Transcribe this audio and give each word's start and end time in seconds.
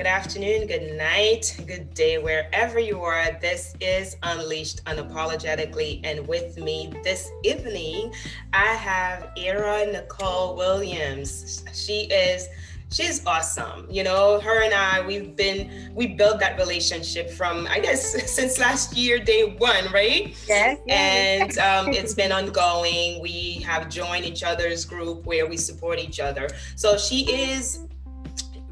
Good 0.00 0.06
afternoon, 0.06 0.66
good 0.66 0.96
night, 0.96 1.60
good 1.66 1.92
day, 1.92 2.16
wherever 2.16 2.78
you 2.78 3.02
are. 3.02 3.38
This 3.38 3.74
is 3.82 4.16
Unleashed 4.22 4.82
Unapologetically. 4.86 6.00
And 6.04 6.26
with 6.26 6.56
me 6.56 6.90
this 7.04 7.30
evening, 7.44 8.10
I 8.54 8.68
have 8.68 9.28
Era 9.36 9.84
Nichole 9.84 10.56
Williams. 10.56 11.62
She 11.74 12.04
is 12.04 12.48
she's 12.90 13.24
awesome. 13.26 13.86
You 13.90 14.02
know, 14.02 14.40
her 14.40 14.62
and 14.62 14.72
I, 14.72 15.06
we've 15.06 15.36
been, 15.36 15.92
we 15.94 16.06
built 16.06 16.40
that 16.40 16.56
relationship 16.58 17.30
from, 17.30 17.66
I 17.66 17.78
guess, 17.78 18.32
since 18.34 18.58
last 18.58 18.96
year, 18.96 19.18
day 19.18 19.54
one, 19.58 19.92
right? 19.92 20.34
Yes. 20.48 20.78
yes. 20.86 21.58
And 21.58 21.58
um, 21.58 21.88
it's 21.92 22.14
been 22.14 22.32
ongoing. 22.32 23.20
We 23.20 23.62
have 23.66 23.90
joined 23.90 24.24
each 24.24 24.44
other's 24.44 24.86
group 24.86 25.26
where 25.26 25.46
we 25.46 25.58
support 25.58 25.98
each 25.98 26.20
other. 26.20 26.48
So 26.74 26.96
she 26.96 27.30
is 27.30 27.80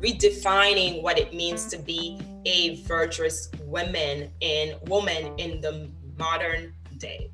redefining 0.00 1.02
what 1.02 1.18
it 1.18 1.34
means 1.34 1.66
to 1.66 1.78
be 1.78 2.20
a 2.44 2.82
virtuous 2.84 3.50
woman 3.64 4.30
in 4.40 4.76
woman 4.86 5.38
in 5.38 5.60
the 5.60 5.90
modern 6.18 6.72
day. 6.98 7.30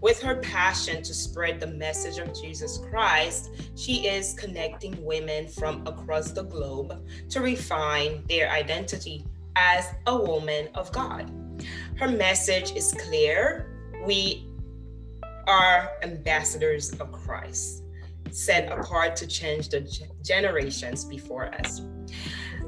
With 0.00 0.20
her 0.20 0.36
passion 0.36 1.02
to 1.02 1.14
spread 1.14 1.60
the 1.60 1.66
message 1.66 2.18
of 2.18 2.38
Jesus 2.38 2.78
Christ, 2.90 3.50
she 3.74 4.06
is 4.06 4.34
connecting 4.34 5.02
women 5.02 5.48
from 5.48 5.86
across 5.86 6.30
the 6.32 6.42
globe 6.42 7.06
to 7.30 7.40
refine 7.40 8.22
their 8.28 8.50
identity 8.50 9.24
as 9.56 9.86
a 10.06 10.16
woman 10.16 10.68
of 10.74 10.92
God. 10.92 11.30
Her 11.96 12.08
message 12.08 12.72
is 12.72 12.92
clear. 12.92 13.70
We 14.04 14.46
are 15.46 15.92
ambassadors 16.02 16.92
of 17.00 17.12
Christ, 17.12 17.83
set 18.34 18.70
apart 18.70 19.16
to 19.16 19.26
change 19.26 19.68
the 19.68 19.80
generations 20.22 21.04
before 21.04 21.54
us 21.54 21.82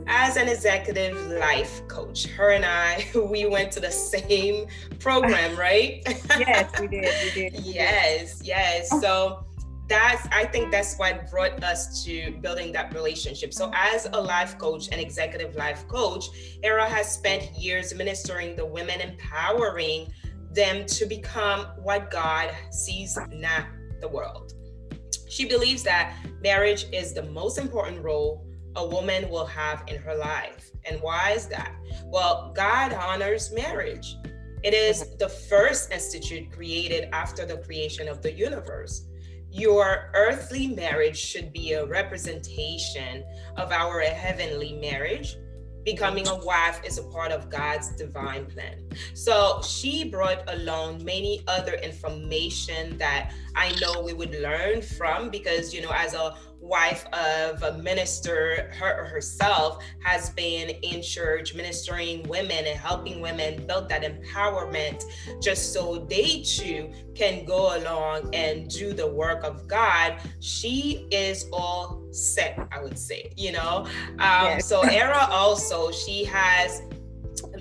as 0.06 0.36
an 0.36 0.48
executive 0.48 1.17
life 1.27 1.86
coach. 1.89 2.27
Her 2.27 2.53
and 2.53 2.64
I, 2.64 3.06
we 3.31 3.47
went 3.47 3.73
to 3.73 3.81
the 3.81 3.91
same 3.91 4.67
program, 4.98 5.56
right? 5.58 6.03
yes, 6.39 6.81
we 6.81 6.86
did. 6.86 7.34
We 7.34 7.50
did. 7.50 7.55
yes, 7.64 8.41
yes. 8.45 8.89
So 9.00 9.45
that's 9.89 10.27
I 10.33 10.45
think 10.47 10.73
that's 10.73 10.97
what 10.97 11.31
brought 11.31 11.62
us 11.62 12.05
to 12.05 12.33
building 12.41 12.73
that 12.73 12.92
relationship. 12.95 13.53
So 13.53 13.70
as 13.75 14.08
a 14.12 14.20
life 14.20 14.58
coach 14.58 14.89
and 14.91 15.01
executive 15.01 15.55
life 15.55 15.86
coach, 15.89 16.27
Era 16.62 16.89
has 16.89 17.12
spent 17.12 17.56
years 17.56 17.95
ministering 17.95 18.56
the 18.56 18.67
women, 18.67 19.01
empowering 19.01 20.12
them 20.53 20.86
to 20.86 21.06
become 21.06 21.67
what 21.77 22.11
God 22.11 22.53
sees 22.70 23.19
not 23.30 23.67
the 24.01 24.08
world. 24.08 24.56
She 25.29 25.45
believes 25.45 25.83
that 25.83 26.15
marriage 26.43 26.87
is 26.93 27.12
the 27.12 27.25
most 27.25 27.59
important 27.59 28.03
role 28.03 28.47
a 28.77 28.87
woman 28.87 29.29
will 29.31 29.47
have 29.47 29.83
in 29.89 29.97
her 29.97 30.15
life. 30.15 30.71
And 30.85 31.01
why 31.01 31.33
is 31.33 31.47
that? 31.48 31.75
Well, 32.05 32.53
God 32.55 32.93
honors 32.93 33.53
marriage. 33.53 34.17
It 34.63 34.75
is 34.75 35.03
mm-hmm. 35.03 35.17
the 35.19 35.29
first 35.29 35.93
institute 35.93 36.53
created 36.53 37.09
after 37.13 37.47
the 37.47 37.59
creation 37.59 38.09
of 38.09 38.23
the 38.23 38.33
universe. 38.33 39.07
Your 39.51 40.11
earthly 40.15 40.69
marriage 40.69 41.17
should 41.17 41.53
be 41.53 41.73
a 41.73 41.87
representation 41.87 43.25
of 43.57 43.73
our 43.73 44.01
heavenly 44.01 44.75
marriage. 44.75 45.37
Becoming 45.87 46.27
a 46.27 46.34
wife 46.45 46.81
is 46.84 46.98
a 46.98 47.05
part 47.05 47.31
of 47.31 47.48
God's 47.48 47.91
divine 47.91 48.47
plan. 48.47 48.75
So 49.15 49.62
she 49.62 50.11
brought 50.11 50.42
along 50.48 51.05
many 51.05 51.45
other 51.47 51.75
information 51.75 52.98
that 52.98 53.33
I 53.55 53.73
know 53.81 54.03
we 54.03 54.12
would 54.12 54.33
learn 54.33 54.83
from 54.83 55.31
because, 55.31 55.73
you 55.73 55.83
know, 55.83 55.92
as 55.95 56.12
a 56.12 56.37
wife 56.61 57.07
of 57.12 57.62
a 57.62 57.79
minister 57.79 58.71
her 58.75 59.05
herself 59.05 59.83
has 60.03 60.31
been 60.31 60.71
in 60.83 61.03
church 61.03 61.55
ministering 61.55 62.23
women 62.29 62.65
and 62.67 62.79
helping 62.79 63.20
women 63.20 63.67
build 63.67 63.89
that 63.89 64.03
empowerment 64.03 65.05
just 65.41 65.73
so 65.73 66.07
they 66.11 66.42
too 66.42 66.91
can 67.14 67.45
go 67.45 67.77
along 67.77 68.35
and 68.35 68.69
do 68.69 68.92
the 68.92 69.07
work 69.07 69.45
of 69.45 69.69
god. 69.69 70.17
She 70.41 71.07
is 71.11 71.47
all 71.53 72.03
set 72.11 72.59
i 72.73 72.83
would 72.83 72.98
say 72.98 73.33
you 73.36 73.53
know? 73.53 73.86
Um, 74.19 74.47
yes. 74.47 74.67
so 74.67 74.80
era 74.83 75.29
also 75.30 75.91
she 75.92 76.25
has 76.25 76.83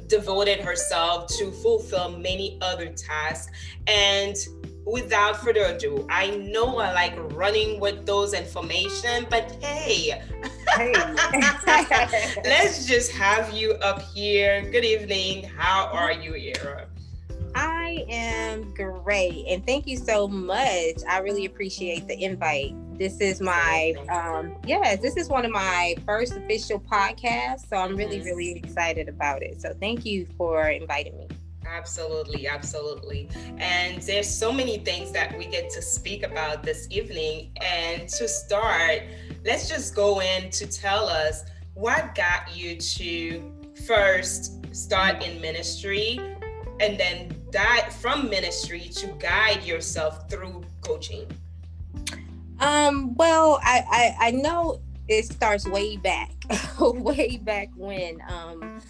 devoted 0.08 0.60
herself 0.60 1.28
to 1.38 1.52
fulfill 1.52 2.18
many 2.18 2.58
other 2.62 2.90
tasks. 2.90 3.52
And 3.88 4.36
without 4.86 5.38
further 5.38 5.64
ado, 5.66 6.06
I 6.10 6.32
know 6.38 6.78
I 6.78 6.94
like 6.94 7.16
running 7.34 7.80
with 7.80 8.06
those 8.06 8.34
information, 8.34 9.26
but 9.30 9.58
hey, 9.62 10.22
hey. 10.76 10.94
let's 12.46 12.86
just 12.86 13.12
have 13.12 13.52
you 13.54 13.72
up 13.74 14.02
here. 14.14 14.70
Good 14.72 14.86
evening. 14.86 15.50
How 15.58 15.88
are 15.88 16.12
you, 16.12 16.36
Era? 16.36 16.88
I 17.56 18.06
am 18.10 18.74
great, 18.74 19.46
and 19.48 19.66
thank 19.66 19.88
you 19.88 19.96
so 19.96 20.28
much. 20.28 20.98
I 21.08 21.20
really 21.20 21.46
appreciate 21.46 22.06
the 22.08 22.22
invite. 22.22 22.76
This 23.00 23.22
is 23.22 23.42
my 23.42 23.94
um 24.10 24.56
yes, 24.66 25.02
this 25.02 25.16
is 25.16 25.30
one 25.30 25.46
of 25.46 25.52
my 25.52 25.96
first 26.06 26.36
official 26.36 26.80
podcasts, 26.80 27.68
so 27.70 27.78
I'm 27.78 27.96
really, 27.96 28.22
really 28.22 28.52
excited 28.58 29.08
about 29.08 29.42
it. 29.42 29.62
So 29.62 29.74
thank 29.80 30.06
you 30.06 30.28
for 30.38 30.68
inviting 30.68 31.18
me. 31.18 31.28
Absolutely, 31.68 32.48
absolutely. 32.48 33.30
And 33.58 34.02
there's 34.02 34.30
so 34.30 34.52
many 34.52 34.78
things 34.80 35.12
that 35.12 35.38
we 35.38 35.46
get 35.46 35.70
to 35.72 35.82
speak 35.82 36.24
about 36.24 36.64
this 36.64 36.88
evening. 36.90 37.52
And 37.62 38.08
to 38.10 38.28
start, 38.28 39.04
let's 39.44 39.68
just 39.68 39.96
go 39.96 40.22
in 40.22 40.50
to 40.52 40.68
tell 40.68 41.08
us 41.08 41.44
what 41.74 42.16
got 42.16 42.56
you 42.56 42.78
to 42.78 43.52
first 43.86 44.76
start 44.76 45.24
in 45.24 45.42
ministry 45.42 46.20
and 46.80 47.00
then 47.00 47.36
dive 47.52 47.94
from 47.94 48.30
ministry 48.30 48.90
to 48.96 49.08
guide 49.20 49.64
yourself 49.64 50.30
through 50.30 50.64
coaching. 50.82 51.26
Um, 52.60 53.16
well, 53.16 53.60
I, 53.64 54.16
I, 54.20 54.28
I 54.28 54.32
know 54.32 54.82
it 55.08 55.26
starts 55.26 55.68
way 55.68 55.98
back, 55.98 56.32
way 56.80 57.38
back 57.38 57.70
when. 57.76 58.22
Um, 58.28 58.82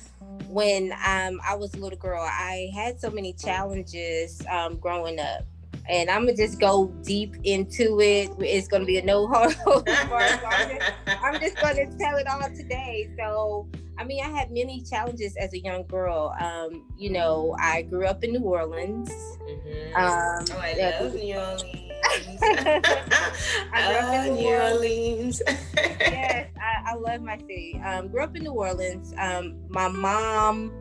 when 0.55 0.93
um, 1.05 1.41
I 1.45 1.53
was 1.53 1.73
a 1.73 1.77
little 1.77 1.99
girl, 1.99 2.23
I 2.23 2.71
had 2.73 2.97
so 2.97 3.09
many 3.09 3.33
challenges 3.33 4.41
um, 4.49 4.77
growing 4.77 5.19
up. 5.19 5.43
And 5.89 6.09
I'm 6.09 6.21
gonna 6.21 6.37
just 6.37 6.61
go 6.61 6.87
deep 7.03 7.35
into 7.43 7.99
it. 7.99 8.31
It's 8.39 8.69
gonna 8.69 8.85
be 8.85 8.97
a 8.97 9.03
no 9.03 9.27
hard. 9.31 9.53
I'm 9.67 11.41
just 11.41 11.57
gonna 11.57 11.85
tell 11.97 12.15
it 12.15 12.25
all 12.27 12.49
today. 12.55 13.09
So, 13.19 13.67
I 13.97 14.05
mean, 14.05 14.23
I 14.23 14.29
had 14.29 14.49
many 14.49 14.81
challenges 14.81 15.35
as 15.35 15.53
a 15.53 15.59
young 15.59 15.83
girl. 15.87 16.33
Um, 16.39 16.85
you 16.97 17.11
know, 17.11 17.53
I 17.59 17.81
grew 17.81 18.05
up 18.05 18.23
in 18.23 18.31
New 18.31 18.39
Orleans. 18.39 19.11
Mm-hmm. 19.11 19.95
Um, 19.95 20.45
oh, 20.51 20.57
I 20.57 20.99
love 21.01 21.13
New 21.15 21.35
Orleans. 21.35 21.85
I 22.41 22.69
grew 23.87 23.97
oh, 23.97 24.15
up 24.15 24.25
in 24.25 24.33
New, 24.35 24.41
New 24.41 24.55
Orleans. 24.55 25.41
yes, 25.75 26.47
I, 26.85 26.95
love 26.95 27.21
my 27.21 27.37
city. 27.37 27.81
Um, 27.83 28.07
grew 28.09 28.23
up 28.23 28.35
in 28.35 28.43
New 28.43 28.51
Orleans. 28.51 29.13
Um, 29.17 29.55
my 29.69 29.87
mom 29.87 30.71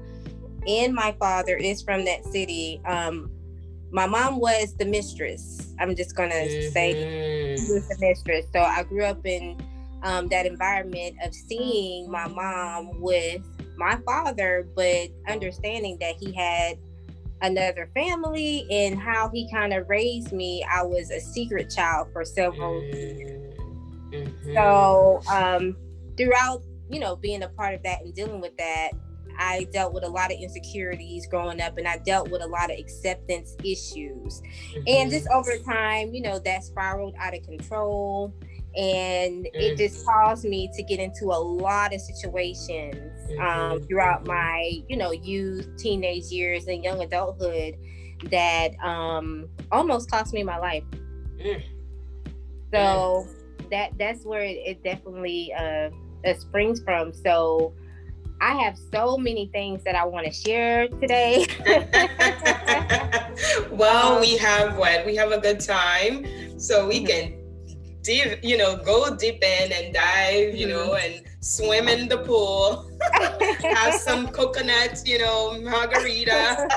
and 0.67 0.95
my 0.95 1.13
father 1.19 1.57
is 1.57 1.83
from 1.83 2.05
that 2.05 2.25
city. 2.25 2.81
Um, 2.87 3.31
my 3.91 4.07
mom 4.07 4.41
was 4.41 4.75
the 4.77 4.85
mistress. 4.85 5.75
I'm 5.79 5.95
just 5.95 6.17
gonna 6.17 6.35
mm-hmm. 6.35 6.73
say 6.73 7.57
she 7.57 7.73
was 7.73 7.89
the 7.89 7.97
mistress. 8.01 8.47
So 8.53 8.61
I 8.61 8.83
grew 8.83 9.05
up 9.05 9.25
in 9.25 9.61
um, 10.03 10.29
that 10.29 10.47
environment 10.47 11.17
of 11.25 11.35
seeing 11.35 12.11
my 12.11 12.27
mom 12.29 13.01
with 13.01 13.43
my 13.77 13.99
father, 14.05 14.69
but 14.75 15.09
understanding 15.29 15.97
that 16.01 16.17
he 16.17 16.33
had 16.33 16.79
another 17.45 17.91
family 17.95 18.67
and 18.71 18.99
how 18.99 19.29
he 19.29 19.51
kind 19.51 19.73
of 19.73 19.89
raised 19.89 20.33
me 20.33 20.65
i 20.73 20.83
was 20.83 21.11
a 21.11 21.21
secret 21.21 21.69
child 21.69 22.09
for 22.13 22.25
several 22.25 22.83
years 22.83 23.55
mm-hmm. 24.11 24.55
so 24.55 25.21
um, 25.31 25.77
throughout 26.17 26.63
you 26.91 27.01
know 27.01 27.17
being 27.17 27.43
a 27.43 27.49
part 27.49 27.75
of 27.75 27.83
that 27.83 28.03
and 28.03 28.15
dealing 28.15 28.41
with 28.41 28.57
that 28.57 28.91
i 29.39 29.67
dealt 29.73 29.93
with 29.93 30.05
a 30.05 30.09
lot 30.09 30.33
of 30.33 30.39
insecurities 30.39 31.27
growing 31.27 31.61
up 31.61 31.77
and 31.79 31.89
i 31.89 31.97
dealt 31.99 32.31
with 32.31 32.43
a 32.43 32.47
lot 32.47 32.71
of 32.71 32.79
acceptance 32.79 33.57
issues 33.65 34.43
mm-hmm. 34.43 34.83
and 34.87 35.11
just 35.11 35.27
over 35.29 35.57
time 35.59 36.15
you 36.15 36.23
know 36.23 36.39
that 36.39 36.63
spiraled 36.63 37.15
out 37.19 37.35
of 37.35 37.43
control 37.43 38.33
and 38.77 39.45
mm-hmm. 39.45 39.61
it 39.61 39.77
just 39.77 40.05
caused 40.05 40.45
me 40.45 40.69
to 40.75 40.83
get 40.83 40.99
into 40.99 41.27
a 41.27 41.39
lot 41.39 41.95
of 41.95 42.01
situations 42.01 43.31
um, 43.33 43.39
mm-hmm. 43.39 43.85
throughout 43.87 44.27
my 44.27 44.81
you 44.89 44.97
know 44.97 45.13
youth 45.13 45.69
teenage 45.77 46.25
years 46.25 46.67
and 46.67 46.83
young 46.85 47.03
adulthood 47.03 47.77
that 48.31 48.71
um, 48.83 49.49
almost 49.71 50.11
cost 50.11 50.33
me 50.33 50.43
my 50.43 50.59
life 50.59 50.85
mm. 51.39 51.63
so 52.73 53.27
that 53.71 53.91
that's 53.99 54.25
where 54.25 54.43
it, 54.43 54.59
it 54.65 54.85
definitely 54.85 55.53
uh, 55.59 55.91
it 56.25 56.41
springs 56.41 56.83
from 56.83 57.13
so 57.13 57.75
I 58.41 58.55
have 58.63 58.77
so 58.93 59.17
many 59.17 59.47
things 59.47 59.83
that 59.85 59.95
I 59.95 60.05
want 60.05 60.27
to 60.27 60.33
share 60.33 60.89
today. 60.89 61.47
well, 63.71 64.21
we 64.21 64.37
have 64.37 64.77
what? 64.77 65.07
We 65.07 65.17
have 65.17 65.33
a 65.33 65.39
good 65.39 65.61
time. 65.61 66.27
So 66.59 66.87
we 66.87 67.01
mm-hmm. 67.01 67.07
can 68.07 68.39
you 68.43 68.59
know, 68.59 68.77
go 68.77 69.17
deep 69.17 69.43
in 69.43 69.73
and 69.73 69.95
dive, 69.95 70.55
you 70.55 70.67
mm-hmm. 70.67 70.77
know, 70.77 70.95
and 70.95 71.23
swim 71.41 71.89
in 71.89 72.07
the 72.07 72.19
pool. 72.19 72.91
have 73.63 73.95
some 73.95 74.29
coconut, 74.29 75.01
you 75.07 75.19
know, 75.19 75.59
margarita. 75.63 76.69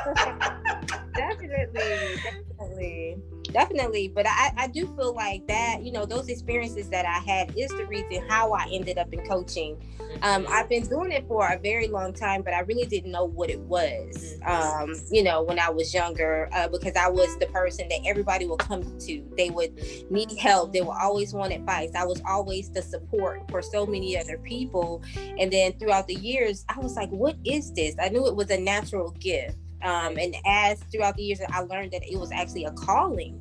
definitely, 1.13 2.15
definitely 2.23 3.17
definitely 3.47 4.07
but 4.07 4.25
I, 4.27 4.51
I 4.57 4.67
do 4.67 4.88
feel 4.95 5.13
like 5.13 5.47
that 5.47 5.83
you 5.83 5.91
know 5.91 6.05
those 6.05 6.29
experiences 6.29 6.89
that 6.89 7.05
i 7.05 7.19
had 7.19 7.53
is 7.57 7.69
the 7.71 7.85
reason 7.85 8.27
how 8.27 8.51
i 8.53 8.67
ended 8.71 8.97
up 8.97 9.13
in 9.13 9.25
coaching. 9.27 9.77
Um, 10.21 10.44
mm-hmm. 10.44 10.53
i've 10.53 10.69
been 10.69 10.88
doing 10.88 11.11
it 11.11 11.27
for 11.27 11.47
a 11.47 11.59
very 11.59 11.88
long 11.88 12.13
time 12.13 12.41
but 12.41 12.53
i 12.53 12.61
really 12.61 12.85
didn't 12.85 13.11
know 13.11 13.25
what 13.25 13.49
it 13.49 13.59
was 13.59 14.38
mm-hmm. 14.41 14.91
um, 14.91 14.95
you 15.11 15.23
know 15.23 15.44
when 15.44 15.59
i 15.59 15.69
was 15.69 15.94
younger 15.94 16.49
uh, 16.53 16.67
because 16.67 16.95
i 16.95 17.09
was 17.09 17.38
the 17.38 17.47
person 17.47 17.88
that 17.89 17.99
everybody 18.05 18.45
would 18.45 18.59
come 18.59 18.83
to. 18.99 19.23
They 19.38 19.50
would 19.50 19.79
need 20.11 20.31
help. 20.38 20.73
They 20.73 20.81
would 20.81 20.97
always 21.00 21.33
want 21.33 21.53
advice. 21.53 21.91
I 21.95 22.05
was 22.05 22.21
always 22.27 22.69
the 22.69 22.81
support 22.81 23.50
for 23.50 23.61
so 23.61 23.85
many 23.85 24.17
other 24.17 24.38
people. 24.38 25.03
And 25.39 25.51
then 25.51 25.73
throughout 25.73 26.07
the 26.07 26.15
years 26.15 26.65
i 26.69 26.79
was 26.79 26.95
like 26.95 27.09
what 27.09 27.35
is 27.45 27.73
this? 27.73 27.95
I 28.01 28.09
knew 28.09 28.27
it 28.27 28.35
was 28.35 28.50
a 28.50 28.59
natural 28.59 29.11
gift 29.11 29.57
um, 29.83 30.18
and 30.18 30.35
as 30.45 30.79
throughout 30.91 31.15
the 31.15 31.24
years, 31.24 31.39
I 31.50 31.62
learned 31.62 31.91
that 31.91 32.03
it 32.03 32.18
was 32.18 32.31
actually 32.31 32.65
a 32.65 32.71
calling, 32.71 33.39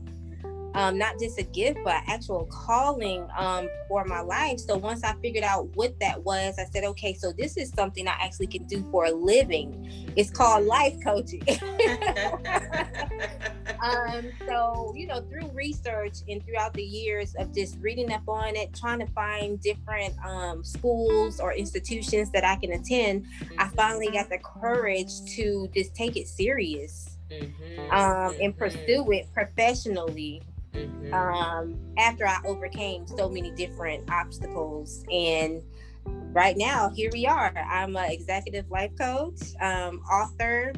um, 0.75 0.99
not 0.99 1.19
just 1.19 1.39
a 1.39 1.43
gift, 1.43 1.79
but 1.85 1.95
actual 2.07 2.45
calling 2.47 3.27
um, 3.37 3.69
for 3.89 4.05
my 4.05 4.21
life. 4.21 4.61
So 4.61 4.77
once 4.77 5.03
I 5.03 5.15
figured 5.23 5.45
out 5.45 5.69
what 5.75 5.99
that 6.01 6.23
was, 6.25 6.59
I 6.59 6.67
said, 6.67 6.85
okay, 6.85 7.15
so 7.15 7.33
this 7.33 7.57
is 7.57 7.71
something 7.71 8.07
I 8.07 8.17
actually 8.21 8.49
can 8.49 8.65
do 8.65 8.87
for 8.91 9.07
a 9.07 9.13
living. 9.13 10.13
It's 10.17 10.31
called 10.31 10.67
life 10.67 10.97
coaching. 11.03 11.43
um, 13.83 14.31
so, 14.47 14.93
you 14.97 15.07
know, 15.07 15.21
through 15.23 15.51
research 15.53 16.19
and 16.29 16.45
throughout 16.45 16.73
the 16.75 16.83
years 16.83 17.35
of 17.39 17.55
just 17.55 17.79
reading 17.81 18.13
up 18.13 18.29
on 18.29 18.57
it, 18.57 18.75
trying 18.75 18.99
to 19.01 19.07
find 19.07 19.61
different 19.61 20.15
um, 20.25 20.65
schools 20.65 21.41
or 21.41 21.53
institutions 21.53 22.31
that 22.33 22.45
I 22.45 22.57
can 22.57 22.73
attend, 22.73 23.27
I 23.59 23.69
finally 23.69 24.09
got 24.11 24.29
the 24.29 24.39
courage 24.39 25.13
to 25.37 25.69
just 25.75 25.95
take 25.95 26.17
it 26.17 26.29
serious. 26.29 27.13
Mm-hmm. 27.31 27.91
Um, 27.91 28.37
and 28.41 28.57
pursue 28.57 29.11
it 29.11 29.27
professionally 29.35 30.43
mm-hmm. 30.73 31.13
um, 31.13 31.77
after 31.99 32.25
I 32.25 32.39
overcame 32.45 33.05
so 33.05 33.29
many 33.29 33.51
different 33.51 34.09
obstacles. 34.09 35.05
And 35.11 35.61
right 36.07 36.57
now, 36.57 36.91
here 36.91 37.11
we 37.13 37.27
are. 37.27 37.53
I'm 37.69 37.97
an 37.97 38.13
executive 38.13 38.71
life 38.71 38.93
coach, 38.97 39.41
um, 39.61 40.03
author, 40.11 40.73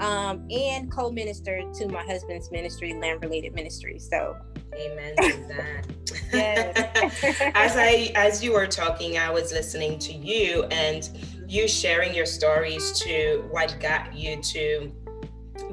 um, 0.00 0.46
and 0.50 0.90
co-minister 0.90 1.62
to 1.74 1.88
my 1.88 2.04
husband's 2.04 2.50
ministry, 2.50 2.94
Lamb 2.94 3.20
related 3.20 3.54
ministry. 3.54 3.98
So 3.98 4.36
Amen 4.76 5.14
to 5.16 5.44
that. 5.48 5.86
as 7.54 7.76
I 7.76 8.12
as 8.16 8.42
you 8.42 8.52
were 8.52 8.66
talking, 8.66 9.18
I 9.18 9.30
was 9.30 9.52
listening 9.52 9.98
to 10.00 10.12
you 10.12 10.64
and 10.64 11.08
you 11.46 11.68
sharing 11.68 12.14
your 12.14 12.26
stories 12.26 12.98
to 13.00 13.46
what 13.50 13.76
got 13.80 14.14
you 14.14 14.42
to 14.42 14.92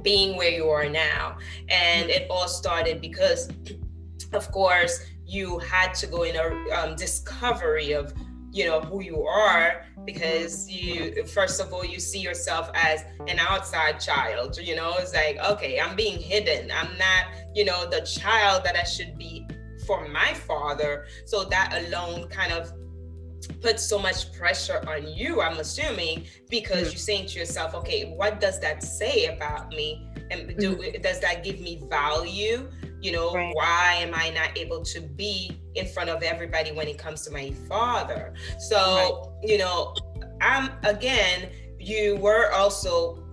being 0.03 0.37
where 0.37 0.49
you 0.49 0.69
are 0.69 0.87
now. 0.87 1.37
And 1.69 2.09
it 2.09 2.27
all 2.29 2.47
started 2.47 3.01
because, 3.01 3.49
of 4.33 4.51
course, 4.51 5.05
you 5.25 5.59
had 5.59 5.93
to 5.95 6.07
go 6.07 6.23
in 6.23 6.35
a 6.35 6.75
um, 6.75 6.95
discovery 6.95 7.93
of 7.93 8.13
you 8.51 8.65
know 8.65 8.81
who 8.81 9.01
you 9.01 9.23
are 9.23 9.85
because 10.05 10.69
you 10.69 11.25
first 11.25 11.61
of 11.61 11.71
all 11.73 11.85
you 11.85 11.99
see 11.99 12.19
yourself 12.19 12.69
as 12.73 13.03
an 13.27 13.39
outside 13.39 13.99
child 13.99 14.57
you 14.57 14.75
know 14.75 14.93
it's 14.97 15.13
like 15.13 15.37
okay 15.39 15.79
i'm 15.79 15.95
being 15.95 16.19
hidden 16.19 16.69
i'm 16.71 16.97
not 16.97 17.25
you 17.55 17.63
know 17.63 17.89
the 17.89 18.01
child 18.01 18.63
that 18.63 18.75
i 18.75 18.83
should 18.83 19.17
be 19.17 19.47
for 19.85 20.07
my 20.09 20.33
father 20.33 21.05
so 21.25 21.43
that 21.45 21.73
alone 21.85 22.27
kind 22.27 22.51
of 22.51 22.71
put 23.61 23.79
so 23.79 23.97
much 23.97 24.31
pressure 24.33 24.83
on 24.87 25.07
you, 25.07 25.41
I'm 25.41 25.57
assuming, 25.57 26.25
because 26.49 26.77
mm-hmm. 26.77 26.85
you're 26.85 26.95
saying 26.95 27.27
to 27.27 27.39
yourself, 27.39 27.73
okay, 27.75 28.13
what 28.15 28.39
does 28.39 28.59
that 28.59 28.83
say 28.83 29.25
about 29.25 29.69
me? 29.69 30.07
And 30.29 30.57
do, 30.57 30.75
mm-hmm. 30.75 31.01
does 31.01 31.19
that 31.21 31.43
give 31.43 31.59
me 31.59 31.81
value? 31.89 32.69
You 33.01 33.11
know, 33.13 33.33
right. 33.33 33.55
why 33.55 33.95
am 33.99 34.13
I 34.13 34.29
not 34.29 34.57
able 34.57 34.83
to 34.85 35.01
be 35.01 35.59
in 35.75 35.87
front 35.87 36.09
of 36.09 36.21
everybody 36.23 36.71
when 36.71 36.87
it 36.87 36.97
comes 36.97 37.25
to 37.25 37.31
my 37.31 37.51
father? 37.67 38.33
So, 38.59 38.77
right. 38.77 39.49
you 39.49 39.57
know, 39.57 39.95
I'm 40.39 40.71
again, 40.83 41.49
you 41.79 42.17
were 42.17 42.51
also 42.53 43.23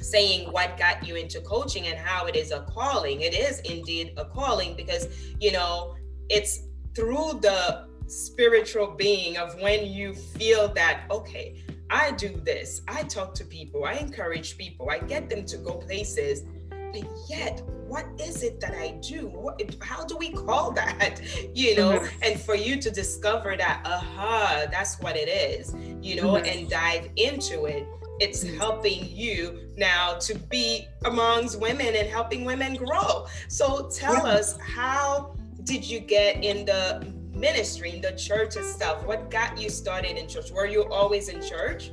saying 0.00 0.50
what 0.50 0.76
got 0.78 1.06
you 1.06 1.16
into 1.16 1.40
coaching 1.40 1.86
and 1.86 1.98
how 1.98 2.26
it 2.26 2.34
is 2.34 2.50
a 2.50 2.62
calling. 2.62 3.20
It 3.20 3.34
is 3.34 3.60
indeed 3.60 4.14
a 4.16 4.24
calling 4.24 4.74
because, 4.74 5.08
you 5.38 5.52
know, 5.52 5.96
it's 6.28 6.62
through 6.94 7.40
the 7.42 7.86
spiritual 8.06 8.88
being 8.88 9.36
of 9.36 9.60
when 9.60 9.86
you 9.86 10.14
feel 10.14 10.72
that, 10.74 11.04
okay, 11.10 11.62
I 11.90 12.12
do 12.12 12.40
this, 12.44 12.82
I 12.88 13.02
talk 13.02 13.34
to 13.34 13.44
people, 13.44 13.84
I 13.84 13.94
encourage 13.94 14.56
people, 14.56 14.90
I 14.90 14.98
get 14.98 15.28
them 15.28 15.44
to 15.46 15.56
go 15.58 15.74
places, 15.74 16.44
but 16.92 17.04
yet, 17.28 17.62
what 17.86 18.06
is 18.18 18.42
it 18.42 18.60
that 18.60 18.74
I 18.74 18.92
do? 19.02 19.28
What, 19.28 19.60
how 19.80 20.04
do 20.04 20.16
we 20.16 20.30
call 20.30 20.70
that? 20.80 21.20
You 21.54 21.76
know, 21.76 21.98
mm-hmm. 21.98 22.22
and 22.22 22.40
for 22.40 22.54
you 22.54 22.80
to 22.80 22.90
discover 22.90 23.56
that, 23.56 23.82
aha, 23.84 24.66
that's 24.70 25.00
what 25.00 25.16
it 25.16 25.28
is, 25.28 25.74
you 26.02 26.16
know, 26.16 26.34
mm-hmm. 26.34 26.46
and 26.46 26.70
dive 26.70 27.10
into 27.16 27.66
it 27.66 27.86
it's 28.20 28.44
mm-hmm. 28.44 28.58
helping 28.58 29.08
you 29.08 29.60
now 29.76 30.14
to 30.18 30.38
be 30.38 30.86
amongst 31.06 31.58
women 31.58 31.96
and 31.96 32.06
helping 32.06 32.44
women 32.44 32.74
grow. 32.74 33.26
So 33.48 33.88
tell 33.88 34.26
yeah. 34.26 34.34
us 34.34 34.58
how 34.58 35.34
did 35.64 35.88
you 35.88 36.00
get 36.00 36.44
in 36.44 36.66
the 36.66 37.12
ministry 37.32 37.92
in 37.94 38.02
the 38.02 38.12
church 38.12 38.56
itself? 38.56 39.04
What 39.06 39.30
got 39.30 39.58
you 39.58 39.70
started 39.70 40.18
in 40.18 40.28
church? 40.28 40.50
Were 40.50 40.66
you 40.66 40.84
always 40.92 41.28
in 41.28 41.40
church? 41.42 41.92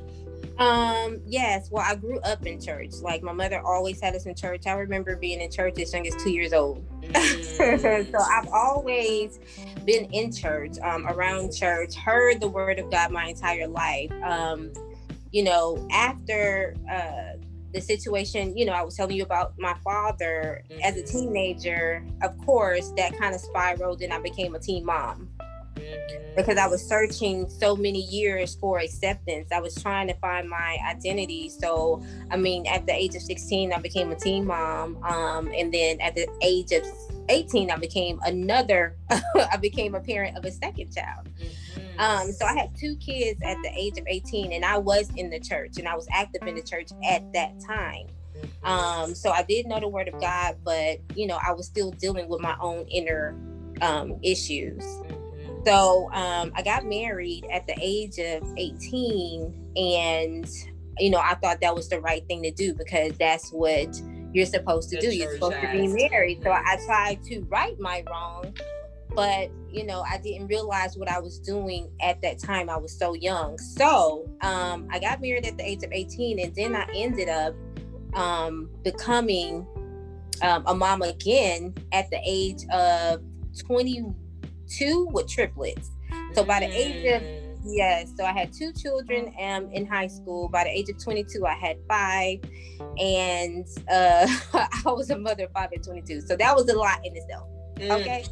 Um, 0.58 1.20
yes. 1.24 1.70
Well, 1.70 1.84
I 1.86 1.94
grew 1.94 2.18
up 2.20 2.44
in 2.44 2.60
church. 2.60 2.94
Like 3.00 3.22
my 3.22 3.32
mother 3.32 3.60
always 3.64 4.00
had 4.00 4.14
us 4.14 4.26
in 4.26 4.34
church. 4.34 4.66
I 4.66 4.72
remember 4.72 5.16
being 5.16 5.40
in 5.40 5.50
church 5.50 5.78
as 5.78 5.92
young 5.92 6.06
as 6.06 6.14
two 6.22 6.30
years 6.30 6.52
old. 6.52 6.84
Mm. 7.08 8.12
so 8.12 8.18
I've 8.18 8.48
always 8.48 9.40
been 9.84 10.04
in 10.12 10.30
church, 10.30 10.78
um, 10.82 11.06
around 11.08 11.52
church, 11.52 11.94
heard 11.94 12.38
the 12.40 12.48
word 12.48 12.78
of 12.78 12.90
God 12.90 13.10
my 13.10 13.26
entire 13.26 13.66
life. 13.66 14.12
Um, 14.22 14.72
you 15.32 15.42
know, 15.42 15.88
after 15.90 16.76
uh 16.90 17.38
the 17.72 17.80
situation, 17.80 18.56
you 18.56 18.64
know, 18.64 18.72
I 18.72 18.82
was 18.82 18.96
telling 18.96 19.16
you 19.16 19.22
about 19.22 19.54
my 19.58 19.74
father 19.84 20.62
mm-hmm. 20.70 20.80
as 20.82 20.96
a 20.96 21.02
mm-hmm. 21.02 21.18
teenager, 21.18 22.04
of 22.22 22.36
course, 22.38 22.92
that 22.96 23.16
kind 23.18 23.34
of 23.34 23.40
spiraled 23.40 24.02
and 24.02 24.12
I 24.12 24.20
became 24.20 24.54
a 24.54 24.58
teen 24.58 24.84
mom. 24.84 25.28
Mm-hmm. 25.78 26.34
Because 26.36 26.56
I 26.56 26.68
was 26.68 26.86
searching 26.86 27.48
so 27.48 27.74
many 27.74 28.02
years 28.02 28.54
for 28.54 28.78
acceptance. 28.78 29.50
I 29.50 29.60
was 29.60 29.74
trying 29.74 30.06
to 30.08 30.14
find 30.14 30.48
my 30.48 30.78
identity. 30.88 31.48
So, 31.48 32.04
I 32.30 32.36
mean, 32.36 32.66
at 32.66 32.86
the 32.86 32.94
age 32.94 33.16
of 33.16 33.22
16, 33.22 33.72
I 33.72 33.78
became 33.78 34.12
a 34.12 34.14
teen 34.14 34.46
mom. 34.46 35.02
Um, 35.02 35.50
and 35.52 35.74
then 35.74 36.00
at 36.00 36.14
the 36.14 36.28
age 36.40 36.70
of 36.72 36.84
18, 37.28 37.70
I 37.70 37.76
became 37.76 38.20
another, 38.24 38.96
I 39.10 39.56
became 39.56 39.94
a 39.94 40.00
parent 40.00 40.36
of 40.36 40.44
a 40.44 40.52
second 40.52 40.94
child. 40.94 41.28
Mm-hmm. 41.40 42.00
Um, 42.00 42.32
so 42.32 42.46
I 42.46 42.54
had 42.54 42.76
two 42.76 42.94
kids 42.96 43.40
at 43.42 43.56
the 43.62 43.70
age 43.74 43.98
of 43.98 44.04
18, 44.06 44.52
and 44.52 44.64
I 44.64 44.78
was 44.78 45.10
in 45.16 45.30
the 45.30 45.40
church 45.40 45.78
and 45.78 45.88
I 45.88 45.96
was 45.96 46.06
active 46.12 46.46
in 46.46 46.54
the 46.54 46.62
church 46.62 46.90
at 47.04 47.32
that 47.32 47.60
time. 47.60 48.06
Mm-hmm. 48.36 48.66
Um, 48.66 49.14
so 49.14 49.30
I 49.30 49.42
did 49.42 49.66
know 49.66 49.80
the 49.80 49.88
word 49.88 50.08
of 50.08 50.20
God, 50.20 50.56
but 50.64 50.98
you 51.16 51.26
know, 51.26 51.38
I 51.44 51.52
was 51.52 51.66
still 51.66 51.90
dealing 51.90 52.28
with 52.28 52.40
my 52.40 52.56
own 52.60 52.86
inner 52.86 53.36
um, 53.80 54.18
issues. 54.22 54.84
So 55.64 56.10
um, 56.12 56.52
I 56.54 56.62
got 56.62 56.86
married 56.86 57.46
at 57.50 57.66
the 57.66 57.76
age 57.80 58.18
of 58.18 58.42
18, 58.56 59.72
and 59.76 60.48
you 60.98 61.10
know, 61.10 61.18
I 61.18 61.34
thought 61.34 61.60
that 61.60 61.74
was 61.74 61.88
the 61.88 62.00
right 62.00 62.26
thing 62.26 62.42
to 62.42 62.50
do 62.50 62.74
because 62.74 63.12
that's 63.18 63.50
what 63.50 64.00
you're 64.32 64.46
supposed 64.46 64.90
to 64.90 64.96
the 64.96 65.02
do. 65.02 65.14
You're 65.14 65.34
supposed 65.34 65.60
to 65.60 65.70
be 65.72 65.86
married. 65.88 66.42
So 66.42 66.50
I 66.50 66.78
tried 66.86 67.22
to 67.24 67.40
right 67.48 67.78
my 67.78 68.04
wrong, 68.08 68.54
but 69.14 69.50
you 69.70 69.84
know, 69.84 70.04
I 70.08 70.18
didn't 70.18 70.48
realize 70.48 70.96
what 70.96 71.08
I 71.08 71.18
was 71.18 71.38
doing 71.38 71.90
at 72.00 72.20
that 72.22 72.38
time. 72.38 72.68
I 72.70 72.76
was 72.76 72.96
so 72.96 73.14
young. 73.14 73.58
So 73.58 74.28
um, 74.42 74.88
I 74.90 74.98
got 74.98 75.20
married 75.20 75.46
at 75.46 75.56
the 75.56 75.64
age 75.64 75.82
of 75.82 75.92
18, 75.92 76.40
and 76.40 76.54
then 76.54 76.74
I 76.74 76.86
ended 76.94 77.28
up 77.28 77.54
um, 78.14 78.70
becoming 78.82 79.66
um, 80.42 80.64
a 80.66 80.74
mom 80.74 81.02
again 81.02 81.74
at 81.92 82.10
the 82.10 82.20
age 82.24 82.64
of 82.72 83.22
22 84.68 85.08
with 85.12 85.28
triplets. 85.28 85.90
So 86.34 86.44
by 86.44 86.60
the 86.60 86.66
age 86.66 87.04
of 87.06 87.22
mm. 87.22 87.48
Yes. 87.64 88.12
So 88.16 88.24
I 88.24 88.32
had 88.32 88.52
two 88.52 88.72
children 88.72 89.34
um, 89.40 89.70
in 89.72 89.86
high 89.86 90.06
school. 90.06 90.48
By 90.48 90.64
the 90.64 90.70
age 90.70 90.88
of 90.88 91.02
22, 91.02 91.44
I 91.46 91.54
had 91.54 91.76
five. 91.88 92.38
And 92.98 93.66
uh, 93.90 94.26
I 94.86 94.90
was 94.90 95.10
a 95.10 95.18
mother 95.18 95.44
of 95.44 95.52
five 95.52 95.70
at 95.74 95.82
22. 95.82 96.22
So 96.22 96.36
that 96.36 96.54
was 96.54 96.68
a 96.68 96.76
lot 96.76 97.00
in 97.04 97.16
itself. 97.16 97.48
Mm. 97.76 98.00
Okay. 98.00 98.24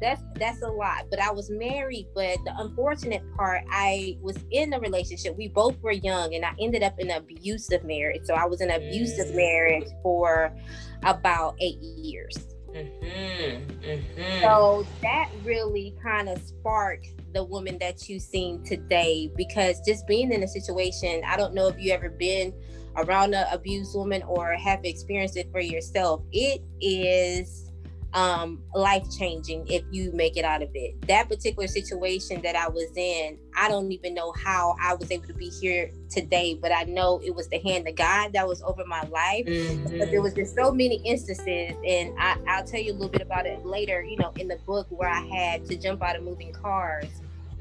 That's 0.00 0.22
that's 0.34 0.60
a 0.62 0.68
lot. 0.68 1.04
But 1.08 1.20
I 1.20 1.30
was 1.30 1.50
married. 1.50 2.08
But 2.14 2.36
the 2.44 2.54
unfortunate 2.58 3.22
part, 3.36 3.64
I 3.70 4.18
was 4.20 4.36
in 4.50 4.74
a 4.74 4.80
relationship. 4.80 5.36
We 5.36 5.48
both 5.48 5.80
were 5.80 5.92
young, 5.92 6.34
and 6.34 6.44
I 6.44 6.52
ended 6.60 6.82
up 6.82 6.98
in 6.98 7.10
an 7.10 7.18
abusive 7.18 7.84
marriage. 7.84 8.22
So 8.24 8.34
I 8.34 8.44
was 8.44 8.60
in 8.60 8.70
an 8.70 8.82
abusive 8.82 9.28
mm. 9.28 9.36
marriage 9.36 9.88
for 10.02 10.54
about 11.04 11.56
eight 11.60 11.78
years. 11.78 12.53
Mm-hmm. 12.74 13.70
Mm-hmm. 13.84 14.42
So 14.42 14.86
that 15.02 15.30
really 15.44 15.94
kind 16.02 16.28
of 16.28 16.42
sparked 16.42 17.08
the 17.32 17.44
woman 17.44 17.78
that 17.78 18.08
you 18.08 18.18
seen 18.18 18.64
today 18.64 19.30
because 19.36 19.80
just 19.86 20.06
being 20.06 20.32
in 20.32 20.42
a 20.42 20.48
situation, 20.48 21.22
I 21.26 21.36
don't 21.36 21.54
know 21.54 21.68
if 21.68 21.78
you 21.78 21.92
ever 21.92 22.10
been 22.10 22.52
around 22.96 23.34
an 23.34 23.46
abused 23.52 23.94
woman 23.94 24.22
or 24.24 24.54
have 24.54 24.84
experienced 24.84 25.36
it 25.36 25.50
for 25.52 25.60
yourself. 25.60 26.22
It 26.32 26.62
is 26.80 27.63
um, 28.14 28.62
life 28.74 29.04
changing 29.16 29.66
if 29.68 29.82
you 29.90 30.12
make 30.12 30.36
it 30.36 30.44
out 30.44 30.62
of 30.62 30.70
it. 30.74 31.00
That 31.08 31.28
particular 31.28 31.66
situation 31.66 32.40
that 32.42 32.54
I 32.54 32.68
was 32.68 32.90
in, 32.96 33.36
I 33.56 33.68
don't 33.68 33.90
even 33.90 34.14
know 34.14 34.32
how 34.32 34.76
I 34.80 34.94
was 34.94 35.10
able 35.10 35.26
to 35.26 35.34
be 35.34 35.48
here 35.48 35.90
today, 36.08 36.56
but 36.60 36.72
I 36.72 36.84
know 36.84 37.20
it 37.24 37.34
was 37.34 37.48
the 37.48 37.58
hand 37.58 37.88
of 37.88 37.96
God 37.96 38.32
that 38.32 38.46
was 38.46 38.62
over 38.62 38.84
my 38.86 39.02
life. 39.08 39.46
Mm-hmm. 39.46 39.98
But 39.98 40.10
there 40.12 40.22
was 40.22 40.32
just 40.34 40.54
so 40.54 40.70
many 40.70 40.96
instances, 41.04 41.76
and 41.84 42.14
I, 42.18 42.36
I'll 42.46 42.64
tell 42.64 42.80
you 42.80 42.92
a 42.92 42.94
little 42.94 43.08
bit 43.08 43.22
about 43.22 43.46
it 43.46 43.66
later. 43.66 44.02
You 44.02 44.16
know, 44.16 44.32
in 44.36 44.48
the 44.48 44.58
book 44.64 44.86
where 44.90 45.10
I 45.10 45.20
had 45.26 45.66
to 45.66 45.76
jump 45.76 46.02
out 46.02 46.16
of 46.16 46.22
moving 46.22 46.52
cars. 46.52 47.06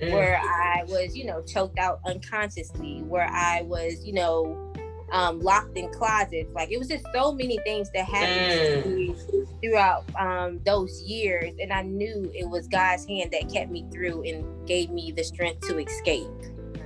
Mm. 0.01 0.11
Where 0.11 0.41
I 0.41 0.83
was, 0.87 1.15
you 1.15 1.23
know, 1.23 1.43
choked 1.43 1.77
out 1.77 1.99
unconsciously, 2.05 3.03
where 3.03 3.27
I 3.27 3.61
was, 3.61 4.03
you 4.03 4.13
know, 4.13 4.73
um, 5.13 5.39
locked 5.39 5.77
in 5.77 5.89
closets. 5.93 6.49
Like 6.53 6.71
it 6.71 6.77
was 6.77 6.89
just 6.89 7.05
so 7.13 7.31
many 7.31 7.57
things 7.59 7.89
that 7.93 8.05
happened 8.05 9.15
throughout 9.61 10.03
um, 10.19 10.59
those 10.65 11.01
years, 11.03 11.53
and 11.61 11.71
I 11.71 11.83
knew 11.83 12.29
it 12.35 12.49
was 12.49 12.67
God's 12.67 13.05
hand 13.05 13.31
that 13.31 13.51
kept 13.51 13.71
me 13.71 13.85
through 13.93 14.23
and 14.23 14.67
gave 14.67 14.89
me 14.89 15.11
the 15.11 15.23
strength 15.23 15.61
to 15.67 15.77
escape. 15.77 16.27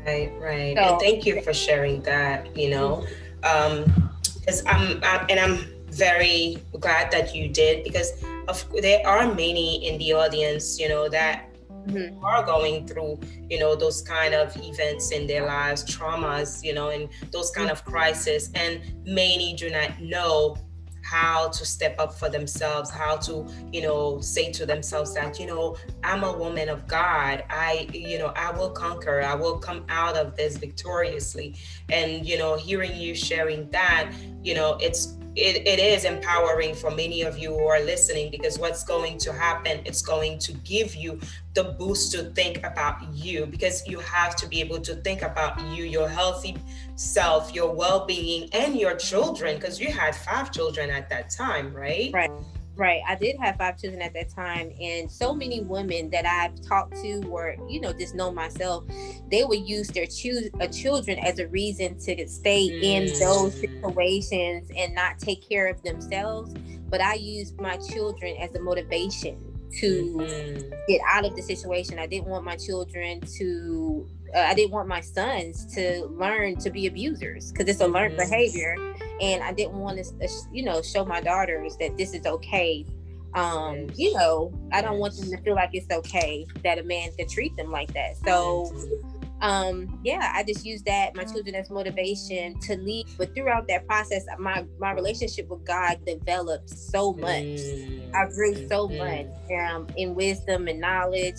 Right, 0.05 0.31
right. 0.39 0.77
So, 0.77 0.83
and 0.83 0.99
thank 0.99 1.25
you 1.25 1.41
for 1.41 1.53
sharing 1.53 2.01
that. 2.03 2.55
You 2.55 2.69
know, 2.69 3.07
because 3.41 4.65
um, 4.65 4.67
I'm, 4.67 5.03
I'm 5.03 5.25
and 5.29 5.39
I'm 5.39 5.65
very 5.89 6.57
glad 6.79 7.09
that 7.11 7.33
you 7.33 7.47
did 7.47 7.83
because 7.83 8.11
of 8.47 8.63
there 8.81 9.05
are 9.07 9.33
many 9.33 9.87
in 9.87 9.97
the 9.97 10.13
audience, 10.13 10.79
you 10.79 10.89
know, 10.89 11.09
that 11.09 11.49
mm-hmm. 11.87 12.23
are 12.23 12.43
going 12.43 12.87
through, 12.87 13.19
you 13.49 13.59
know, 13.59 13.75
those 13.75 14.01
kind 14.01 14.33
of 14.33 14.55
events 14.57 15.11
in 15.11 15.27
their 15.27 15.45
lives, 15.45 15.83
traumas, 15.85 16.63
you 16.63 16.73
know, 16.73 16.89
and 16.89 17.09
those 17.31 17.51
kind 17.51 17.69
of 17.69 17.83
crises. 17.85 18.51
And 18.55 18.81
many 19.05 19.55
do 19.55 19.69
not 19.69 19.99
know 20.01 20.57
how 21.07 21.47
to 21.47 21.65
step 21.65 21.95
up 21.99 22.13
for 22.13 22.29
themselves 22.29 22.89
how 22.89 23.15
to 23.15 23.47
you 23.71 23.81
know 23.81 24.19
say 24.19 24.51
to 24.51 24.65
themselves 24.65 25.13
that 25.13 25.39
you 25.39 25.47
know 25.47 25.75
i'm 26.03 26.23
a 26.23 26.37
woman 26.37 26.67
of 26.67 26.85
god 26.85 27.43
i 27.49 27.87
you 27.93 28.17
know 28.17 28.33
i 28.35 28.51
will 28.51 28.69
conquer 28.69 29.21
i 29.21 29.33
will 29.33 29.57
come 29.57 29.85
out 29.87 30.17
of 30.17 30.35
this 30.35 30.57
victoriously 30.57 31.55
and 31.89 32.25
you 32.25 32.37
know 32.37 32.57
hearing 32.57 32.93
you 32.95 33.15
sharing 33.15 33.69
that 33.69 34.11
you 34.43 34.53
know 34.53 34.77
it's 34.81 35.16
it, 35.37 35.67
it 35.67 35.79
is 35.79 36.03
empowering 36.03 36.73
for 36.73 36.89
many 36.89 37.21
of 37.21 37.37
you 37.37 37.53
who 37.53 37.65
are 37.67 37.79
listening 37.79 38.31
because 38.31 38.57
what's 38.57 38.83
going 38.83 39.17
to 39.19 39.31
happen 39.31 39.79
it's 39.85 40.01
going 40.01 40.39
to 40.39 40.51
give 40.53 40.95
you 40.95 41.19
the 41.53 41.63
boost 41.63 42.11
to 42.11 42.23
think 42.31 42.57
about 42.63 42.97
you 43.13 43.45
because 43.45 43.87
you 43.87 43.99
have 43.99 44.35
to 44.35 44.47
be 44.47 44.59
able 44.59 44.79
to 44.79 44.95
think 44.95 45.21
about 45.21 45.59
you 45.75 45.83
your 45.83 46.09
healthy 46.09 46.57
self 46.95 47.53
your 47.53 47.71
well-being 47.73 48.49
and 48.53 48.75
your 48.75 48.95
children 48.95 49.55
because 49.55 49.79
you 49.79 49.91
had 49.91 50.15
five 50.15 50.51
children 50.51 50.89
at 50.89 51.07
that 51.09 51.29
time 51.29 51.73
right? 51.73 52.09
Right 52.13 52.31
Right. 52.77 53.01
I 53.07 53.15
did 53.15 53.37
have 53.41 53.57
five 53.57 53.79
children 53.79 54.03
at 54.03 54.13
that 54.13 54.29
time. 54.29 54.71
And 54.79 55.11
so 55.11 55.33
many 55.33 55.61
women 55.61 56.11
that 56.11 56.27
I've 56.27 56.61
talked 56.61 56.93
to 57.01 57.23
or, 57.27 57.55
you 57.67 57.81
know, 57.81 57.91
just 57.91 58.13
know 58.13 58.31
myself, 58.31 58.83
they 59.31 59.43
would 59.43 59.67
use 59.67 59.87
their 59.87 60.05
choo- 60.05 60.51
uh, 60.61 60.67
children 60.67 61.17
as 61.19 61.39
a 61.39 61.47
reason 61.47 61.97
to 61.99 62.27
stay 62.27 62.69
mm. 62.69 62.83
in 62.83 63.05
those 63.19 63.55
mm. 63.55 63.61
situations 63.61 64.69
and 64.77 64.93
not 64.93 65.17
take 65.17 65.47
care 65.47 65.67
of 65.67 65.81
themselves. 65.81 66.53
But 66.87 67.01
I 67.01 67.15
used 67.15 67.59
my 67.59 67.77
children 67.77 68.37
as 68.37 68.53
a 68.53 68.61
motivation 68.61 69.43
to 69.79 70.17
mm-hmm. 70.17 70.69
get 70.87 71.01
out 71.07 71.25
of 71.25 71.35
the 71.35 71.41
situation. 71.41 71.99
I 71.99 72.05
didn't 72.05 72.27
want 72.27 72.45
my 72.45 72.55
children 72.55 73.21
to 73.37 74.07
uh, 74.35 74.39
I 74.39 74.53
didn't 74.53 74.71
want 74.71 74.87
my 74.87 75.01
sons 75.01 75.65
to 75.75 76.05
learn 76.05 76.57
to 76.57 76.69
be 76.69 76.87
abusers 76.87 77.51
because 77.51 77.67
it's 77.67 77.81
a 77.81 77.87
learned 77.87 78.17
mm-hmm. 78.17 78.29
behavior, 78.29 78.75
and 79.21 79.43
I 79.43 79.53
didn't 79.53 79.75
want 79.75 79.97
to, 79.97 80.25
uh, 80.25 80.27
you 80.51 80.63
know, 80.63 80.81
show 80.81 81.05
my 81.05 81.21
daughters 81.21 81.77
that 81.77 81.97
this 81.97 82.13
is 82.13 82.25
okay. 82.25 82.85
Um, 83.33 83.87
you 83.95 84.13
know, 84.13 84.51
I 84.71 84.81
don't 84.81 84.99
want 84.99 85.15
them 85.15 85.29
to 85.31 85.37
feel 85.43 85.55
like 85.55 85.69
it's 85.73 85.91
okay 85.91 86.45
that 86.63 86.79
a 86.79 86.83
man 86.83 87.09
could 87.17 87.29
treat 87.29 87.55
them 87.55 87.71
like 87.71 87.93
that. 87.93 88.17
So, 88.25 88.73
um, 89.41 89.99
yeah, 90.03 90.31
I 90.33 90.43
just 90.43 90.65
use 90.65 90.81
that 90.83 91.15
my 91.15 91.23
children 91.23 91.53
as 91.53 91.69
motivation 91.69 92.59
to 92.61 92.77
lead. 92.77 93.07
But 93.17 93.35
throughout 93.35 93.67
that 93.67 93.85
process, 93.87 94.25
my 94.39 94.65
my 94.79 94.91
relationship 94.91 95.49
with 95.49 95.65
God 95.65 95.99
developed 96.05 96.69
so 96.69 97.13
much. 97.13 97.59
I 98.13 98.25
grew 98.33 98.67
so 98.67 98.87
mm-hmm. 98.87 98.97
much 98.97 99.71
um, 99.71 99.87
in 99.95 100.15
wisdom 100.15 100.67
and 100.67 100.79
knowledge 100.79 101.37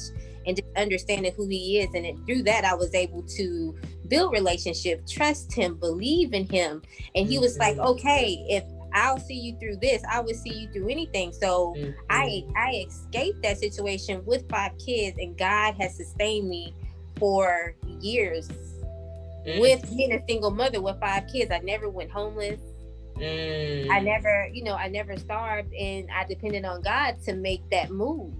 and 0.48 0.56
just 0.56 0.68
understanding 0.76 1.32
who 1.36 1.46
he 1.46 1.78
is. 1.80 1.94
And 1.94 2.06
it, 2.06 2.16
through 2.26 2.42
that, 2.44 2.64
I 2.64 2.74
was 2.74 2.94
able 2.94 3.22
to 3.22 3.78
build 4.08 4.32
relationship, 4.32 5.06
trust 5.06 5.52
him, 5.52 5.76
believe 5.76 6.32
in 6.32 6.48
him. 6.48 6.82
And 7.14 7.28
he 7.28 7.38
was 7.38 7.58
like, 7.58 7.76
mm-hmm. 7.76 7.88
okay, 7.88 8.44
if 8.48 8.64
I'll 8.94 9.20
see 9.20 9.38
you 9.38 9.56
through 9.60 9.76
this, 9.76 10.02
I 10.10 10.20
will 10.20 10.34
see 10.34 10.52
you 10.52 10.72
through 10.72 10.88
anything. 10.88 11.32
So 11.32 11.74
mm-hmm. 11.76 11.90
I 12.08 12.44
I 12.56 12.86
escaped 12.88 13.42
that 13.42 13.58
situation 13.58 14.24
with 14.24 14.48
five 14.48 14.72
kids, 14.78 15.18
and 15.20 15.36
God 15.36 15.74
has 15.78 15.94
sustained 15.94 16.48
me 16.48 16.74
for 17.18 17.74
years 18.00 18.48
mm-hmm. 18.48 19.60
with 19.60 19.88
being 19.94 20.14
a 20.14 20.24
single 20.26 20.50
mother 20.50 20.80
with 20.80 20.98
five 20.98 21.26
kids. 21.30 21.50
I 21.52 21.58
never 21.58 21.88
went 21.88 22.10
homeless. 22.10 22.60
Mm. 23.18 23.90
I 23.90 23.98
never, 23.98 24.48
you 24.52 24.62
know, 24.62 24.74
I 24.74 24.86
never 24.86 25.16
starved, 25.16 25.74
and 25.74 26.08
I 26.14 26.24
depended 26.24 26.64
on 26.64 26.82
God 26.82 27.16
to 27.24 27.34
make 27.34 27.68
that 27.70 27.90
move. 27.90 28.32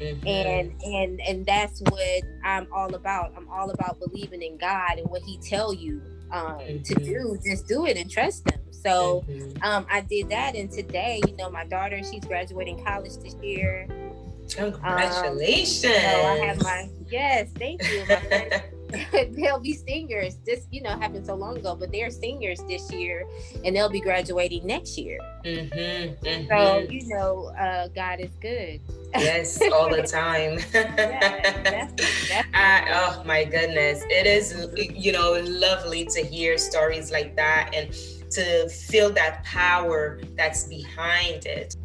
Mm-hmm. 0.00 0.26
And 0.26 0.82
and 0.82 1.20
and 1.20 1.46
that's 1.46 1.80
what 1.82 2.22
I'm 2.44 2.66
all 2.72 2.94
about. 2.94 3.32
I'm 3.36 3.48
all 3.48 3.70
about 3.70 3.98
believing 4.00 4.42
in 4.42 4.56
God 4.56 4.98
and 4.98 5.08
what 5.08 5.22
He 5.22 5.38
tell 5.38 5.72
you 5.72 6.02
um, 6.32 6.58
mm-hmm. 6.58 6.82
to 6.82 6.94
do. 6.94 7.38
Just 7.44 7.68
do 7.68 7.86
it 7.86 7.96
and 7.96 8.10
trust 8.10 8.50
Him. 8.50 8.60
So 8.70 9.24
um, 9.62 9.86
I 9.90 10.02
did 10.02 10.28
that, 10.28 10.54
and 10.54 10.70
today, 10.70 11.20
you 11.26 11.36
know, 11.36 11.48
my 11.48 11.64
daughter 11.64 12.02
she's 12.02 12.24
graduating 12.24 12.84
college 12.84 13.16
this 13.22 13.34
year. 13.36 13.86
Congratulations! 14.50 15.84
Um, 15.86 16.00
so 16.00 16.26
I 16.26 16.36
have 16.44 16.62
my 16.62 16.88
yes, 17.08 17.50
thank 17.56 17.82
you. 17.82 18.04
They'll 19.30 19.60
be 19.60 19.74
seniors. 19.74 20.36
This, 20.44 20.66
you 20.70 20.82
know, 20.82 20.90
happened 20.90 21.26
so 21.26 21.34
long 21.34 21.56
ago, 21.56 21.74
but 21.74 21.90
they're 21.92 22.10
seniors 22.10 22.62
this 22.68 22.90
year, 22.92 23.24
and 23.64 23.74
they'll 23.74 23.88
be 23.88 24.00
graduating 24.00 24.66
next 24.66 24.98
year. 24.98 25.18
Mm-hmm, 25.44 26.26
mm-hmm. 26.26 26.48
So 26.48 26.90
you 26.90 27.06
know, 27.08 27.46
uh, 27.58 27.88
God 27.88 28.20
is 28.20 28.30
good. 28.40 28.80
yes, 29.16 29.60
all 29.72 29.90
the 29.90 30.02
time. 30.02 30.58
yeah, 30.74 32.44
I, 32.54 32.88
oh 32.92 33.24
my 33.24 33.44
goodness, 33.44 34.02
it 34.08 34.26
is 34.26 34.68
you 34.76 35.12
know 35.12 35.40
lovely 35.42 36.04
to 36.06 36.24
hear 36.24 36.58
stories 36.58 37.10
like 37.10 37.36
that 37.36 37.70
and 37.74 37.92
to 38.32 38.68
feel 38.68 39.10
that 39.10 39.44
power 39.44 40.20
that's 40.36 40.64
behind 40.64 41.46
it. 41.46 41.76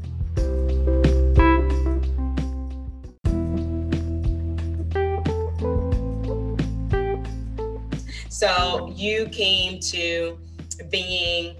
So 8.39 8.89
you 8.96 9.27
came 9.27 9.81
to 9.91 10.39
being 10.89 11.58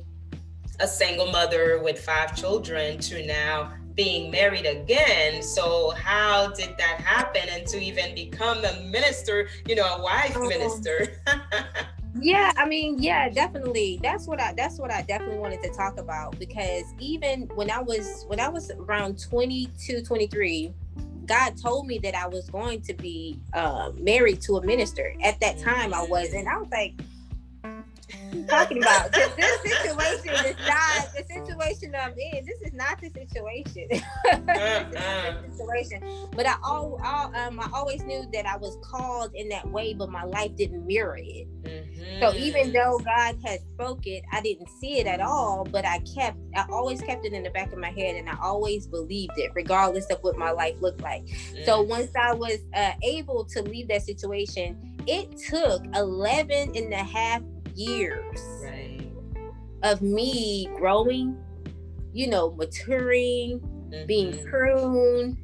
a 0.80 0.88
single 0.88 1.30
mother 1.30 1.82
with 1.84 2.00
five 2.00 2.38
children 2.38 3.00
to 3.00 3.26
now 3.26 3.74
being 3.96 4.32
married 4.32 4.66
again. 4.66 5.44
So 5.44 5.90
how 5.90 6.54
did 6.54 6.78
that 6.78 7.02
happen 7.02 7.42
and 7.50 7.68
to 7.68 7.84
even 7.84 8.16
become 8.16 8.64
a 8.64 8.80
minister, 8.84 9.50
you 9.68 9.76
know, 9.76 9.98
a 9.98 10.02
wife 10.02 10.38
um, 10.38 10.48
minister? 10.48 11.22
yeah, 12.22 12.54
I 12.56 12.66
mean, 12.66 13.04
yeah, 13.04 13.28
definitely. 13.28 14.00
That's 14.02 14.26
what 14.26 14.40
I 14.40 14.54
that's 14.54 14.80
what 14.80 14.90
I 14.90 15.02
definitely 15.02 15.40
wanted 15.40 15.62
to 15.64 15.72
talk 15.72 16.00
about 16.00 16.40
because 16.40 16.86
even 16.98 17.50
when 17.56 17.70
I 17.70 17.82
was 17.82 18.24
when 18.28 18.40
I 18.40 18.48
was 18.48 18.72
around 18.72 19.22
22, 19.22 20.02
23, 20.02 20.74
God 21.30 21.56
told 21.62 21.86
me 21.86 22.00
that 22.00 22.16
I 22.16 22.28
was 22.28 22.50
going 22.50 22.82
to 22.82 22.94
be 22.96 23.40
uh, 23.54 23.92
married 24.00 24.42
to 24.42 24.58
a 24.58 24.66
minister. 24.66 25.14
At 25.24 25.40
that 25.42 25.60
time, 25.60 25.94
I 25.94 26.02
was, 26.02 26.34
and 26.34 26.50
I 26.50 26.58
was 26.58 26.70
like, 26.72 27.00
talking 28.48 28.82
about 28.82 29.12
this, 29.12 29.30
this 29.36 29.62
situation 29.62 30.34
is 30.46 30.56
not 30.68 31.10
the 31.16 31.24
situation 31.28 31.94
I'm 31.96 32.14
in. 32.18 32.46
This 32.46 32.62
is 32.62 32.74
not 32.74 33.00
the 33.02 33.10
situation. 33.10 33.88
the 34.24 35.50
situation. 35.52 36.28
But 36.36 36.46
I 36.48 36.56
all, 36.64 37.00
all 37.04 37.36
um, 37.36 37.60
I 37.60 37.70
always 37.74 38.04
knew 38.04 38.26
that 38.34 38.46
I 38.46 38.58
was 38.58 38.78
called 38.84 39.32
in 39.36 39.50
that 39.50 39.70
way, 39.70 39.94
but 39.94 40.10
my 40.10 40.24
life 40.24 40.56
didn't 40.56 40.86
mirror 40.86 41.18
it. 41.20 41.48
Mm-hmm. 41.64 42.22
So 42.22 42.34
even 42.36 42.74
though 42.74 43.00
God 43.00 43.38
had 43.46 43.60
spoke 43.74 44.06
it, 44.06 44.24
I 44.32 44.42
didn't 44.42 44.70
see 44.80 45.00
it 45.00 45.08
at 45.08 45.22
all. 45.22 45.68
But 45.70 45.86
I 45.86 46.00
kept, 46.00 46.38
I 46.56 46.66
always 46.70 47.02
kept 47.02 47.26
it 47.26 47.34
in 47.34 47.44
the 47.44 47.52
back 47.52 47.72
of 47.72 47.80
my 47.80 47.92
head, 47.92 48.16
and 48.16 48.30
I 48.30 48.38
always 48.42 48.88
believed 48.88 49.34
it, 49.38 49.52
regardless 49.56 50.06
of 50.12 50.20
what 50.22 50.38
my 50.38 50.52
life 50.52 50.82
looked 50.82 51.02
like. 51.02 51.26
Mm-hmm. 51.26 51.66
So 51.66 51.84
mm. 51.84 51.88
once 51.88 52.12
I 52.16 52.34
was 52.34 52.60
uh, 52.76 52.94
able 53.04 53.46
to 53.46 53.62
leave 53.62 53.88
that 53.90 54.04
situation, 54.04 54.90
it 55.08 55.38
took 55.38 55.84
11 55.96 56.76
and 56.76 56.94
a 56.94 56.98
half 56.98 57.42
years 57.80 58.40
right. 58.64 59.12
of 59.84 60.02
me 60.02 60.70
growing, 60.78 61.38
you 62.14 62.28
know, 62.28 62.52
maturing, 62.52 63.60
mm-hmm. 63.60 64.06
being 64.06 64.46
pruned, 64.48 65.38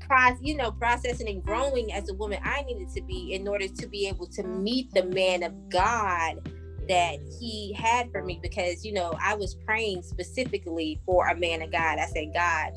process, 0.00 0.38
you 0.40 0.56
know, 0.56 0.72
processing 0.72 1.28
and 1.28 1.44
growing 1.44 1.92
as 1.92 2.08
a 2.08 2.14
woman 2.14 2.40
I 2.42 2.62
needed 2.62 2.88
to 2.94 3.02
be 3.02 3.34
in 3.34 3.46
order 3.46 3.68
to 3.68 3.86
be 3.86 4.08
able 4.08 4.26
to 4.28 4.42
meet 4.42 4.90
the 4.92 5.04
man 5.04 5.42
of 5.42 5.68
God 5.68 6.48
that 6.88 7.18
he 7.40 7.72
had 7.74 8.10
for 8.10 8.24
me 8.24 8.40
because 8.42 8.84
you 8.84 8.92
know 8.92 9.16
I 9.22 9.34
was 9.34 9.54
praying 9.54 10.02
specifically 10.02 11.00
for 11.06 11.28
a 11.28 11.36
man 11.36 11.62
of 11.62 11.70
God. 11.70 11.98
I 11.98 12.06
said, 12.06 12.32
God, 12.34 12.72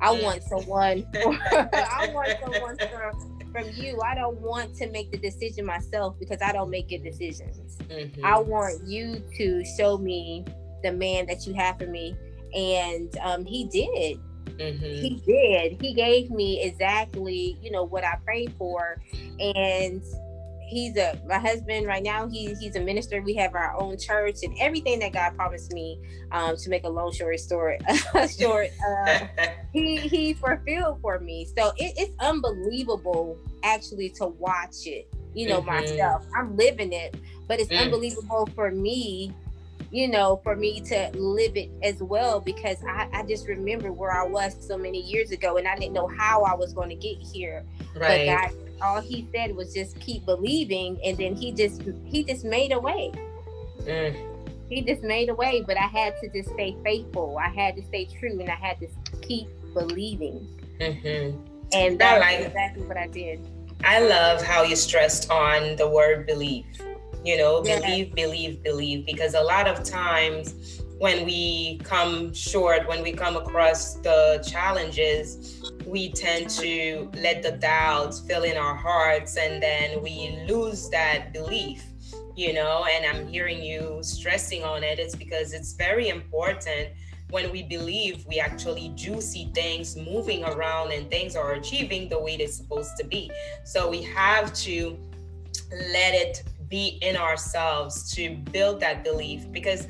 I 0.00 0.14
mm. 0.14 0.22
want 0.22 0.42
someone. 0.44 1.06
For, 1.12 1.38
I 1.52 2.10
want 2.14 2.36
someone 2.42 2.76
from, 2.78 3.39
from 3.52 3.68
you. 3.74 4.00
I 4.00 4.14
don't 4.14 4.40
want 4.40 4.74
to 4.76 4.90
make 4.90 5.10
the 5.10 5.18
decision 5.18 5.64
myself 5.66 6.16
because 6.18 6.38
I 6.42 6.52
don't 6.52 6.70
make 6.70 6.88
good 6.88 7.04
decisions. 7.04 7.76
Mm-hmm. 7.88 8.24
I 8.24 8.38
want 8.38 8.86
you 8.86 9.22
to 9.36 9.64
show 9.76 9.98
me 9.98 10.44
the 10.82 10.92
man 10.92 11.26
that 11.26 11.46
you 11.46 11.54
have 11.54 11.78
for 11.78 11.86
me, 11.86 12.16
and 12.54 13.16
um, 13.18 13.44
he 13.44 13.64
did. 13.66 14.18
Mm-hmm. 14.46 14.84
He 14.84 15.22
did. 15.26 15.80
He 15.80 15.94
gave 15.94 16.30
me 16.30 16.62
exactly, 16.62 17.58
you 17.62 17.70
know, 17.70 17.84
what 17.84 18.04
I 18.04 18.16
prayed 18.24 18.54
for, 18.58 19.00
and 19.38 20.02
he's 20.70 20.96
a 20.96 21.20
my 21.26 21.38
husband 21.38 21.86
right 21.86 22.02
now. 22.02 22.28
He 22.28 22.54
he's 22.54 22.76
a 22.76 22.80
minister. 22.80 23.20
We 23.20 23.34
have 23.34 23.54
our 23.54 23.78
own 23.78 23.98
church 23.98 24.36
and 24.42 24.56
everything 24.58 25.00
that 25.00 25.12
God 25.12 25.34
promised 25.34 25.72
me. 25.72 25.98
Um, 26.32 26.56
to 26.56 26.70
make 26.70 26.84
a 26.84 26.88
long 26.88 27.12
story 27.12 27.38
short, 27.38 27.82
short, 28.38 28.68
uh, 28.88 29.26
he 29.72 29.96
he 29.96 30.32
fulfilled 30.32 31.00
for 31.02 31.18
me. 31.18 31.46
So 31.56 31.72
it, 31.76 31.94
it's 31.96 32.12
unbelievable 32.20 33.36
actually 33.64 34.10
to 34.10 34.26
watch 34.26 34.86
it. 34.86 35.12
You 35.34 35.48
know 35.48 35.60
mm-hmm. 35.60 35.70
myself. 35.70 36.26
I'm 36.36 36.56
living 36.56 36.92
it, 36.92 37.16
but 37.48 37.60
it's 37.60 37.70
mm. 37.70 37.80
unbelievable 37.80 38.48
for 38.54 38.70
me 38.70 39.34
you 39.92 40.06
know, 40.06 40.40
for 40.44 40.54
me 40.54 40.80
to 40.80 41.10
live 41.14 41.56
it 41.56 41.70
as 41.82 42.00
well 42.00 42.40
because 42.40 42.76
I, 42.88 43.08
I 43.12 43.22
just 43.24 43.48
remember 43.48 43.92
where 43.92 44.12
I 44.12 44.24
was 44.24 44.54
so 44.60 44.78
many 44.78 45.00
years 45.00 45.32
ago 45.32 45.56
and 45.56 45.66
I 45.66 45.76
didn't 45.76 45.94
know 45.94 46.06
how 46.06 46.44
I 46.44 46.54
was 46.54 46.72
going 46.72 46.90
to 46.90 46.94
get 46.94 47.18
here. 47.18 47.64
Right. 47.96 48.26
But 48.26 48.52
God, 48.52 48.69
all 48.82 49.00
He 49.00 49.28
said 49.32 49.54
was 49.54 49.74
just 49.74 49.98
keep 50.00 50.24
believing, 50.26 50.98
and 51.04 51.16
then 51.16 51.34
He 51.34 51.52
just 51.52 51.82
He 52.04 52.24
just 52.24 52.44
made 52.44 52.72
a 52.72 52.78
way. 52.78 53.12
Mm. 53.80 54.26
He 54.68 54.82
just 54.82 55.02
made 55.02 55.28
a 55.28 55.34
way, 55.34 55.64
but 55.66 55.76
I 55.76 55.86
had 55.86 56.14
to 56.22 56.28
just 56.28 56.50
stay 56.50 56.76
faithful. 56.84 57.38
I 57.38 57.48
had 57.48 57.76
to 57.76 57.82
stay 57.84 58.06
true, 58.06 58.38
and 58.40 58.48
I 58.48 58.54
had 58.54 58.78
to 58.80 58.88
keep 59.20 59.48
believing. 59.74 60.46
Mm-hmm. 60.78 61.36
And 61.72 61.98
that's 61.98 62.20
like, 62.20 62.46
exactly 62.46 62.82
what 62.84 62.96
I 62.96 63.08
did. 63.08 63.40
I 63.84 64.00
love 64.00 64.42
how 64.42 64.62
you 64.62 64.76
stressed 64.76 65.30
on 65.30 65.76
the 65.76 65.88
word 65.88 66.26
believe 66.26 66.66
you 67.24 67.36
know 67.36 67.60
believe 67.62 68.14
believe 68.14 68.62
believe 68.62 69.04
because 69.04 69.34
a 69.34 69.40
lot 69.40 69.66
of 69.66 69.84
times 69.84 70.80
when 71.00 71.24
we 71.24 71.78
come 71.82 72.32
short 72.32 72.86
when 72.86 73.02
we 73.02 73.10
come 73.10 73.36
across 73.36 73.94
the 73.94 74.44
challenges 74.46 75.62
we 75.86 76.12
tend 76.12 76.48
to 76.48 77.10
let 77.14 77.42
the 77.42 77.52
doubts 77.52 78.20
fill 78.20 78.44
in 78.44 78.56
our 78.56 78.74
hearts 78.74 79.36
and 79.36 79.62
then 79.62 80.02
we 80.02 80.44
lose 80.46 80.90
that 80.90 81.32
belief 81.32 81.82
you 82.40 82.54
know? 82.54 82.86
And 82.90 83.04
i'm 83.04 83.28
hearing 83.28 83.62
you 83.62 83.98
stressing 84.02 84.64
on 84.64 84.82
it. 84.82 84.98
It's 84.98 85.14
because 85.14 85.52
it's 85.52 85.74
very 85.74 86.08
important 86.08 86.88
when 87.28 87.52
we 87.52 87.62
believe 87.62 88.24
we 88.26 88.40
actually 88.40 88.88
do 88.96 89.20
see 89.20 89.50
things 89.54 89.96
moving 89.96 90.44
around 90.44 90.92
and 90.92 91.08
things 91.10 91.36
are 91.36 91.52
achieving 91.52 92.08
the 92.08 92.18
way 92.18 92.36
they're 92.36 92.48
supposed 92.48 92.96
to 92.98 93.06
be. 93.06 93.30
So 93.64 93.88
we 93.88 94.02
have 94.02 94.52
to 94.64 94.98
let 95.70 96.14
it 96.14 96.42
be 96.68 96.98
in 97.02 97.16
ourselves 97.16 98.12
to 98.14 98.36
build 98.52 98.80
that 98.80 99.04
belief 99.04 99.50
because 99.52 99.86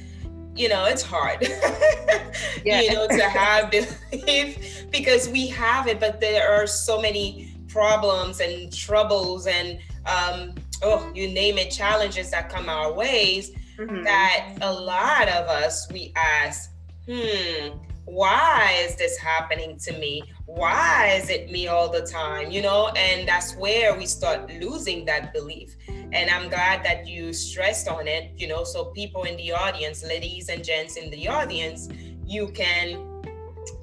you 0.54 0.69
know 0.69 0.85
it's 0.85 1.02
hard 1.02 1.38
yeah. 2.64 2.80
you 2.80 2.92
know 2.92 3.07
to 3.07 3.23
have 3.23 3.71
belief 3.71 4.87
because 4.90 5.28
we 5.28 5.47
have 5.47 5.87
it 5.87 6.00
but 6.00 6.21
there 6.21 6.50
are 6.50 6.66
so 6.66 7.00
many 7.00 7.54
problems 7.69 8.40
and 8.40 8.73
troubles 8.73 9.47
and 9.47 9.78
um, 10.07 10.54
oh 10.83 11.11
you 11.14 11.28
name 11.28 11.59
it 11.59 11.71
challenges 11.71 12.30
that 12.30 12.49
come 12.49 12.69
our 12.69 12.93
ways 12.93 13.52
mm-hmm. 13.78 14.02
that 14.02 14.56
a 14.63 14.73
lot 14.73 15.28
of 15.28 15.47
us 15.49 15.91
we 15.93 16.13
ask 16.17 16.71
hmm 17.06 17.69
why 18.10 18.76
is 18.80 18.96
this 18.96 19.16
happening 19.16 19.78
to 19.78 19.96
me 19.99 20.20
why 20.46 21.16
is 21.16 21.30
it 21.30 21.49
me 21.49 21.68
all 21.68 21.88
the 21.88 22.02
time 22.02 22.50
you 22.50 22.60
know 22.60 22.88
and 22.96 23.28
that's 23.28 23.54
where 23.54 23.96
we 23.96 24.04
start 24.04 24.50
losing 24.60 25.04
that 25.04 25.32
belief 25.32 25.76
and 25.88 26.28
i'm 26.28 26.49
glad 26.49 26.84
that 26.84 27.06
you 27.06 27.32
stressed 27.32 27.86
on 27.86 28.08
it 28.08 28.32
you 28.36 28.49
know 28.49 28.64
so 28.64 28.86
people 28.86 29.23
in 29.23 29.36
the 29.36 29.52
audience 29.52 30.04
ladies 30.04 30.49
and 30.49 30.64
gents 30.64 30.96
in 30.96 31.08
the 31.10 31.28
audience 31.28 31.88
you 32.26 32.49
can 32.49 33.23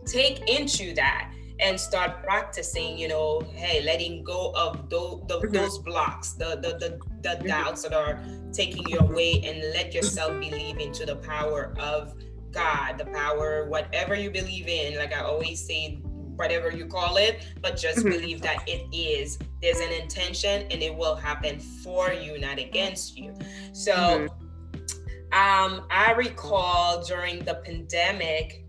take 0.05 0.49
into 0.49 0.93
that 0.93 1.31
and 1.61 1.79
start 1.79 2.21
practicing 2.21 2.97
you 2.97 3.07
know 3.07 3.41
hey 3.55 3.81
letting 3.83 4.25
go 4.25 4.51
of 4.55 4.89
those, 4.89 5.21
mm-hmm. 5.21 5.53
those 5.53 5.79
blocks 5.79 6.33
the 6.33 6.59
the, 6.61 6.77
the, 6.79 6.99
the 7.21 7.29
mm-hmm. 7.29 7.47
doubts 7.47 7.83
that 7.83 7.93
are 7.93 8.19
taking 8.51 8.85
you 8.89 8.99
away 8.99 9.41
and 9.45 9.61
let 9.73 9.93
yourself 9.93 10.37
believe 10.39 10.79
into 10.79 11.05
the 11.05 11.15
power 11.15 11.73
of 11.79 12.13
god 12.51 12.97
the 12.97 13.05
power 13.05 13.67
whatever 13.67 14.15
you 14.15 14.29
believe 14.29 14.67
in 14.67 14.97
like 14.97 15.13
i 15.13 15.19
always 15.19 15.65
say 15.65 15.99
whatever 16.37 16.71
you 16.71 16.85
call 16.85 17.17
it, 17.17 17.45
but 17.61 17.75
just 17.75 17.99
mm-hmm. 17.99 18.09
believe 18.09 18.41
that 18.41 18.63
it 18.67 18.87
is. 18.95 19.37
There's 19.61 19.79
an 19.79 19.91
intention 19.91 20.67
and 20.71 20.81
it 20.81 20.95
will 20.95 21.15
happen 21.15 21.59
for 21.59 22.13
you, 22.13 22.39
not 22.39 22.59
against 22.59 23.17
you. 23.17 23.35
So 23.73 23.93
mm-hmm. 23.93 24.27
um, 25.33 25.85
I 25.91 26.13
recall 26.15 27.03
during 27.03 27.39
the 27.39 27.55
pandemic, 27.55 28.63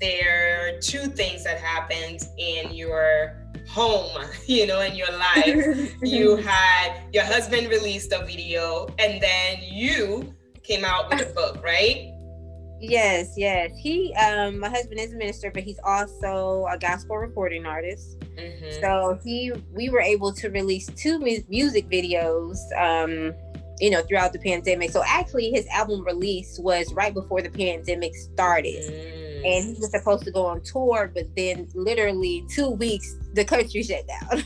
there 0.00 0.76
are 0.76 0.80
two 0.80 1.06
things 1.06 1.42
that 1.44 1.58
happened 1.58 2.20
in 2.38 2.72
your 2.72 3.50
home, 3.68 4.24
you 4.46 4.66
know, 4.66 4.80
in 4.80 4.94
your 4.94 5.12
life. 5.12 5.94
you 6.02 6.36
had 6.36 7.00
your 7.12 7.24
husband 7.24 7.68
released 7.68 8.12
a 8.12 8.24
video 8.24 8.86
and 8.98 9.20
then 9.20 9.58
you 9.62 10.34
came 10.62 10.84
out 10.84 11.10
with 11.10 11.28
a 11.28 11.34
book, 11.34 11.62
right? 11.64 12.12
Yes, 12.80 13.34
yes. 13.36 13.72
He, 13.76 14.14
um, 14.14 14.60
my 14.60 14.68
husband 14.68 15.00
is 15.00 15.12
a 15.12 15.16
minister, 15.16 15.50
but 15.52 15.62
he's 15.62 15.80
also 15.84 16.66
a 16.70 16.78
gospel 16.78 17.16
recording 17.16 17.66
artist. 17.66 18.18
Mm-hmm. 18.36 18.80
So 18.80 19.18
he, 19.24 19.52
we 19.72 19.88
were 19.88 20.00
able 20.00 20.32
to 20.34 20.48
release 20.50 20.86
two 20.86 21.18
mu- 21.18 21.42
music 21.48 21.88
videos, 21.88 22.58
um, 22.76 23.34
you 23.80 23.90
know, 23.90 24.02
throughout 24.02 24.32
the 24.32 24.38
pandemic. 24.38 24.90
So 24.90 25.02
actually, 25.06 25.50
his 25.50 25.66
album 25.68 26.04
release 26.04 26.58
was 26.58 26.92
right 26.94 27.12
before 27.12 27.42
the 27.42 27.50
pandemic 27.50 28.14
started. 28.14 28.92
Mm 28.92 29.18
and 29.44 29.64
he 29.64 29.80
was 29.80 29.90
supposed 29.90 30.24
to 30.24 30.30
go 30.30 30.46
on 30.46 30.60
tour, 30.62 31.10
but 31.14 31.24
then 31.36 31.68
literally 31.74 32.44
two 32.48 32.70
weeks 32.70 33.16
the 33.38 33.44
country 33.44 33.82
shut 33.82 34.06
down. 34.06 34.42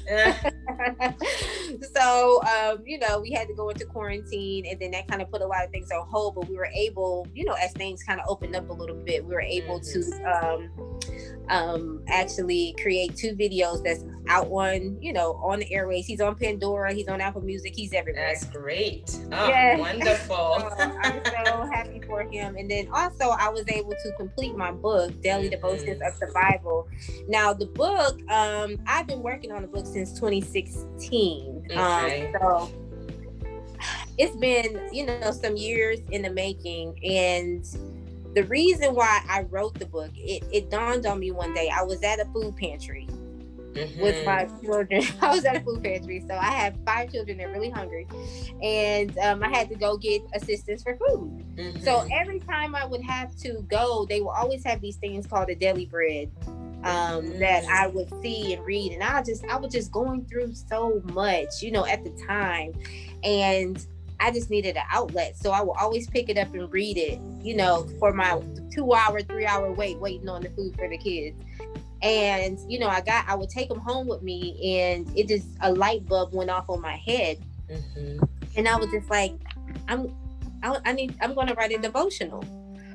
so 1.94 2.42
um, 2.42 2.82
you 2.84 2.98
know, 2.98 3.20
we 3.20 3.32
had 3.32 3.48
to 3.48 3.54
go 3.54 3.70
into 3.70 3.86
quarantine, 3.86 4.66
and 4.66 4.78
then 4.78 4.90
that 4.92 5.08
kind 5.08 5.22
of 5.22 5.30
put 5.30 5.40
a 5.40 5.46
lot 5.46 5.64
of 5.64 5.70
things 5.70 5.90
on 5.90 6.06
hold. 6.08 6.34
But 6.34 6.48
we 6.48 6.56
were 6.56 6.70
able, 6.74 7.26
you 7.34 7.44
know, 7.44 7.54
as 7.54 7.72
things 7.72 8.02
kind 8.02 8.20
of 8.20 8.26
opened 8.28 8.54
up 8.54 8.68
a 8.68 8.72
little 8.72 8.96
bit, 8.96 9.24
we 9.24 9.34
were 9.34 9.40
able 9.40 9.80
to 9.80 10.00
um, 10.24 10.70
um, 11.48 12.04
actually 12.08 12.74
create 12.82 13.16
two 13.16 13.34
videos 13.34 13.82
that's 13.82 14.04
out 14.28 14.46
on, 14.48 14.96
you 15.00 15.12
know, 15.12 15.32
on 15.42 15.60
the 15.60 15.72
airways. 15.72 16.06
He's 16.06 16.20
on 16.20 16.36
Pandora, 16.36 16.92
he's 16.92 17.08
on 17.08 17.20
Apple 17.20 17.42
Music, 17.42 17.74
he's 17.74 17.92
everywhere. 17.92 18.28
That's 18.28 18.44
great. 18.44 19.18
Oh, 19.32 19.48
yeah. 19.48 19.76
wonderful. 19.78 20.58
so 20.60 20.76
I'm 21.02 21.20
so 21.44 21.62
happy 21.72 22.00
for 22.06 22.22
him. 22.22 22.56
And 22.56 22.70
then 22.70 22.88
also, 22.92 23.30
I 23.30 23.48
was 23.48 23.64
able 23.68 23.90
to 23.90 24.12
complete 24.16 24.56
my 24.56 24.70
book, 24.70 25.20
Daily 25.20 25.44
mm-hmm. 25.44 25.50
Devotions 25.50 26.00
of 26.02 26.14
Survival. 26.14 26.88
Now, 27.28 27.52
the 27.52 27.66
book, 27.66 28.20
um, 28.30 28.78
I've 28.86 29.06
been 29.06 29.22
working 29.22 29.52
on 29.52 29.62
the 29.62 29.68
book 29.68 29.86
since 29.86 30.12
2016. 30.12 31.68
Um, 31.74 32.04
okay. 32.04 32.32
Um, 32.34 32.40
so 32.40 32.70
it's 34.18 34.36
been, 34.36 34.88
you 34.92 35.06
know, 35.06 35.30
some 35.30 35.56
years 35.56 36.00
in 36.10 36.22
the 36.22 36.30
making. 36.30 36.98
And 37.04 37.64
the 38.34 38.44
reason 38.44 38.94
why 38.94 39.22
I 39.28 39.42
wrote 39.42 39.74
the 39.78 39.86
book, 39.86 40.10
it, 40.16 40.44
it 40.52 40.70
dawned 40.70 41.06
on 41.06 41.20
me 41.20 41.30
one 41.30 41.54
day. 41.54 41.70
I 41.74 41.82
was 41.82 42.02
at 42.02 42.20
a 42.20 42.24
food 42.26 42.56
pantry 42.56 43.08
mm-hmm. 43.74 44.00
with 44.00 44.24
my 44.24 44.48
children. 44.62 45.02
I 45.20 45.34
was 45.34 45.44
at 45.44 45.56
a 45.56 45.60
food 45.60 45.82
pantry, 45.82 46.22
so 46.26 46.34
I 46.34 46.50
have 46.50 46.76
five 46.84 47.12
children. 47.12 47.38
They're 47.38 47.50
really 47.50 47.70
hungry, 47.70 48.06
and 48.62 49.16
um, 49.18 49.42
I 49.42 49.48
had 49.48 49.68
to 49.70 49.74
go 49.74 49.96
get 49.96 50.22
assistance 50.34 50.82
for 50.82 50.96
food. 50.96 51.44
Mm-hmm. 51.56 51.84
So 51.84 52.06
every 52.12 52.40
time 52.40 52.74
I 52.74 52.84
would 52.84 53.02
have 53.02 53.34
to 53.38 53.64
go, 53.68 54.06
they 54.08 54.20
will 54.20 54.30
always 54.30 54.64
have 54.64 54.80
these 54.80 54.96
things 54.96 55.26
called 55.26 55.50
a 55.50 55.54
Daily 55.54 55.86
Bread. 55.86 56.30
Um, 56.84 57.38
that 57.38 57.64
I 57.66 57.86
would 57.86 58.10
see 58.22 58.54
and 58.54 58.64
read, 58.64 58.92
and 58.92 59.04
I 59.04 59.22
just 59.22 59.44
I 59.44 59.56
was 59.56 59.72
just 59.72 59.92
going 59.92 60.24
through 60.24 60.52
so 60.54 61.00
much, 61.12 61.62
you 61.62 61.70
know, 61.70 61.86
at 61.86 62.02
the 62.02 62.10
time, 62.26 62.72
and 63.22 63.86
I 64.18 64.32
just 64.32 64.50
needed 64.50 64.76
an 64.76 64.82
outlet. 64.90 65.36
So 65.36 65.52
I 65.52 65.60
will 65.60 65.76
always 65.78 66.08
pick 66.08 66.28
it 66.28 66.38
up 66.38 66.52
and 66.54 66.72
read 66.72 66.98
it, 66.98 67.20
you 67.40 67.54
know, 67.54 67.86
for 68.00 68.12
my 68.12 68.42
two 68.74 68.92
hour, 68.92 69.20
three 69.20 69.46
hour 69.46 69.70
wait, 69.72 69.98
waiting 70.00 70.28
on 70.28 70.42
the 70.42 70.50
food 70.50 70.74
for 70.74 70.88
the 70.88 70.98
kids 70.98 71.40
and 72.02 72.58
you 72.68 72.78
know 72.78 72.88
i 72.88 73.00
got 73.00 73.26
i 73.28 73.34
would 73.34 73.48
take 73.48 73.68
them 73.68 73.78
home 73.78 74.08
with 74.08 74.22
me 74.22 74.80
and 74.80 75.10
it 75.16 75.28
just 75.28 75.46
a 75.60 75.72
light 75.72 76.04
bulb 76.06 76.34
went 76.34 76.50
off 76.50 76.68
on 76.68 76.80
my 76.80 76.96
head 76.96 77.38
mm-hmm. 77.70 78.22
and 78.56 78.68
i 78.68 78.76
was 78.76 78.90
just 78.90 79.08
like 79.08 79.32
i'm 79.88 80.12
I, 80.64 80.78
I, 80.84 80.92
need 80.92 81.14
i'm 81.20 81.34
going 81.34 81.46
to 81.46 81.54
write 81.54 81.72
a 81.72 81.78
devotional 81.78 82.44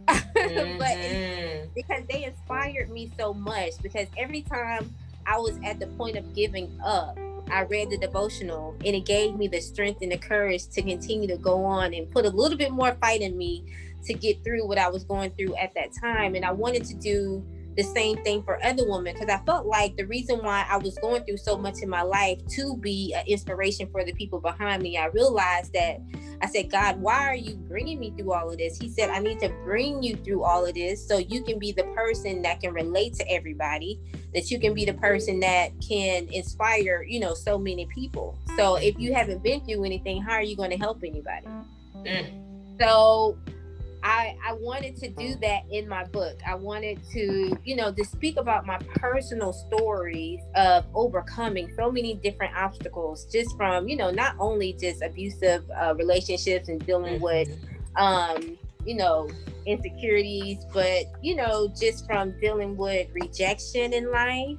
mm-hmm. 0.35 0.77
but 0.77 1.75
because 1.75 2.03
they 2.09 2.25
inspired 2.25 2.89
me 2.89 3.11
so 3.17 3.33
much 3.33 3.73
because 3.81 4.07
every 4.17 4.41
time 4.41 4.93
I 5.25 5.37
was 5.37 5.59
at 5.63 5.79
the 5.79 5.87
point 5.87 6.15
of 6.15 6.33
giving 6.33 6.79
up, 6.83 7.17
I 7.51 7.63
read 7.63 7.89
the 7.89 7.97
devotional 7.97 8.75
and 8.85 8.95
it 8.95 9.05
gave 9.05 9.35
me 9.35 9.47
the 9.47 9.59
strength 9.59 10.01
and 10.01 10.11
the 10.11 10.17
courage 10.17 10.67
to 10.69 10.81
continue 10.81 11.27
to 11.27 11.37
go 11.37 11.63
on 11.63 11.93
and 11.93 12.09
put 12.11 12.25
a 12.25 12.29
little 12.29 12.57
bit 12.57 12.71
more 12.71 12.93
fight 13.01 13.21
in 13.21 13.37
me 13.37 13.63
to 14.05 14.13
get 14.13 14.43
through 14.43 14.67
what 14.67 14.77
I 14.77 14.89
was 14.89 15.03
going 15.03 15.31
through 15.31 15.55
at 15.55 15.73
that 15.75 15.89
time. 16.01 16.35
And 16.35 16.45
I 16.45 16.51
wanted 16.51 16.85
to 16.85 16.93
do 16.93 17.45
the 17.77 17.83
same 17.83 18.17
thing 18.23 18.41
for 18.41 18.63
other 18.65 18.89
women 18.89 19.13
because 19.13 19.29
I 19.29 19.37
felt 19.45 19.67
like 19.67 19.95
the 19.95 20.05
reason 20.05 20.39
why 20.39 20.65
I 20.67 20.77
was 20.77 20.97
going 20.97 21.23
through 21.23 21.37
so 21.37 21.57
much 21.57 21.83
in 21.83 21.89
my 21.89 22.01
life 22.01 22.39
to 22.55 22.75
be 22.75 23.13
an 23.15 23.23
inspiration 23.27 23.87
for 23.91 24.03
the 24.03 24.13
people 24.13 24.41
behind 24.41 24.81
me, 24.81 24.97
I 24.97 25.05
realized 25.05 25.73
that 25.73 25.99
I 26.41 26.47
said, 26.47 26.71
God, 26.71 26.99
why 26.99 27.27
are 27.27 27.35
you 27.35 27.55
bringing 27.55 27.99
me 27.99 28.13
through 28.17 28.33
all 28.33 28.49
of 28.49 28.57
this? 28.57 28.79
He 28.79 28.89
said, 28.89 29.11
I 29.11 29.19
need 29.19 29.39
to 29.41 29.49
bring 29.63 30.01
you 30.01 30.15
through 30.15 30.43
all 30.43 30.65
of 30.65 30.73
this 30.73 31.07
so 31.07 31.19
you 31.19 31.43
can 31.43 31.59
be 31.59 31.71
the 31.71 31.83
person 31.95 32.41
that 32.41 32.61
can 32.61 32.73
relate 32.73 33.13
to 33.15 33.31
everybody, 33.31 33.99
that 34.33 34.49
you 34.49 34.59
can 34.59 34.73
be 34.73 34.83
the 34.83 34.95
person 34.95 35.39
that 35.41 35.71
can 35.87 36.27
inspire, 36.31 37.03
you 37.07 37.19
know, 37.19 37.35
so 37.35 37.59
many 37.59 37.85
people. 37.85 38.39
So 38.55 38.75
if 38.77 38.97
you 38.99 39.13
haven't 39.13 39.43
been 39.43 39.63
through 39.65 39.83
anything, 39.83 40.21
how 40.23 40.33
are 40.33 40.43
you 40.43 40.55
going 40.55 40.71
to 40.71 40.77
help 40.77 41.03
anybody? 41.03 41.45
Mm. 41.95 42.79
So 42.79 43.37
I, 44.07 44.37
I 44.41 44.53
wanted 44.53 44.95
to 45.01 45.09
do 45.09 45.35
that 45.41 45.63
in 45.69 45.85
my 45.89 46.05
book. 46.05 46.39
I 46.47 46.55
wanted 46.55 47.01
to, 47.11 47.59
you 47.65 47.75
know, 47.75 47.91
to 47.91 48.05
speak 48.05 48.37
about 48.37 48.65
my 48.65 48.77
personal 48.95 49.51
stories 49.51 50.39
of 50.55 50.85
overcoming 50.95 51.73
so 51.75 51.91
many 51.91 52.13
different 52.13 52.55
obstacles, 52.55 53.25
just 53.25 53.57
from, 53.57 53.89
you 53.89 53.97
know, 53.97 54.09
not 54.09 54.37
only 54.39 54.71
just 54.71 55.01
abusive 55.01 55.69
uh, 55.71 55.93
relationships 55.97 56.69
and 56.69 56.83
dealing 56.85 57.19
with, 57.19 57.49
mm-hmm. 57.49 58.01
um, 58.01 58.57
you 58.85 58.95
know, 58.95 59.29
insecurities, 59.65 60.65
but, 60.73 61.03
you 61.21 61.35
know, 61.35 61.67
just 61.77 62.05
from 62.05 62.31
dealing 62.39 62.77
with 62.77 63.09
rejection 63.11 63.91
in 63.91 64.09
life, 64.09 64.57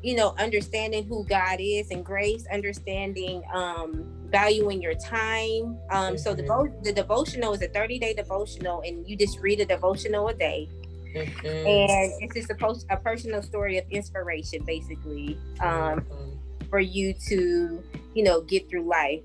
you 0.00 0.14
know, 0.14 0.32
understanding 0.38 1.08
who 1.08 1.24
God 1.24 1.56
is 1.58 1.90
and 1.90 2.04
grace, 2.04 2.46
understanding, 2.52 3.42
um, 3.52 4.23
valuing 4.34 4.82
your 4.82 4.94
time. 4.94 5.78
Um, 5.90 6.18
so 6.18 6.34
the 6.34 6.42
mm-hmm. 6.42 6.82
the 6.82 6.92
devotional 6.92 7.52
is 7.52 7.62
a 7.62 7.68
30 7.68 8.00
day 8.00 8.14
devotional, 8.14 8.82
and 8.82 9.08
you 9.08 9.16
just 9.16 9.38
read 9.38 9.60
a 9.60 9.64
devotional 9.64 10.26
a 10.28 10.34
day. 10.34 10.68
Mm-hmm. 11.14 11.46
And 11.46 12.12
it's 12.20 12.34
just 12.34 12.50
a, 12.50 12.56
post, 12.56 12.86
a 12.90 12.96
personal 12.96 13.42
story 13.42 13.78
of 13.78 13.84
inspiration, 13.90 14.64
basically, 14.64 15.38
um, 15.60 16.00
mm-hmm. 16.00 16.68
for 16.68 16.80
you 16.80 17.14
to, 17.28 17.82
you 18.16 18.24
know, 18.24 18.40
get 18.40 18.68
through 18.68 18.88
life. 18.88 19.22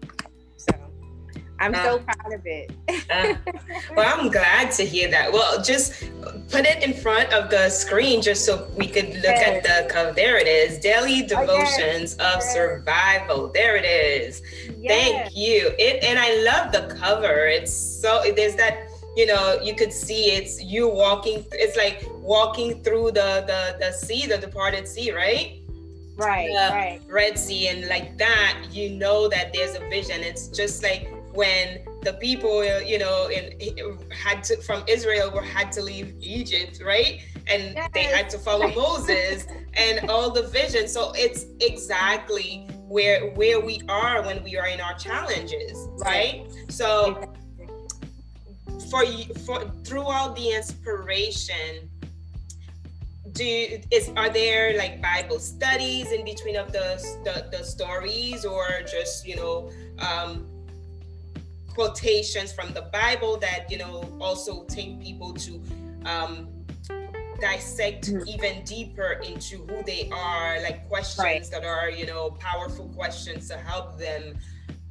I'm 1.59 1.75
uh, 1.75 1.83
so 1.83 1.99
proud 1.99 2.33
of 2.33 2.45
it. 2.45 2.71
uh, 3.09 3.35
well, 3.95 4.19
I'm 4.19 4.31
glad 4.31 4.71
to 4.73 4.85
hear 4.85 5.09
that. 5.11 5.31
Well, 5.31 5.61
just 5.61 6.09
put 6.49 6.65
it 6.65 6.81
in 6.83 6.93
front 6.93 7.31
of 7.33 7.49
the 7.49 7.69
screen 7.69 8.21
just 8.21 8.45
so 8.45 8.69
we 8.77 8.87
could 8.87 9.09
look 9.15 9.23
yes. 9.23 9.65
at 9.65 9.87
the 9.87 9.93
cover. 9.93 10.13
There 10.13 10.37
it 10.37 10.47
is. 10.47 10.79
Daily 10.79 11.23
Devotions 11.23 12.15
oh, 12.19 12.23
yes. 12.23 12.35
of 12.35 12.35
yes. 12.41 12.53
Survival. 12.53 13.51
There 13.53 13.75
it 13.75 13.85
is. 13.85 14.41
Thank 14.87 15.35
you. 15.35 15.71
It 15.77 16.03
and 16.03 16.17
I 16.17 16.41
love 16.43 16.71
the 16.71 16.95
cover. 16.95 17.45
It's 17.47 17.73
so 17.73 18.23
there's 18.35 18.55
that 18.55 18.89
you 19.15 19.25
know 19.25 19.59
you 19.61 19.75
could 19.75 19.91
see 19.91 20.31
it's 20.31 20.61
you 20.63 20.87
walking 20.87 21.43
it's 21.51 21.75
like 21.75 22.05
walking 22.21 22.81
through 22.83 23.11
the 23.11 23.43
the 23.47 23.75
the 23.79 23.91
sea 23.91 24.25
the 24.27 24.37
departed 24.37 24.87
sea 24.87 25.11
right 25.11 25.59
right 26.15 26.49
right 26.53 27.01
red 27.09 27.37
sea 27.37 27.69
and 27.69 27.87
like 27.87 28.17
that 28.17 28.61
you 28.71 28.91
know 28.91 29.27
that 29.27 29.51
there's 29.51 29.75
a 29.75 29.79
vision 29.89 30.21
it's 30.21 30.47
just 30.47 30.83
like 30.83 31.11
when 31.39 31.79
the 32.01 32.11
people, 32.15 32.65
you 32.83 32.99
know, 32.99 33.29
in 33.29 33.43
had 34.11 34.43
to 34.43 34.57
from 34.57 34.83
Israel 34.89 35.31
were 35.31 35.41
had 35.41 35.71
to 35.71 35.81
leave 35.81 36.13
Egypt, 36.19 36.81
right? 36.85 37.21
And 37.47 37.75
yes. 37.75 37.89
they 37.93 38.03
had 38.03 38.29
to 38.31 38.37
follow 38.37 38.67
Moses 38.85 39.47
and 39.75 40.09
all 40.09 40.31
the 40.31 40.43
vision. 40.43 40.89
So 40.89 41.13
it's 41.15 41.45
exactly 41.61 42.67
where 42.89 43.29
where 43.39 43.61
we 43.61 43.81
are 43.87 44.21
when 44.21 44.43
we 44.43 44.57
are 44.57 44.67
in 44.67 44.81
our 44.81 44.95
challenges, 44.95 45.87
right? 45.99 46.45
So 46.67 47.21
for 48.89 49.05
you 49.05 49.33
for 49.45 49.59
throughout 49.85 50.35
the 50.35 50.49
inspiration 50.51 51.89
do 53.31 53.79
is 53.91 54.09
are 54.17 54.29
there 54.29 54.75
like 54.75 54.99
bible 55.01 55.37
studies 55.37 56.11
in 56.11 56.25
between 56.25 56.55
of 56.55 56.71
the 56.71 56.87
the, 57.23 57.35
the 57.55 57.63
stories 57.63 58.43
or 58.43 58.65
just 58.91 59.27
you 59.27 59.35
know 59.35 59.69
um 59.99 60.48
quotations 61.79 62.51
from 62.51 62.73
the 62.73 62.81
Bible 62.81 63.37
that 63.37 63.71
you 63.71 63.77
know 63.77 64.03
also 64.19 64.65
take 64.65 64.99
people 64.99 65.33
to 65.33 65.61
um, 66.03 66.49
dissect 67.39 68.11
mm. 68.11 68.27
even 68.27 68.61
deeper 68.65 69.21
into 69.25 69.59
who 69.65 69.81
they 69.83 70.09
are, 70.11 70.61
like 70.61 70.89
questions 70.89 71.23
right. 71.23 71.49
that 71.51 71.63
are 71.63 71.89
you 71.89 72.05
know 72.05 72.31
powerful 72.31 72.89
questions 72.89 73.47
to 73.47 73.55
help 73.55 73.97
them 73.97 74.37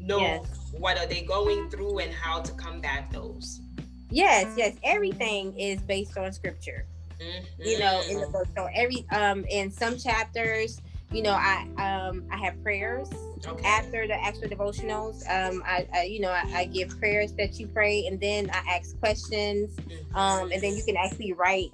know 0.01 0.21
yes. 0.21 0.73
what 0.79 0.97
are 0.97 1.07
they 1.07 1.21
going 1.21 1.69
through 1.69 1.99
and 1.99 2.11
how 2.11 2.41
to 2.41 2.53
combat 2.55 3.11
those. 3.13 3.61
Yes, 4.09 4.47
yes, 4.57 4.75
everything 4.83 5.53
is 5.59 5.83
based 5.83 6.17
on 6.17 6.33
scripture. 6.33 6.87
Mm-hmm. 7.21 7.63
You 7.69 7.79
know, 7.81 8.01
in 8.09 8.17
the 8.17 8.23
mm-hmm. 8.23 8.33
book. 8.33 8.49
So 8.57 8.67
every 8.73 9.05
um 9.11 9.45
in 9.51 9.71
some 9.71 9.99
chapters 9.99 10.81
you 11.11 11.23
know 11.23 11.33
i 11.33 11.67
um 11.79 12.23
i 12.31 12.37
have 12.37 12.61
prayers 12.63 13.09
okay. 13.47 13.65
after 13.67 14.07
the 14.07 14.15
actual 14.15 14.49
devotionals. 14.49 15.23
Um 15.29 15.63
I, 15.65 15.87
I 15.95 16.03
you 16.03 16.21
know 16.21 16.31
I, 16.31 16.45
I, 16.55 16.65
give 16.67 16.91
prayers 16.99 17.33
that 17.35 17.59
you 17.59 17.67
pray 17.67 18.07
and 18.07 18.21
then 18.21 18.51
i 18.51 18.77
ask 18.77 18.99
questions. 19.01 19.75
Mm-hmm. 19.77 20.17
um 20.17 20.53
and 20.53 20.61
then 20.63 20.77
you 20.77 20.83
can 20.83 20.97
actually 20.97 21.33
write 21.33 21.73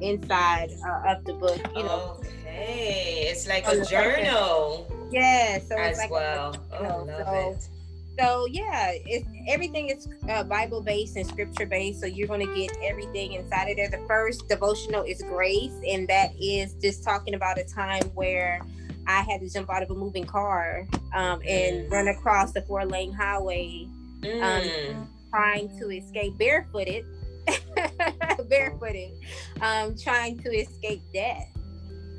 inside 0.00 0.70
uh, 0.86 1.12
of 1.14 1.24
the 1.24 1.32
book 1.34 1.60
you 1.74 1.82
know. 1.82 2.20
Okay 2.20 3.26
it's 3.28 3.48
like 3.48 3.66
a 3.66 3.84
journal 3.84 4.86
yeah 5.10 5.58
so 5.58 5.76
as 5.76 5.98
like 5.98 6.10
well. 6.10 6.56
A, 6.72 6.78
oh, 6.78 7.04
love 7.04 7.26
so, 7.26 7.50
it 7.50 7.75
so 8.18 8.46
yeah 8.50 8.92
it's 9.04 9.28
everything 9.48 9.88
is 9.88 10.08
uh, 10.30 10.42
bible 10.44 10.80
based 10.80 11.16
and 11.16 11.26
scripture 11.26 11.66
based 11.66 12.00
so 12.00 12.06
you're 12.06 12.28
going 12.28 12.46
to 12.46 12.54
get 12.54 12.70
everything 12.82 13.34
inside 13.34 13.68
of 13.68 13.76
there 13.76 13.90
the 13.90 14.04
first 14.06 14.48
devotional 14.48 15.02
is 15.02 15.22
grace 15.22 15.74
and 15.86 16.08
that 16.08 16.30
is 16.40 16.74
just 16.74 17.04
talking 17.04 17.34
about 17.34 17.58
a 17.58 17.64
time 17.64 18.02
where 18.14 18.60
i 19.06 19.20
had 19.22 19.40
to 19.40 19.48
jump 19.48 19.70
out 19.70 19.82
of 19.82 19.90
a 19.90 19.94
moving 19.94 20.24
car 20.24 20.86
um, 21.14 21.40
and 21.46 21.86
mm. 21.86 21.90
run 21.90 22.08
across 22.08 22.52
the 22.52 22.62
four 22.62 22.84
lane 22.84 23.12
highway 23.12 23.86
um, 24.24 24.30
mm. 24.40 25.06
trying 25.30 25.68
to 25.78 25.90
escape 25.90 26.36
barefooted 26.38 27.04
barefooted 28.48 29.12
um, 29.60 29.96
trying 29.96 30.38
to 30.38 30.50
escape 30.50 31.02
death 31.12 31.48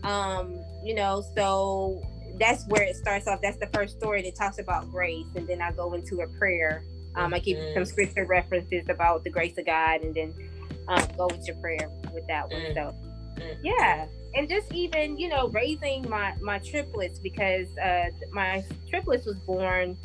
um, 0.04 0.56
you 0.84 0.94
know 0.94 1.24
so 1.36 2.07
that's 2.40 2.66
where 2.68 2.84
it 2.84 2.96
starts 2.96 3.28
off. 3.28 3.42
That's 3.42 3.58
the 3.58 3.68
first 3.68 3.98
story 3.98 4.22
that 4.24 4.36
talks 4.36 4.60
about 4.60 4.92
grace, 4.92 5.28
and 5.36 5.48
then 5.48 5.62
I 5.62 5.72
go 5.72 5.94
into 5.94 6.22
a 6.22 6.28
prayer. 6.28 6.84
Um, 7.16 7.34
I 7.34 7.40
give 7.40 7.58
you 7.58 7.74
some 7.74 7.84
mm-hmm. 7.84 7.92
scripture 7.92 8.26
references 8.26 8.88
about 8.90 9.24
the 9.24 9.30
grace 9.30 9.58
of 9.58 9.66
God, 9.66 10.02
and 10.02 10.14
then 10.14 10.34
um, 10.88 11.04
go 11.18 11.28
with 11.28 11.46
your 11.48 11.56
prayer 11.58 11.90
with 12.14 12.28
that 12.28 12.50
one. 12.50 12.62
So, 12.74 12.96
mm-hmm. 13.42 13.66
yeah, 13.66 14.08
and 14.36 14.48
just 14.48 14.72
even 14.74 15.18
you 15.18 15.30
know 15.30 15.48
raising 15.50 16.08
my 16.10 16.34
my 16.42 16.60
triplets 16.60 17.20
because 17.20 17.68
uh, 17.78 18.06
my 18.32 18.64
triplets 18.90 19.26
was 19.26 19.38
born 19.40 19.98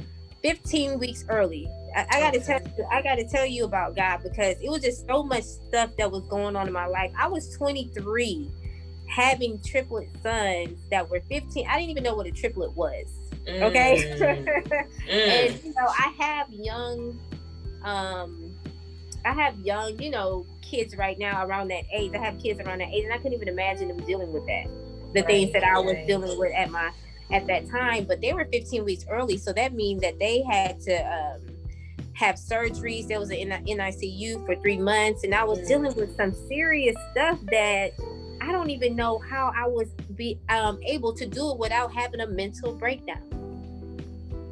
15 0.43 0.99
weeks 0.99 1.25
early. 1.29 1.69
I, 1.95 2.07
I 2.11 2.21
got 2.21 2.35
to 2.35 2.41
tell 2.41 2.61
you, 2.61 2.87
I 2.91 3.03
got 3.03 3.17
to 3.17 3.29
tell 3.29 3.47
you 3.47 3.65
about 3.65 3.95
God 3.95 4.23
because 4.23 4.57
it 4.61 4.71
was 4.71 4.83
just 4.83 5.07
so 5.07 5.23
much 5.23 5.45
stuff 5.45 5.91
that 5.99 6.11
was 6.11 6.23
going 6.25 6.57
on 6.57 6.67
in 6.67 6.73
my 6.73 6.87
life. 6.87 7.13
I 7.19 7.29
was 7.29 7.55
23 7.57 8.51
having 9.13 9.61
triplet 9.61 10.09
sons 10.23 10.79
that 10.91 11.09
were 11.09 11.21
15 11.29 11.67
i 11.69 11.79
didn't 11.79 11.91
even 11.91 12.03
know 12.03 12.15
what 12.15 12.27
a 12.27 12.31
triplet 12.31 12.75
was 12.75 13.07
okay 13.47 14.17
mm. 14.19 14.45
mm. 14.67 14.87
and 15.11 15.65
you 15.65 15.75
know 15.75 15.87
i 15.87 16.15
have 16.19 16.51
young 16.51 17.19
um 17.85 18.55
i 19.27 19.33
have 19.33 19.59
young 19.59 20.01
you 20.01 20.11
know 20.11 20.47
kids 20.63 20.97
right 20.97 21.19
now 21.19 21.45
around 21.47 21.69
that 21.69 21.85
age 21.93 22.13
i 22.15 22.19
have 22.19 22.41
kids 22.41 22.59
around 22.61 22.79
that 22.79 22.89
age 22.89 23.05
and 23.05 23.13
i 23.13 23.19
couldn't 23.19 23.35
even 23.35 23.49
imagine 23.49 23.89
them 23.89 23.99
dealing 24.07 24.33
with 24.33 24.47
that 24.47 24.67
the 25.13 25.21
right, 25.21 25.27
things 25.27 25.53
that 25.53 25.63
i 25.63 25.79
was 25.79 25.95
right. 25.95 26.07
dealing 26.07 26.39
with 26.39 26.53
at 26.55 26.71
my 26.71 26.91
at 27.31 27.47
that 27.47 27.69
time 27.69 28.05
but 28.05 28.21
they 28.23 28.33
were 28.33 28.47
15 28.47 28.85
weeks 28.85 29.05
early 29.11 29.37
so 29.37 29.53
that 29.53 29.75
means 29.75 30.01
that 30.01 30.19
they 30.19 30.43
had 30.43 30.81
to 30.81 30.95
um, 30.95 31.41
have 32.15 32.37
surgeries 32.37 33.09
there 33.09 33.19
was 33.19 33.31
an 33.31 33.51
NICU 33.67 34.47
for 34.47 34.55
three 34.57 34.79
months 34.79 35.25
and 35.25 35.35
I 35.35 35.45
was 35.45 35.59
mm. 35.61 35.69
dealing 35.69 35.95
with 35.97 36.15
some 36.17 36.33
serious 36.47 36.95
stuff 37.11 37.39
that 37.51 37.93
I 38.43 38.51
don't 38.51 38.71
even 38.71 38.97
know 38.97 39.19
how 39.19 39.53
I 39.57 39.69
was 39.69 39.89
be 40.17 40.41
um, 40.49 40.81
able 40.85 41.15
to 41.15 41.27
do 41.27 41.53
it 41.53 41.59
without 41.59 41.95
having 41.95 42.21
a 42.21 42.27
mental 42.27 42.73
breakdown 42.73 43.23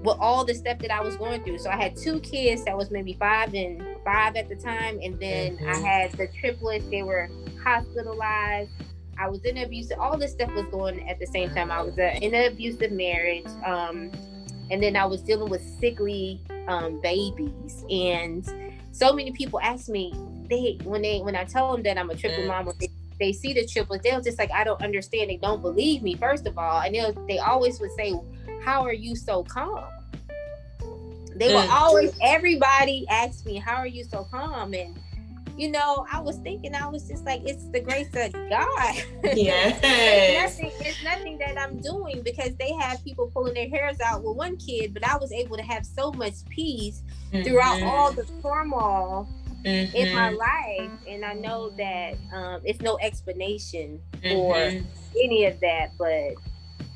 with 0.04 0.16
all 0.20 0.44
the 0.44 0.54
stuff 0.54 0.78
that 0.78 0.92
I 0.92 1.00
was 1.00 1.16
going 1.16 1.42
through. 1.42 1.58
So 1.58 1.70
I 1.70 1.76
had 1.76 1.96
two 1.96 2.20
kids 2.20 2.64
that 2.64 2.76
was 2.76 2.92
maybe 2.92 3.14
five 3.14 3.52
and 3.52 3.82
five 4.04 4.36
at 4.36 4.48
the 4.48 4.54
time, 4.54 5.00
and 5.02 5.18
then 5.18 5.56
mm-hmm. 5.56 5.68
I 5.68 5.76
had 5.76 6.12
the 6.12 6.28
triplets. 6.28 6.84
They 6.88 7.02
were 7.02 7.28
hospitalized. 7.62 8.70
I 9.18 9.28
was 9.28 9.44
in 9.44 9.58
abusive. 9.58 9.98
All 9.98 10.16
this 10.16 10.32
stuff 10.32 10.54
was 10.54 10.66
going 10.66 11.08
at 11.08 11.18
the 11.18 11.26
same 11.26 11.50
time. 11.50 11.72
I 11.72 11.82
was 11.82 11.98
uh, 11.98 12.16
in 12.22 12.32
an 12.32 12.52
abusive 12.52 12.92
marriage, 12.92 13.46
um, 13.66 14.12
and 14.70 14.80
then 14.80 14.94
I 14.94 15.04
was 15.04 15.20
dealing 15.20 15.50
with 15.50 15.62
sickly 15.80 16.40
um, 16.68 17.00
babies 17.00 17.84
and 17.90 18.48
so 18.92 19.12
many 19.12 19.32
people 19.32 19.60
ask 19.60 19.88
me 19.88 20.12
they 20.48 20.78
when 20.84 21.02
they 21.02 21.20
when 21.20 21.36
I 21.36 21.44
tell 21.44 21.72
them 21.72 21.82
that 21.84 21.96
I'm 21.96 22.10
a 22.10 22.14
triple 22.14 22.44
mm. 22.44 22.48
mom, 22.48 22.72
they, 22.78 22.88
they 23.20 23.32
see 23.32 23.52
the 23.52 23.66
triplets, 23.66 24.02
they'll 24.02 24.20
just 24.20 24.38
like 24.38 24.50
I 24.50 24.64
don't 24.64 24.82
understand. 24.82 25.30
They 25.30 25.36
don't 25.36 25.62
believe 25.62 26.02
me 26.02 26.14
first 26.14 26.46
of 26.46 26.58
all, 26.58 26.80
and 26.80 26.94
they'll, 26.94 27.12
they 27.26 27.38
always 27.38 27.78
would 27.80 27.92
say, 27.92 28.18
"How 28.64 28.82
are 28.82 28.92
you 28.92 29.14
so 29.14 29.44
calm?" 29.44 29.84
They 31.36 31.50
mm. 31.50 31.54
will 31.54 31.70
always 31.70 32.12
everybody 32.22 33.06
asks 33.08 33.44
me, 33.44 33.58
"How 33.58 33.76
are 33.76 33.86
you 33.86 34.04
so 34.04 34.26
calm?" 34.30 34.74
and 34.74 34.98
you 35.60 35.70
know, 35.70 36.06
I 36.10 36.20
was 36.20 36.38
thinking, 36.38 36.74
I 36.74 36.86
was 36.86 37.06
just 37.06 37.26
like, 37.26 37.42
it's 37.44 37.66
the 37.66 37.80
grace 37.80 38.08
of 38.14 38.32
God. 38.48 38.94
Yes. 39.36 39.78
it's, 39.82 40.58
nothing, 40.58 40.86
it's 40.86 41.04
nothing 41.04 41.38
that 41.38 41.60
I'm 41.60 41.78
doing 41.80 42.22
because 42.22 42.54
they 42.56 42.72
have 42.72 43.04
people 43.04 43.30
pulling 43.34 43.52
their 43.52 43.68
hairs 43.68 44.00
out 44.00 44.22
with 44.24 44.38
one 44.38 44.56
kid, 44.56 44.94
but 44.94 45.06
I 45.06 45.18
was 45.18 45.32
able 45.32 45.58
to 45.58 45.62
have 45.62 45.84
so 45.84 46.12
much 46.12 46.32
peace 46.48 47.02
mm-hmm. 47.30 47.44
throughout 47.44 47.82
all 47.82 48.10
the 48.10 48.24
turmoil 48.42 49.28
mm-hmm. 49.64 49.96
in 49.96 50.14
my 50.14 50.30
mm-hmm. 50.30 50.36
life. 50.36 50.90
And 51.08 51.24
I 51.24 51.34
know 51.34 51.70
that 51.70 52.14
um, 52.32 52.60
it's 52.64 52.80
no 52.80 52.98
explanation 53.00 54.00
for 54.22 54.54
mm-hmm. 54.54 54.86
any 55.16 55.46
of 55.46 55.58
that, 55.60 55.92
but 55.98 56.34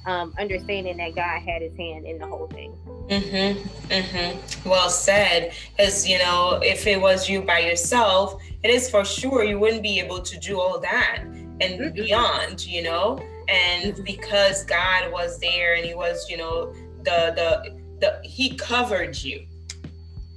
um, 0.06 0.34
understanding 0.38 0.96
that 0.98 1.14
God 1.14 1.40
had 1.40 1.62
His 1.62 1.76
hand 1.76 2.06
in 2.06 2.18
the 2.18 2.26
whole 2.26 2.46
thing. 2.48 2.72
Mm-hmm. 3.08 3.68
Mm-hmm. 3.88 4.68
Well 4.68 4.90
said. 4.90 5.52
Because 5.76 6.06
you 6.06 6.18
know, 6.18 6.60
if 6.62 6.86
it 6.86 7.00
was 7.00 7.28
you 7.28 7.42
by 7.42 7.60
yourself, 7.60 8.40
it 8.62 8.70
is 8.70 8.90
for 8.90 9.04
sure 9.04 9.44
you 9.44 9.58
wouldn't 9.58 9.82
be 9.82 10.00
able 10.00 10.20
to 10.20 10.38
do 10.38 10.60
all 10.60 10.78
that 10.80 11.22
and 11.22 11.60
mm-hmm. 11.60 11.94
beyond. 11.94 12.66
You 12.66 12.82
know, 12.82 13.18
and 13.48 14.02
because 14.04 14.64
God 14.64 15.10
was 15.12 15.38
there 15.38 15.74
and 15.74 15.84
He 15.84 15.94
was, 15.94 16.28
you 16.28 16.36
know, 16.36 16.72
the 17.02 17.32
the 17.34 17.80
the 18.00 18.20
He 18.22 18.56
covered 18.56 19.16
you 19.22 19.46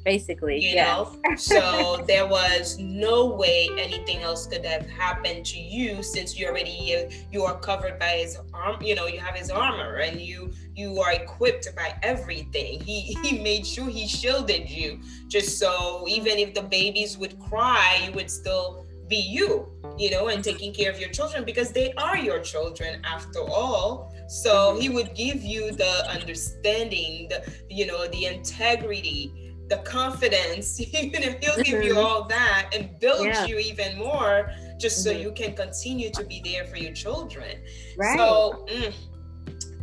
basically 0.07 0.57
you 0.57 0.75
know? 0.77 1.19
So 1.35 2.03
there 2.07 2.25
was 2.25 2.79
no 2.79 3.25
way 3.25 3.69
anything 3.77 4.19
else 4.21 4.47
could 4.47 4.65
have 4.65 4.87
happened 4.87 5.45
to 5.47 5.59
you 5.59 6.01
since 6.01 6.39
you 6.39 6.47
already 6.47 6.95
uh, 6.95 7.11
you 7.29 7.43
are 7.43 7.59
covered 7.59 7.99
by 7.99 8.13
his 8.23 8.37
arm 8.53 8.81
you 8.81 8.95
know 8.95 9.07
you 9.07 9.19
have 9.19 9.35
his 9.35 9.49
armor 9.49 9.95
and 9.95 10.21
you 10.21 10.53
you 10.75 11.01
are 11.01 11.11
equipped 11.11 11.67
by 11.75 11.89
everything. 12.03 12.79
He 12.79 13.17
he 13.21 13.39
made 13.49 13.67
sure 13.67 13.89
he 13.89 14.07
shielded 14.07 14.69
you 14.69 14.99
just 15.27 15.59
so 15.59 16.05
even 16.07 16.37
if 16.37 16.53
the 16.53 16.61
babies 16.61 17.17
would 17.17 17.37
cry 17.49 18.03
you 18.05 18.11
would 18.13 18.31
still 18.31 18.85
be 19.09 19.21
you 19.37 19.49
you 19.97 20.09
know 20.11 20.27
and 20.27 20.43
taking 20.43 20.73
care 20.73 20.91
of 20.91 20.99
your 20.99 21.09
children 21.09 21.43
because 21.43 21.71
they 21.71 21.91
are 21.93 22.17
your 22.17 22.39
children 22.39 23.01
after 23.03 23.41
all. 23.41 24.13
So 24.29 24.77
he 24.79 24.87
would 24.89 25.15
give 25.15 25.41
you 25.53 25.71
the 25.71 25.93
understanding 26.09 27.27
the 27.31 27.39
you 27.69 27.85
know 27.85 28.07
the 28.07 28.25
integrity 28.25 29.46
the 29.69 29.77
confidence 29.77 30.79
you 30.93 31.11
know 31.11 31.33
he'll 31.41 31.63
give 31.63 31.83
you 31.83 31.93
mm-hmm. 31.93 31.97
all 31.97 32.23
that 32.23 32.69
and 32.73 32.99
build 32.99 33.25
yeah. 33.25 33.45
you 33.45 33.57
even 33.57 33.97
more 33.97 34.51
just 34.79 35.03
so 35.03 35.11
mm-hmm. 35.11 35.23
you 35.23 35.31
can 35.31 35.55
continue 35.55 36.09
to 36.11 36.23
be 36.23 36.39
there 36.43 36.65
for 36.65 36.77
your 36.77 36.93
children. 36.93 37.59
Right. 37.97 38.17
so 38.17 38.65
mm, 38.69 38.93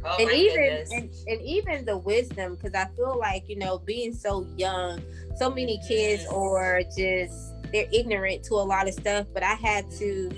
oh 0.04 0.16
and 0.18 0.30
even 0.30 0.84
and, 0.92 1.10
and, 1.26 1.42
even 1.42 1.84
the 1.84 1.98
wisdom 1.98 2.54
because 2.54 2.74
i 2.74 2.86
feel 2.94 3.18
like 3.18 3.48
you 3.48 3.56
know 3.56 3.78
being 3.78 4.14
so 4.14 4.46
young 4.56 5.02
so 5.36 5.50
many 5.50 5.80
kids 5.88 6.26
or 6.26 6.82
just 6.96 7.54
they're 7.72 7.88
ignorant 7.92 8.44
to 8.44 8.54
a 8.54 8.62
lot 8.62 8.86
of 8.86 8.94
stuff 8.94 9.26
but 9.34 9.42
i 9.42 9.54
had 9.54 9.90
to 9.90 10.30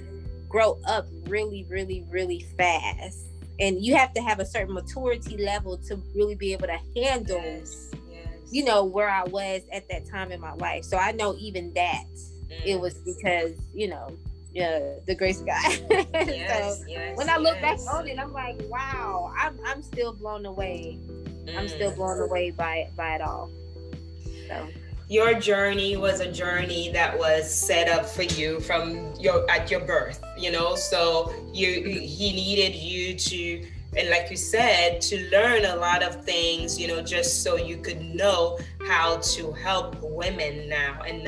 grow 0.48 0.78
up 0.86 1.06
really 1.28 1.64
really 1.68 2.04
really 2.10 2.46
fast. 2.56 3.24
And 3.58 3.82
you 3.82 3.96
have 3.96 4.12
to 4.12 4.20
have 4.20 4.38
a 4.38 4.44
certain 4.44 4.74
maturity 4.74 5.42
level 5.42 5.78
to 5.88 5.96
really 6.14 6.34
be 6.34 6.52
able 6.52 6.66
to 6.66 6.78
handle 6.94 7.40
yes 7.42 7.90
you 8.50 8.64
know 8.64 8.84
where 8.84 9.08
I 9.08 9.24
was 9.24 9.62
at 9.72 9.88
that 9.88 10.06
time 10.06 10.32
in 10.32 10.40
my 10.40 10.54
life. 10.54 10.84
So 10.84 10.96
I 10.96 11.12
know 11.12 11.36
even 11.38 11.72
that 11.74 12.04
mm. 12.48 12.64
it 12.64 12.80
was 12.80 12.94
because 12.94 13.52
you 13.74 13.88
know 13.88 14.16
yeah, 14.56 14.94
the 15.06 15.14
grace 15.14 15.40
of 15.40 15.46
God. 15.46 15.62
Yes, 16.14 16.80
so 16.80 16.86
yes, 16.88 17.16
when 17.18 17.28
I 17.28 17.36
look 17.36 17.58
yes. 17.60 17.84
back 17.84 17.94
on 17.94 18.08
it, 18.08 18.18
I'm 18.18 18.32
like, 18.32 18.58
wow, 18.68 19.32
I'm 19.38 19.58
I'm 19.66 19.82
still 19.82 20.14
blown 20.14 20.46
away. 20.46 20.98
Mm. 21.44 21.58
I'm 21.58 21.68
still 21.68 21.92
mm. 21.92 21.96
blown 21.96 22.20
away 22.20 22.50
by 22.52 22.76
it 22.76 22.96
by 22.96 23.16
it 23.16 23.20
all. 23.20 23.50
So 24.48 24.68
your 25.08 25.34
journey 25.34 25.96
was 25.96 26.20
a 26.20 26.32
journey 26.32 26.90
that 26.92 27.16
was 27.16 27.52
set 27.52 27.88
up 27.88 28.06
for 28.06 28.22
you 28.22 28.60
from 28.60 29.14
your 29.20 29.48
at 29.50 29.70
your 29.70 29.80
birth, 29.80 30.24
you 30.38 30.50
know. 30.50 30.74
So 30.74 31.34
you 31.52 31.82
he 31.82 32.32
needed 32.32 32.74
you 32.74 33.14
to 33.14 33.66
and 33.96 34.10
like 34.10 34.30
you 34.30 34.36
said 34.36 35.00
to 35.00 35.28
learn 35.30 35.64
a 35.64 35.76
lot 35.76 36.02
of 36.02 36.24
things 36.24 36.78
you 36.78 36.86
know 36.86 37.02
just 37.02 37.42
so 37.42 37.56
you 37.56 37.78
could 37.78 38.00
know 38.14 38.58
how 38.88 39.16
to 39.18 39.52
help 39.52 39.96
women 40.02 40.68
now. 40.68 41.02
And 41.02 41.24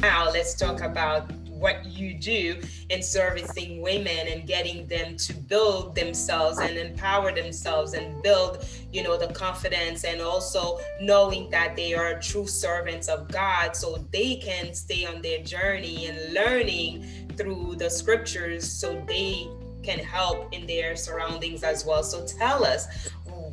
now 0.00 0.30
let's 0.30 0.54
talk 0.54 0.80
about 0.80 1.30
what 1.60 1.84
you 1.84 2.14
do 2.14 2.60
in 2.88 3.02
servicing 3.02 3.80
women 3.80 4.28
and 4.28 4.46
getting 4.46 4.86
them 4.86 5.16
to 5.16 5.34
build 5.34 5.94
themselves 5.94 6.58
and 6.58 6.76
empower 6.76 7.32
themselves 7.32 7.92
and 7.92 8.22
build 8.22 8.64
you 8.92 9.02
know 9.02 9.16
the 9.16 9.32
confidence 9.34 10.04
and 10.04 10.20
also 10.20 10.80
knowing 11.00 11.50
that 11.50 11.76
they 11.76 11.94
are 11.94 12.18
true 12.20 12.46
servants 12.46 13.08
of 13.08 13.28
god 13.28 13.76
so 13.76 14.04
they 14.10 14.36
can 14.36 14.74
stay 14.74 15.04
on 15.04 15.20
their 15.22 15.42
journey 15.42 16.06
and 16.06 16.34
learning 16.34 17.04
through 17.36 17.76
the 17.76 17.88
scriptures 17.88 18.70
so 18.70 19.02
they 19.06 19.46
can 19.82 19.98
help 19.98 20.52
in 20.52 20.66
their 20.66 20.96
surroundings 20.96 21.62
as 21.62 21.84
well. 21.84 22.02
So 22.02 22.26
tell 22.26 22.64
us 22.64 23.10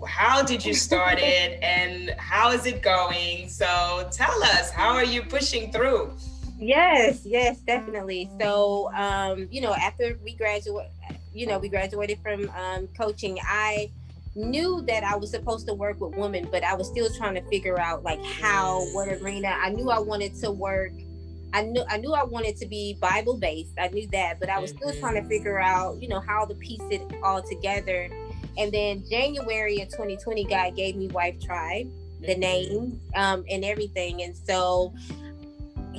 how 0.08 0.43
did 0.43 0.63
you 0.65 0.74
start 0.74 1.20
it 1.20 1.60
and 1.63 2.12
how 2.17 2.52
is 2.52 2.65
it 2.65 2.82
going? 2.82 3.50
So 3.50 4.10
tell 4.12 4.43
us 4.43 4.70
how 4.70 4.89
are 4.89 5.06
you 5.06 5.24
pushing 5.24 5.72
through 5.72 6.13
Yes, 6.60 7.22
yes, 7.26 7.60
definitely. 7.67 8.30
So, 8.39 8.91
um, 8.93 9.48
you 9.52 9.62
know, 9.62 9.74
after 9.74 10.17
we 10.24 10.36
graduate, 10.36 10.89
you 11.34 11.48
know, 11.48 11.60
we 11.60 11.70
graduated 11.70 12.20
from 12.22 12.50
um, 12.50 12.88
coaching, 12.98 13.38
I 13.43 13.91
knew 14.36 14.84
that 14.88 15.04
I 15.04 15.15
was 15.15 15.32
supposed 15.32 15.67
to 15.67 15.74
work 15.74 16.00
with 16.00 16.15
women, 16.15 16.48
but 16.52 16.63
I 16.63 16.76
was 16.76 16.88
still 16.88 17.10
trying 17.17 17.36
to 17.36 17.41
figure 17.50 17.80
out 17.80 18.04
like 18.04 18.24
how, 18.24 18.86
what 18.91 19.08
arena. 19.08 19.50
I 19.50 19.70
knew 19.70 19.89
I 19.89 20.00
wanted 20.00 20.36
to 20.41 20.52
work. 20.52 20.91
I 21.54 21.62
knew 21.63 21.84
I 21.89 21.98
knew 21.98 22.13
I 22.13 22.24
wanted 22.24 22.58
to 22.58 22.65
be 22.67 22.98
Bible 23.00 23.38
based. 23.38 23.74
I 23.80 23.88
knew 23.88 24.08
that, 24.12 24.39
but 24.39 24.50
I 24.50 24.60
was 24.60 24.72
still 24.72 24.93
trying 25.00 25.15
to 25.15 25.22
mm-hmm. 25.22 25.30
figure 25.30 25.60
out, 25.60 26.02
you 26.02 26.08
know, 26.08 26.20
how 26.20 26.46
to 26.46 26.54
piece 26.56 26.84
it 26.91 27.02
all 27.24 27.41
together. 27.41 28.10
And 28.58 28.72
then 28.72 29.04
January 29.10 29.82
of 29.82 29.89
2020, 29.89 30.43
God 30.46 30.76
gave 30.76 30.96
me 30.96 31.08
Wife 31.08 31.39
Tribe, 31.41 31.89
the 32.22 32.28
mm-hmm. 32.28 32.39
name, 32.39 33.02
um, 33.15 33.46
and 33.50 33.63
everything. 33.63 34.24
And 34.24 34.36
so 34.36 34.93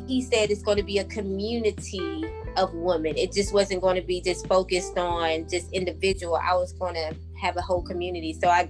he 0.08 0.22
said 0.22 0.50
it's 0.50 0.62
going 0.62 0.78
to 0.78 0.82
be 0.82 0.98
a 0.98 1.04
community 1.04 2.24
of 2.56 2.72
women. 2.74 3.16
It 3.16 3.32
just 3.32 3.52
wasn't 3.52 3.82
going 3.82 3.96
to 3.96 4.06
be 4.06 4.20
just 4.20 4.46
focused 4.46 4.96
on 4.96 5.48
just 5.48 5.70
individual. 5.72 6.36
I 6.36 6.54
was 6.54 6.72
going 6.72 6.94
to 6.94 7.14
have 7.40 7.56
a 7.56 7.60
whole 7.60 7.82
community. 7.82 8.32
So 8.32 8.48
I 8.48 8.68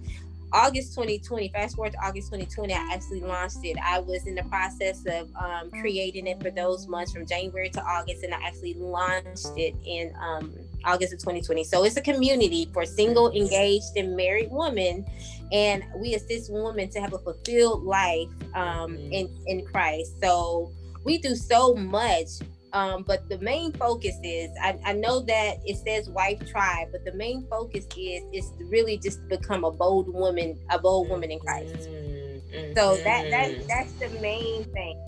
August 0.52 0.94
2020, 0.94 1.50
fast 1.50 1.76
forward 1.76 1.92
to 1.92 1.98
August 1.98 2.28
2020, 2.28 2.72
I 2.72 2.88
actually 2.92 3.20
launched 3.20 3.58
it. 3.64 3.76
I 3.84 3.98
was 3.98 4.26
in 4.26 4.34
the 4.34 4.44
process 4.44 5.04
of 5.06 5.28
um, 5.36 5.70
creating 5.70 6.26
it 6.26 6.42
for 6.42 6.50
those 6.50 6.88
months 6.88 7.12
from 7.12 7.26
January 7.26 7.68
to 7.70 7.82
August, 7.82 8.24
and 8.24 8.32
I 8.32 8.38
actually 8.42 8.74
launched 8.74 9.52
it 9.56 9.74
in 9.84 10.14
um, 10.20 10.54
August 10.84 11.12
of 11.12 11.18
2020. 11.18 11.64
So 11.64 11.84
it's 11.84 11.98
a 11.98 12.00
community 12.00 12.68
for 12.72 12.86
single, 12.86 13.30
engaged, 13.32 13.96
and 13.96 14.16
married 14.16 14.48
women, 14.50 15.04
and 15.52 15.84
we 15.96 16.14
assist 16.14 16.50
women 16.50 16.88
to 16.90 17.00
have 17.00 17.12
a 17.12 17.18
fulfilled 17.18 17.84
life 17.84 18.28
um, 18.54 18.92
mm-hmm. 18.92 19.12
in 19.12 19.38
in 19.46 19.66
Christ. 19.66 20.18
So 20.22 20.72
we 21.08 21.18
do 21.18 21.34
so 21.34 21.74
much 21.74 22.28
um, 22.74 23.02
but 23.02 23.26
the 23.30 23.38
main 23.38 23.72
focus 23.72 24.14
is 24.22 24.50
I, 24.60 24.78
I, 24.84 24.92
know 24.92 25.20
that 25.20 25.56
it 25.64 25.78
says 25.78 26.10
wife 26.10 26.46
tribe 26.46 26.88
but 26.92 27.02
the 27.04 27.14
main 27.14 27.46
focus 27.48 27.86
is 27.96 28.22
is 28.32 28.52
really 28.64 28.98
just 28.98 29.20
to 29.22 29.38
become 29.38 29.64
a 29.64 29.70
bold 29.70 30.12
woman 30.12 30.58
a 30.70 30.78
bold 30.78 31.08
woman 31.08 31.30
in 31.30 31.38
christ. 31.38 31.88
Mm-hmm. 31.88 32.76
so 32.76 32.96
that 32.96 33.30
that 33.30 33.66
that's 33.66 33.92
the 33.94 34.10
main 34.20 34.64
thing. 34.72 35.02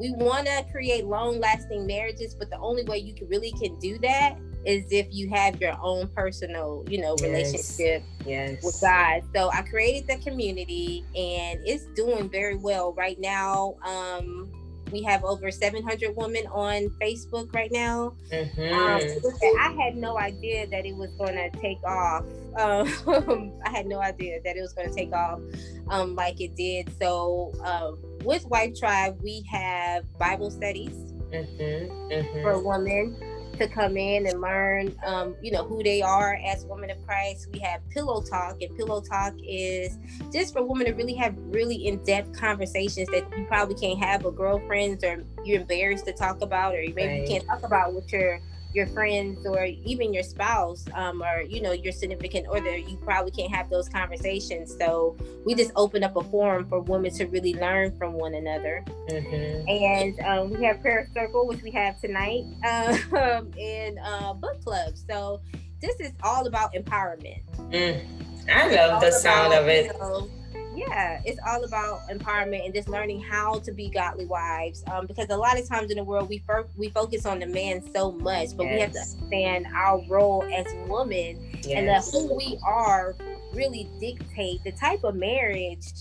We 0.00 0.10
want 0.16 0.46
to 0.46 0.64
create 0.72 1.06
long 1.06 1.38
lasting 1.38 1.86
marriages 1.86 2.34
but 2.34 2.50
the 2.50 2.58
only 2.58 2.82
way 2.82 2.98
you 2.98 3.14
can 3.14 3.28
really 3.28 3.52
can 3.52 3.78
do 3.78 3.96
that 3.98 4.36
is 4.66 4.84
if 4.90 5.06
you 5.10 5.30
have 5.30 5.60
your 5.60 5.78
own 5.80 6.08
personal 6.08 6.84
you 6.88 7.00
know 7.00 7.14
relationship 7.22 8.02
yes. 8.26 8.60
with 8.64 8.80
god. 8.80 9.22
So 9.32 9.50
i 9.52 9.62
created 9.62 10.08
the 10.08 10.16
community 10.28 11.04
and 11.14 11.60
it's 11.64 11.86
doing 11.94 12.28
very 12.28 12.56
well 12.56 12.92
right 12.94 13.20
now. 13.20 13.76
Um 13.86 14.50
we 14.94 15.02
have 15.02 15.24
over 15.24 15.50
700 15.50 16.14
women 16.14 16.46
on 16.52 16.88
Facebook 17.02 17.52
right 17.52 17.72
now. 17.72 18.14
Mm-hmm. 18.32 18.62
Um, 18.84 19.58
I 19.60 19.72
had 19.82 19.96
no 19.96 20.18
idea 20.18 20.66
that 20.68 20.86
it 20.86 20.94
was 20.94 21.10
going 21.14 21.34
to 21.34 21.50
take 21.58 21.82
off. 21.84 22.24
Um, 22.56 23.52
I 23.64 23.70
had 23.70 23.86
no 23.86 24.00
idea 24.00 24.40
that 24.44 24.56
it 24.56 24.60
was 24.60 24.72
going 24.72 24.88
to 24.88 24.94
take 24.94 25.12
off 25.12 25.40
um, 25.88 26.14
like 26.14 26.40
it 26.40 26.54
did. 26.54 26.92
So, 27.00 27.52
uh, 27.64 27.92
with 28.24 28.46
Wife 28.46 28.78
Tribe, 28.78 29.18
we 29.22 29.44
have 29.50 30.04
Bible 30.18 30.50
studies 30.50 30.92
mm-hmm. 31.32 32.12
Mm-hmm. 32.12 32.42
for 32.42 32.62
women. 32.62 33.16
To 33.58 33.68
come 33.68 33.96
in 33.96 34.26
and 34.26 34.40
learn, 34.40 34.94
um, 35.04 35.36
you 35.42 35.50
know, 35.50 35.64
who 35.64 35.82
they 35.82 36.02
are 36.02 36.38
as 36.46 36.64
women 36.64 36.90
of 36.90 37.04
Christ. 37.06 37.48
We 37.52 37.58
have 37.60 37.80
Pillow 37.90 38.22
Talk, 38.22 38.62
and 38.62 38.76
Pillow 38.76 39.00
Talk 39.00 39.34
is 39.42 39.98
just 40.32 40.52
for 40.52 40.62
women 40.62 40.86
to 40.86 40.92
really 40.92 41.14
have 41.14 41.34
really 41.38 41.86
in-depth 41.86 42.38
conversations 42.38 43.08
that 43.08 43.24
you 43.36 43.44
probably 43.46 43.74
can't 43.74 43.98
have 43.98 44.24
with 44.24 44.36
girlfriends 44.36 45.04
or 45.04 45.24
you're 45.44 45.60
embarrassed 45.60 46.06
to 46.06 46.12
talk 46.12 46.40
about, 46.40 46.74
or 46.74 46.78
maybe 46.78 47.06
right. 47.06 47.20
you 47.22 47.26
can't 47.26 47.46
talk 47.46 47.62
about 47.62 47.94
with 47.94 48.12
your 48.12 48.40
your 48.74 48.86
friends 48.88 49.46
or 49.46 49.64
even 49.64 50.12
your 50.12 50.22
spouse 50.22 50.84
um, 50.94 51.22
or 51.22 51.42
you 51.42 51.62
know 51.62 51.72
your 51.72 51.92
significant 51.92 52.46
other 52.48 52.76
you 52.76 52.96
probably 52.98 53.30
can't 53.30 53.54
have 53.54 53.70
those 53.70 53.88
conversations. 53.88 54.74
So 54.78 55.16
we 55.44 55.54
just 55.54 55.72
open 55.76 56.02
up 56.02 56.16
a 56.16 56.24
forum 56.24 56.68
for 56.68 56.80
women 56.80 57.12
to 57.14 57.26
really 57.26 57.54
learn 57.54 57.96
from 57.96 58.14
one 58.14 58.34
another. 58.34 58.84
Mm-hmm. 59.08 59.68
and 59.68 60.20
um, 60.20 60.50
we 60.50 60.64
have 60.64 60.80
prayer 60.80 61.08
circle 61.12 61.46
which 61.46 61.62
we 61.62 61.70
have 61.72 62.00
tonight 62.00 62.44
um, 63.12 63.50
and 63.58 63.98
uh, 64.02 64.32
book 64.32 64.62
club 64.64 64.94
so 64.96 65.40
this 65.80 65.94
is 66.00 66.12
all 66.22 66.46
about 66.46 66.72
empowerment. 66.72 67.42
Mm. 67.70 68.04
i 68.50 68.74
love 68.74 69.00
the 69.00 69.12
sound 69.12 69.52
about, 69.52 69.62
of 69.62 69.68
it. 69.68 69.86
you 69.92 69.98
know, 69.98 70.30
yeah 70.76 71.20
it's 71.24 71.38
all 71.46 71.64
about 71.64 72.00
empowerment 72.08 72.64
and 72.64 72.74
just 72.74 72.88
learning 72.88 73.20
how 73.20 73.58
to 73.60 73.72
be 73.72 73.88
godly 73.88 74.26
wives 74.26 74.82
um, 74.92 75.06
because 75.06 75.28
a 75.30 75.36
lot 75.36 75.58
of 75.58 75.68
times 75.68 75.90
in 75.90 75.96
the 75.96 76.04
world 76.04 76.28
we 76.28 76.38
fir- 76.38 76.66
we 76.76 76.88
focus 76.90 77.26
on 77.26 77.38
the 77.38 77.46
man 77.46 77.82
so 77.92 78.12
much 78.12 78.56
but 78.56 78.64
yes. 78.64 78.74
we 78.74 78.80
have 78.80 78.92
to 78.92 78.98
understand 78.98 79.66
our 79.74 80.02
role 80.08 80.42
as 80.52 80.66
women 80.88 81.38
yes. 81.62 81.66
and 81.68 81.88
that 81.88 82.04
who 82.12 82.34
we 82.34 82.58
are 82.66 83.14
really 83.52 83.88
dictate 84.00 84.62
the 84.64 84.72
type 84.72 85.02
of 85.04 85.14
marriage 85.14 85.92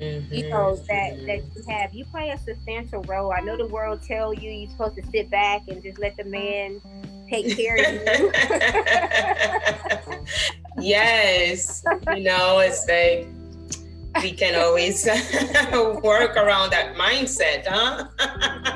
Mm-hmm. 0.00 0.34
you 0.34 0.48
know 0.50 0.74
that 0.88 1.24
that 1.24 1.44
you 1.54 1.62
have 1.68 1.94
you 1.94 2.04
play 2.06 2.30
a 2.30 2.38
substantial 2.38 3.00
role 3.02 3.32
i 3.32 3.38
know 3.38 3.56
the 3.56 3.68
world 3.68 4.02
tell 4.02 4.34
you 4.34 4.50
you're 4.50 4.68
supposed 4.68 4.96
to 4.96 5.06
sit 5.12 5.30
back 5.30 5.62
and 5.68 5.84
just 5.84 6.00
let 6.00 6.16
the 6.16 6.24
man 6.24 6.80
take 7.30 7.56
care 7.56 7.76
of 7.76 7.92
you 7.94 8.32
yes 10.80 11.84
you 12.16 12.24
know 12.24 12.58
it's 12.58 12.88
like 12.88 13.28
we 14.22 14.32
can 14.32 14.54
always 14.54 15.04
work 16.02 16.36
around 16.36 16.70
that 16.70 16.94
mindset, 16.94 17.66
huh? 17.66 18.06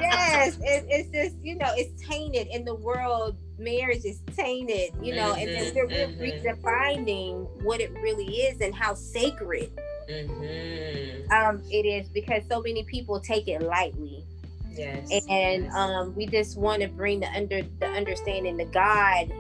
yes, 0.01 0.57
it, 0.62 0.87
it's 0.88 1.11
just 1.11 1.37
you 1.44 1.57
know 1.57 1.70
it's 1.77 2.03
tainted 2.03 2.48
in 2.48 2.64
the 2.64 2.74
world. 2.74 3.37
Marriage 3.59 4.05
is 4.05 4.20
tainted, 4.37 4.92
you 5.03 5.16
know, 5.16 5.35
mm-hmm, 5.35 5.48
and 5.48 5.74
we're 5.74 5.88
mm-hmm. 5.88 6.22
redefining 6.22 7.48
what 7.64 7.81
it 7.81 7.90
really 7.94 8.27
is 8.27 8.61
and 8.61 8.72
how 8.72 8.94
sacred 8.94 9.72
mm-hmm. 10.09 11.33
um, 11.33 11.61
it 11.68 11.85
is 11.85 12.09
because 12.09 12.44
so 12.48 12.61
many 12.61 12.85
people 12.85 13.18
take 13.18 13.48
it 13.48 13.62
lightly. 13.62 14.24
Yes, 14.70 15.11
and 15.11 15.64
yes. 15.64 15.74
Um, 15.74 16.14
we 16.14 16.27
just 16.27 16.57
want 16.57 16.83
to 16.83 16.88
bring 16.88 17.18
the 17.18 17.27
under 17.35 17.62
the 17.81 17.87
understanding 17.87 18.57
the 18.57 18.64
God 18.66 19.33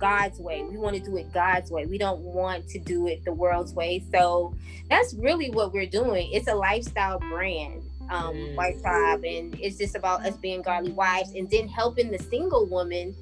God's 0.00 0.38
way. 0.40 0.62
We 0.62 0.78
want 0.78 0.96
to 0.96 1.02
do 1.02 1.16
it 1.16 1.32
God's 1.32 1.70
way. 1.70 1.86
We 1.86 1.98
don't 1.98 2.20
want 2.20 2.68
to 2.68 2.78
do 2.78 3.06
it 3.06 3.24
the 3.24 3.32
world's 3.32 3.74
way. 3.74 4.02
So 4.10 4.54
that's 4.88 5.14
really 5.14 5.50
what 5.50 5.72
we're 5.72 5.86
doing. 5.86 6.30
It's 6.32 6.48
a 6.48 6.54
lifestyle 6.54 7.20
brand, 7.20 7.82
um, 8.10 8.34
mm. 8.34 8.54
Wife 8.56 8.80
Tribe, 8.80 9.24
and 9.24 9.58
it's 9.60 9.78
just 9.78 9.94
about 9.94 10.26
us 10.26 10.36
being 10.36 10.62
godly 10.62 10.92
wives 10.92 11.32
and 11.34 11.48
then 11.50 11.68
helping 11.68 12.10
the 12.10 12.18
single 12.18 12.66
woman 12.66 13.14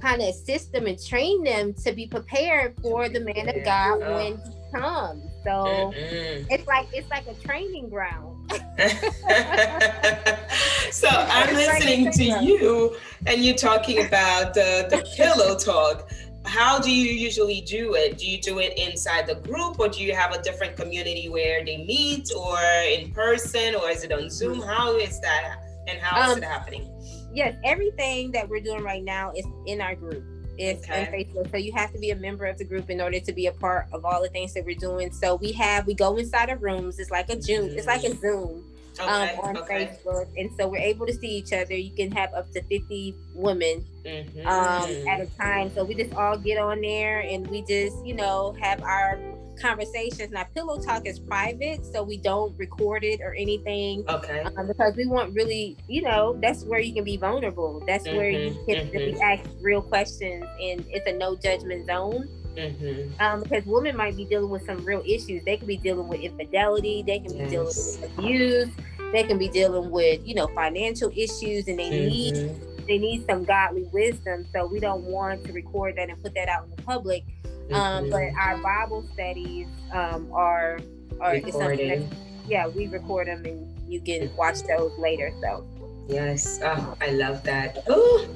kind 0.00 0.22
of 0.22 0.28
assist 0.28 0.72
them 0.72 0.86
and 0.86 1.02
train 1.04 1.44
them 1.44 1.74
to 1.74 1.92
be 1.92 2.06
prepared 2.06 2.74
for 2.80 3.08
the 3.08 3.20
man 3.20 3.48
of 3.48 3.64
God 3.64 3.98
when 4.00 4.36
he 4.38 4.78
comes. 4.78 5.31
So 5.44 5.92
mm 5.94 6.46
it's 6.50 6.66
like 6.66 6.88
it's 6.92 7.08
like 7.10 7.26
a 7.26 7.34
training 7.34 7.88
ground. 7.88 8.36
so 10.92 11.08
I'm 11.08 11.54
listening 11.54 12.10
to 12.12 12.44
you 12.44 12.96
and 13.26 13.44
you're 13.44 13.56
talking 13.56 14.04
about 14.04 14.54
the, 14.54 14.86
the 14.90 15.06
pillow 15.16 15.56
talk. 15.56 16.10
How 16.44 16.78
do 16.78 16.90
you 16.90 17.12
usually 17.12 17.60
do 17.62 17.94
it? 17.94 18.18
Do 18.18 18.26
you 18.26 18.40
do 18.40 18.58
it 18.58 18.76
inside 18.76 19.26
the 19.26 19.36
group 19.36 19.78
or 19.78 19.88
do 19.88 20.02
you 20.02 20.14
have 20.14 20.34
a 20.34 20.42
different 20.42 20.76
community 20.76 21.28
where 21.28 21.64
they 21.64 21.84
meet 21.84 22.30
or 22.36 22.58
in 22.90 23.12
person 23.12 23.74
or 23.76 23.90
is 23.90 24.04
it 24.04 24.12
on 24.12 24.28
Zoom? 24.28 24.60
Mm-hmm. 24.60 24.68
How 24.68 24.96
is 24.96 25.20
that 25.20 25.62
and 25.86 26.00
how 26.00 26.24
is 26.24 26.32
um, 26.32 26.42
it 26.42 26.44
happening? 26.44 26.88
Yes, 27.32 27.54
everything 27.64 28.32
that 28.32 28.48
we're 28.48 28.60
doing 28.60 28.82
right 28.82 29.02
now 29.02 29.32
is 29.34 29.46
in 29.66 29.80
our 29.80 29.94
group. 29.94 30.24
It's 30.58 30.84
okay. 30.84 31.26
Facebook. 31.34 31.50
So 31.50 31.56
you 31.56 31.72
have 31.72 31.92
to 31.92 31.98
be 31.98 32.10
a 32.10 32.16
member 32.16 32.46
of 32.46 32.58
the 32.58 32.64
group 32.64 32.90
in 32.90 33.00
order 33.00 33.20
to 33.20 33.32
be 33.32 33.46
a 33.46 33.52
part 33.52 33.86
of 33.92 34.04
all 34.04 34.22
the 34.22 34.28
things 34.28 34.54
that 34.54 34.64
we're 34.64 34.76
doing. 34.76 35.12
So 35.12 35.36
we 35.36 35.52
have 35.52 35.86
we 35.86 35.94
go 35.94 36.16
inside 36.16 36.50
of 36.50 36.62
rooms. 36.62 36.98
It's 36.98 37.10
like 37.10 37.28
a 37.30 37.40
Zoom. 37.40 37.70
It's 37.70 37.86
like 37.86 38.04
a 38.04 38.14
Zoom. 38.14 38.64
Um, 39.00 39.08
okay, 39.08 39.34
um, 39.36 39.40
on 39.40 39.56
okay. 39.56 39.86
Facebook, 40.04 40.28
and 40.36 40.50
so 40.54 40.68
we're 40.68 40.76
able 40.76 41.06
to 41.06 41.14
see 41.14 41.38
each 41.38 41.54
other. 41.54 41.74
You 41.74 41.90
can 41.92 42.12
have 42.12 42.34
up 42.34 42.52
to 42.52 42.62
fifty 42.64 43.14
women 43.34 43.86
mm-hmm. 44.04 44.46
um, 44.46 45.08
at 45.08 45.22
a 45.22 45.26
time. 45.38 45.72
So 45.74 45.82
we 45.82 45.94
just 45.94 46.12
all 46.12 46.36
get 46.36 46.58
on 46.58 46.82
there, 46.82 47.20
and 47.20 47.46
we 47.46 47.62
just 47.62 48.04
you 48.04 48.12
know 48.12 48.54
have 48.60 48.82
our 48.82 49.18
conversations. 49.60 50.30
Now, 50.32 50.44
Pillow 50.54 50.80
Talk 50.80 51.06
is 51.06 51.18
private, 51.18 51.84
so 51.84 52.02
we 52.02 52.16
don't 52.16 52.56
record 52.58 53.04
it 53.04 53.20
or 53.20 53.34
anything. 53.34 54.04
Okay. 54.08 54.42
Um, 54.56 54.66
because 54.66 54.96
we 54.96 55.06
want 55.06 55.34
really, 55.34 55.76
you 55.88 56.02
know, 56.02 56.38
that's 56.40 56.64
where 56.64 56.80
you 56.80 56.92
can 56.94 57.04
be 57.04 57.16
vulnerable. 57.16 57.82
That's 57.86 58.06
mm-hmm, 58.06 58.16
where 58.16 58.30
you 58.30 58.50
mm-hmm, 58.50 58.70
can 58.70 58.86
mm-hmm. 58.86 58.96
really 58.96 59.20
ask 59.20 59.44
real 59.60 59.82
questions, 59.82 60.44
and 60.60 60.84
it's 60.88 61.06
a 61.06 61.12
no 61.12 61.36
judgment 61.36 61.86
zone. 61.86 62.28
Mm-hmm. 62.56 63.14
Um, 63.18 63.42
because 63.42 63.64
women 63.64 63.96
might 63.96 64.14
be 64.14 64.26
dealing 64.26 64.50
with 64.50 64.66
some 64.66 64.84
real 64.84 65.02
issues. 65.06 65.42
They 65.44 65.56
could 65.56 65.68
be 65.68 65.78
dealing 65.78 66.08
with 66.08 66.20
infidelity. 66.20 67.02
They 67.06 67.18
can 67.18 67.32
be 67.32 67.38
yes. 67.38 67.50
dealing 67.50 67.66
with 67.66 68.18
abuse. 68.18 68.68
They 69.12 69.22
can 69.24 69.38
be 69.38 69.48
dealing 69.48 69.90
with, 69.90 70.26
you 70.26 70.34
know, 70.34 70.48
financial 70.48 71.10
issues, 71.10 71.68
and 71.68 71.78
they 71.78 71.90
need 71.90 72.34
mm-hmm. 72.34 72.86
they 72.86 72.98
need 72.98 73.26
some 73.26 73.44
godly 73.44 73.84
wisdom. 73.92 74.46
So 74.52 74.66
we 74.66 74.80
don't 74.80 75.04
want 75.04 75.44
to 75.44 75.52
record 75.52 75.96
that 75.96 76.10
and 76.10 76.22
put 76.22 76.34
that 76.34 76.48
out 76.48 76.64
in 76.64 76.70
the 76.76 76.82
public 76.82 77.24
um, 77.70 78.10
but 78.10 78.20
mm-hmm. 78.20 78.38
our 78.38 78.58
Bible 78.58 79.06
studies 79.12 79.68
um, 79.92 80.30
are 80.32 80.80
are 81.20 81.40
that, 81.40 82.08
yeah, 82.48 82.66
we 82.66 82.88
record 82.88 83.28
them 83.28 83.44
and 83.44 83.68
you 83.88 84.00
can 84.00 84.34
watch 84.36 84.62
those 84.62 84.92
later. 84.98 85.32
So 85.40 85.64
Yes. 86.08 86.58
Oh, 86.62 86.96
I 87.00 87.10
love 87.10 87.42
that. 87.44 87.84
Oh, 87.88 88.28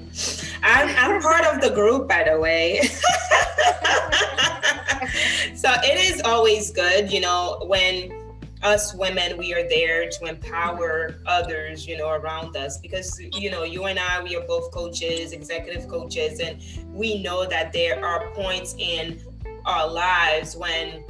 I'm, 0.63 0.89
I'm 0.89 1.21
part 1.21 1.45
of 1.45 1.61
the 1.61 1.71
group, 1.71 2.09
by 2.09 2.25
the 2.25 2.41
way. 2.41 2.81
so 5.55 5.73
it 5.83 5.99
is 5.99 6.23
always 6.23 6.71
good, 6.71 7.13
you 7.13 7.21
know, 7.21 7.63
when 7.67 8.16
us 8.63 8.95
women, 8.95 9.37
we 9.37 9.53
are 9.55 9.69
there 9.69 10.09
to 10.09 10.25
empower 10.25 11.21
others, 11.27 11.87
you 11.87 11.97
know, 11.97 12.11
around 12.11 12.57
us 12.57 12.79
because, 12.79 13.21
you 13.21 13.51
know, 13.51 13.63
you 13.65 13.85
and 13.85 13.99
I, 13.99 14.23
we 14.23 14.37
are 14.37 14.47
both 14.47 14.71
coaches, 14.73 15.33
executive 15.33 15.89
coaches, 15.89 16.41
and 16.41 16.61
we 16.93 17.23
know 17.23 17.47
that 17.47 17.73
there 17.73 18.05
are 18.05 18.31
points 18.31 18.75
in 18.79 19.21
our 19.65 19.91
lives 19.91 20.57
when 20.57 21.05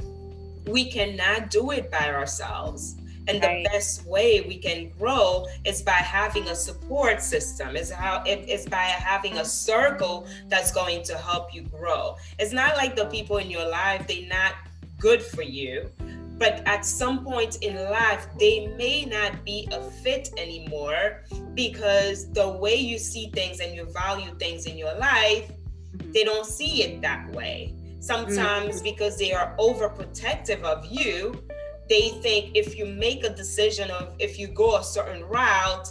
we 0.65 0.91
cannot 0.91 1.49
do 1.49 1.71
it 1.71 1.89
by 1.89 2.09
ourselves. 2.09 2.95
And 3.29 3.43
the 3.43 3.47
right. 3.47 3.65
best 3.65 4.05
way 4.05 4.39
we 4.47 4.57
can 4.57 4.89
grow 4.97 5.47
is 5.65 5.81
by 5.81 5.91
having 5.91 6.47
a 6.47 6.55
support 6.55 7.21
system. 7.21 7.75
Is 7.75 7.91
how 7.91 8.23
it 8.25 8.47
is 8.47 8.65
by 8.65 8.83
having 8.83 9.37
a 9.39 9.43
circle 9.43 10.25
that's 10.47 10.71
going 10.71 11.03
to 11.03 11.17
help 11.17 11.53
you 11.53 11.63
grow. 11.63 12.15
It's 12.39 12.53
not 12.53 12.77
like 12.77 12.95
the 12.95 13.05
people 13.07 13.35
in 13.37 13.51
your 13.51 13.67
life, 13.67 14.07
they're 14.07 14.29
not 14.29 14.53
good 14.97 15.21
for 15.21 15.41
you 15.41 15.91
but 16.37 16.61
at 16.67 16.85
some 16.85 17.23
point 17.23 17.57
in 17.61 17.75
life 17.89 18.27
they 18.39 18.67
may 18.77 19.05
not 19.05 19.43
be 19.43 19.67
a 19.71 19.81
fit 20.03 20.29
anymore 20.37 21.23
because 21.53 22.31
the 22.33 22.47
way 22.47 22.75
you 22.75 22.97
see 22.97 23.29
things 23.33 23.59
and 23.59 23.75
you 23.75 23.85
value 23.91 24.33
things 24.37 24.65
in 24.65 24.77
your 24.77 24.93
life 24.95 25.51
mm-hmm. 25.51 26.11
they 26.11 26.23
don't 26.23 26.45
see 26.45 26.83
it 26.83 27.01
that 27.01 27.29
way 27.31 27.73
sometimes 27.99 28.75
mm-hmm. 28.75 28.83
because 28.83 29.17
they 29.17 29.33
are 29.33 29.55
overprotective 29.59 30.61
of 30.61 30.85
you 30.85 31.41
they 31.89 32.09
think 32.21 32.55
if 32.55 32.77
you 32.77 32.85
make 32.85 33.23
a 33.23 33.29
decision 33.29 33.89
of 33.91 34.13
if 34.19 34.37
you 34.37 34.47
go 34.47 34.77
a 34.77 34.83
certain 34.83 35.23
route 35.23 35.87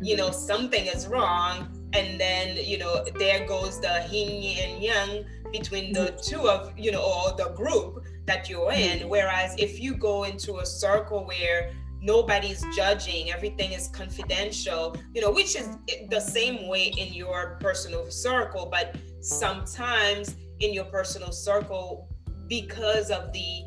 you 0.00 0.16
know 0.16 0.28
mm-hmm. 0.28 0.46
something 0.46 0.86
is 0.86 1.06
wrong 1.08 1.74
and 1.94 2.20
then 2.20 2.56
you 2.62 2.78
know 2.78 3.04
there 3.18 3.46
goes 3.46 3.80
the 3.80 4.06
yin 4.10 4.58
and 4.68 4.82
yang 4.82 5.24
between 5.50 5.92
the 5.92 6.10
two 6.22 6.48
of 6.48 6.72
you 6.78 6.92
know 6.92 7.02
or 7.02 7.36
the 7.36 7.50
group 7.54 8.04
that 8.28 8.48
you're 8.48 8.70
in. 8.72 9.00
Mm-hmm. 9.00 9.08
Whereas 9.08 9.56
if 9.58 9.80
you 9.80 9.94
go 9.94 10.24
into 10.24 10.58
a 10.58 10.66
circle 10.66 11.24
where 11.24 11.72
nobody's 12.00 12.64
judging, 12.76 13.32
everything 13.32 13.72
is 13.72 13.88
confidential, 13.88 14.96
you 15.14 15.20
know, 15.20 15.32
which 15.32 15.56
is 15.56 15.68
the 16.10 16.20
same 16.20 16.68
way 16.68 16.92
in 16.96 17.12
your 17.12 17.58
personal 17.60 18.08
circle, 18.10 18.68
but 18.70 18.96
sometimes 19.20 20.36
in 20.60 20.72
your 20.72 20.84
personal 20.84 21.32
circle, 21.32 22.08
because 22.46 23.10
of 23.10 23.32
the 23.32 23.64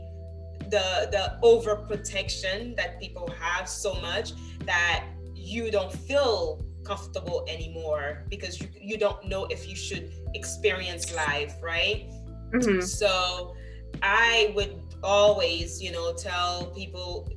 the 0.69 1.09
the 1.11 1.37
overprotection 1.43 2.75
that 2.77 2.99
people 2.99 3.29
have 3.39 3.67
so 3.67 3.93
much 3.95 4.31
that 4.65 5.03
you 5.35 5.69
don't 5.69 5.91
feel 5.91 6.63
comfortable 6.85 7.45
anymore 7.49 8.25
because 8.29 8.59
you, 8.59 8.67
you 8.79 8.97
don't 8.97 9.27
know 9.27 9.45
if 9.45 9.67
you 9.67 9.75
should 9.75 10.11
experience 10.33 11.13
life 11.13 11.55
right 11.61 12.09
mm-hmm. 12.53 12.79
so 12.79 13.53
I 14.01 14.51
would 14.55 14.75
always, 15.03 15.81
you 15.81 15.91
know, 15.91 16.13
tell 16.13 16.67
people 16.67 17.29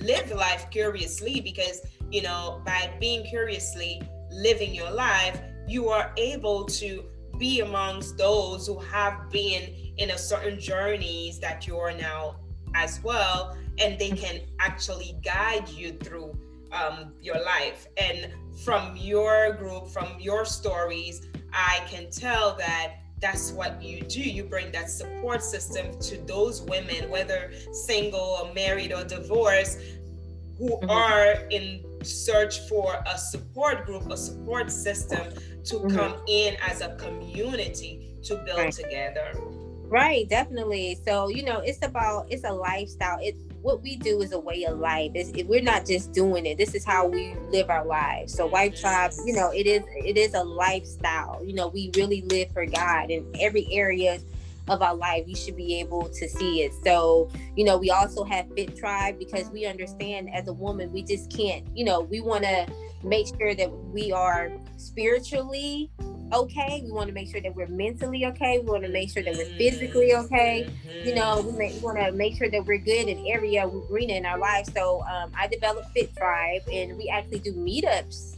live 0.00 0.30
life 0.30 0.70
curiously 0.70 1.40
because, 1.40 1.82
you 2.10 2.22
know, 2.22 2.62
by 2.64 2.90
being 3.00 3.24
curiously 3.24 4.02
living 4.30 4.74
your 4.74 4.90
life, 4.90 5.40
you 5.66 5.88
are 5.88 6.12
able 6.16 6.64
to 6.64 7.04
be 7.38 7.60
amongst 7.60 8.18
those 8.18 8.66
who 8.66 8.78
have 8.78 9.30
been 9.30 9.72
in 9.96 10.10
a 10.10 10.18
certain 10.18 10.58
journeys 10.58 11.38
that 11.38 11.66
you 11.66 11.76
are 11.78 11.92
now 11.92 12.36
as 12.74 13.02
well 13.02 13.56
and 13.78 13.98
they 13.98 14.10
can 14.10 14.40
actually 14.60 15.18
guide 15.24 15.68
you 15.68 15.92
through 15.92 16.36
um, 16.72 17.12
your 17.20 17.42
life. 17.42 17.86
And 17.96 18.32
from 18.64 18.96
your 18.96 19.52
group 19.52 19.88
from 19.88 20.08
your 20.18 20.44
stories 20.44 21.26
i 21.52 21.80
can 21.86 22.10
tell 22.10 22.56
that 22.56 22.96
that's 23.20 23.52
what 23.52 23.82
you 23.82 24.00
do 24.02 24.20
you 24.20 24.44
bring 24.44 24.70
that 24.72 24.90
support 24.90 25.42
system 25.42 25.98
to 25.98 26.16
those 26.26 26.62
women 26.62 27.10
whether 27.10 27.52
single 27.72 28.38
or 28.40 28.52
married 28.54 28.92
or 28.92 29.04
divorced 29.04 29.78
who 30.58 30.70
mm-hmm. 30.70 30.90
are 30.90 31.32
in 31.50 31.84
search 32.02 32.60
for 32.68 33.02
a 33.06 33.18
support 33.18 33.86
group 33.86 34.10
a 34.10 34.16
support 34.16 34.70
system 34.70 35.32
to 35.64 35.76
mm-hmm. 35.76 35.96
come 35.96 36.20
in 36.28 36.56
as 36.66 36.80
a 36.80 36.94
community 36.96 38.14
to 38.22 38.36
build 38.44 38.58
right. 38.58 38.72
together 38.72 39.32
right 39.88 40.28
definitely 40.28 40.98
so 41.04 41.28
you 41.28 41.42
know 41.42 41.58
it's 41.60 41.84
about 41.84 42.26
it's 42.30 42.44
a 42.44 42.52
lifestyle 42.52 43.18
it 43.20 43.34
what 43.68 43.82
we 43.82 43.96
do 43.96 44.22
is 44.22 44.32
a 44.32 44.38
way 44.38 44.64
of 44.64 44.78
life. 44.78 45.10
It's, 45.14 45.28
it, 45.36 45.46
we're 45.46 45.60
not 45.60 45.84
just 45.84 46.12
doing 46.12 46.46
it. 46.46 46.56
This 46.56 46.74
is 46.74 46.86
how 46.86 47.06
we 47.06 47.34
live 47.52 47.68
our 47.68 47.84
lives. 47.84 48.32
So 48.32 48.46
wife 48.46 48.80
tribe 48.80 49.12
you 49.26 49.34
know 49.34 49.50
it 49.50 49.66
is 49.66 49.82
it 49.94 50.16
is 50.16 50.32
a 50.32 50.42
lifestyle. 50.42 51.42
You 51.44 51.52
know 51.52 51.68
we 51.68 51.90
really 51.94 52.22
live 52.22 52.50
for 52.52 52.64
god 52.64 53.10
in 53.10 53.30
every 53.38 53.68
area 53.70 54.20
of 54.68 54.80
our 54.80 54.94
life. 54.94 55.24
You 55.26 55.36
should 55.36 55.56
be 55.56 55.78
able 55.80 56.08
to 56.08 56.28
see 56.30 56.62
it. 56.62 56.72
So 56.82 57.30
you 57.56 57.64
know 57.66 57.76
we 57.76 57.90
also 57.90 58.24
have 58.24 58.46
fit 58.56 58.74
tribe 58.74 59.18
because 59.18 59.50
we 59.50 59.66
understand 59.66 60.30
as 60.32 60.48
a 60.48 60.52
woman 60.54 60.90
we 60.90 61.02
just 61.02 61.30
can't 61.30 61.66
you 61.76 61.84
know 61.84 62.00
we 62.00 62.20
want 62.20 62.44
to 62.44 62.66
make 63.04 63.26
sure 63.38 63.54
that 63.54 63.70
we 63.70 64.12
are 64.12 64.50
spiritually 64.78 65.90
okay. 66.32 66.82
We 66.84 66.90
want 66.90 67.08
to 67.08 67.14
make 67.14 67.30
sure 67.30 67.40
that 67.40 67.54
we're 67.54 67.68
mentally 67.68 68.26
okay. 68.26 68.58
We 68.58 68.66
want 68.66 68.84
to 68.84 68.90
make 68.90 69.10
sure 69.10 69.22
that 69.22 69.34
we're 69.34 69.56
physically 69.56 70.14
okay. 70.14 70.68
Mm-hmm. 70.68 71.08
You 71.08 71.14
know, 71.14 71.40
we, 71.40 71.52
we 71.52 71.78
want 71.80 71.98
to 71.98 72.12
make 72.12 72.36
sure 72.36 72.50
that 72.50 72.64
we're 72.64 72.78
good 72.78 73.08
in 73.08 73.26
every 73.32 73.58
arena 73.58 74.14
in 74.14 74.26
our 74.26 74.38
life. 74.38 74.66
So 74.74 75.02
um, 75.02 75.32
I 75.36 75.46
developed 75.46 75.90
Fit 75.92 76.14
Tribe, 76.16 76.62
and 76.72 76.96
we 76.96 77.08
actually 77.08 77.40
do 77.40 77.52
meetups. 77.52 78.36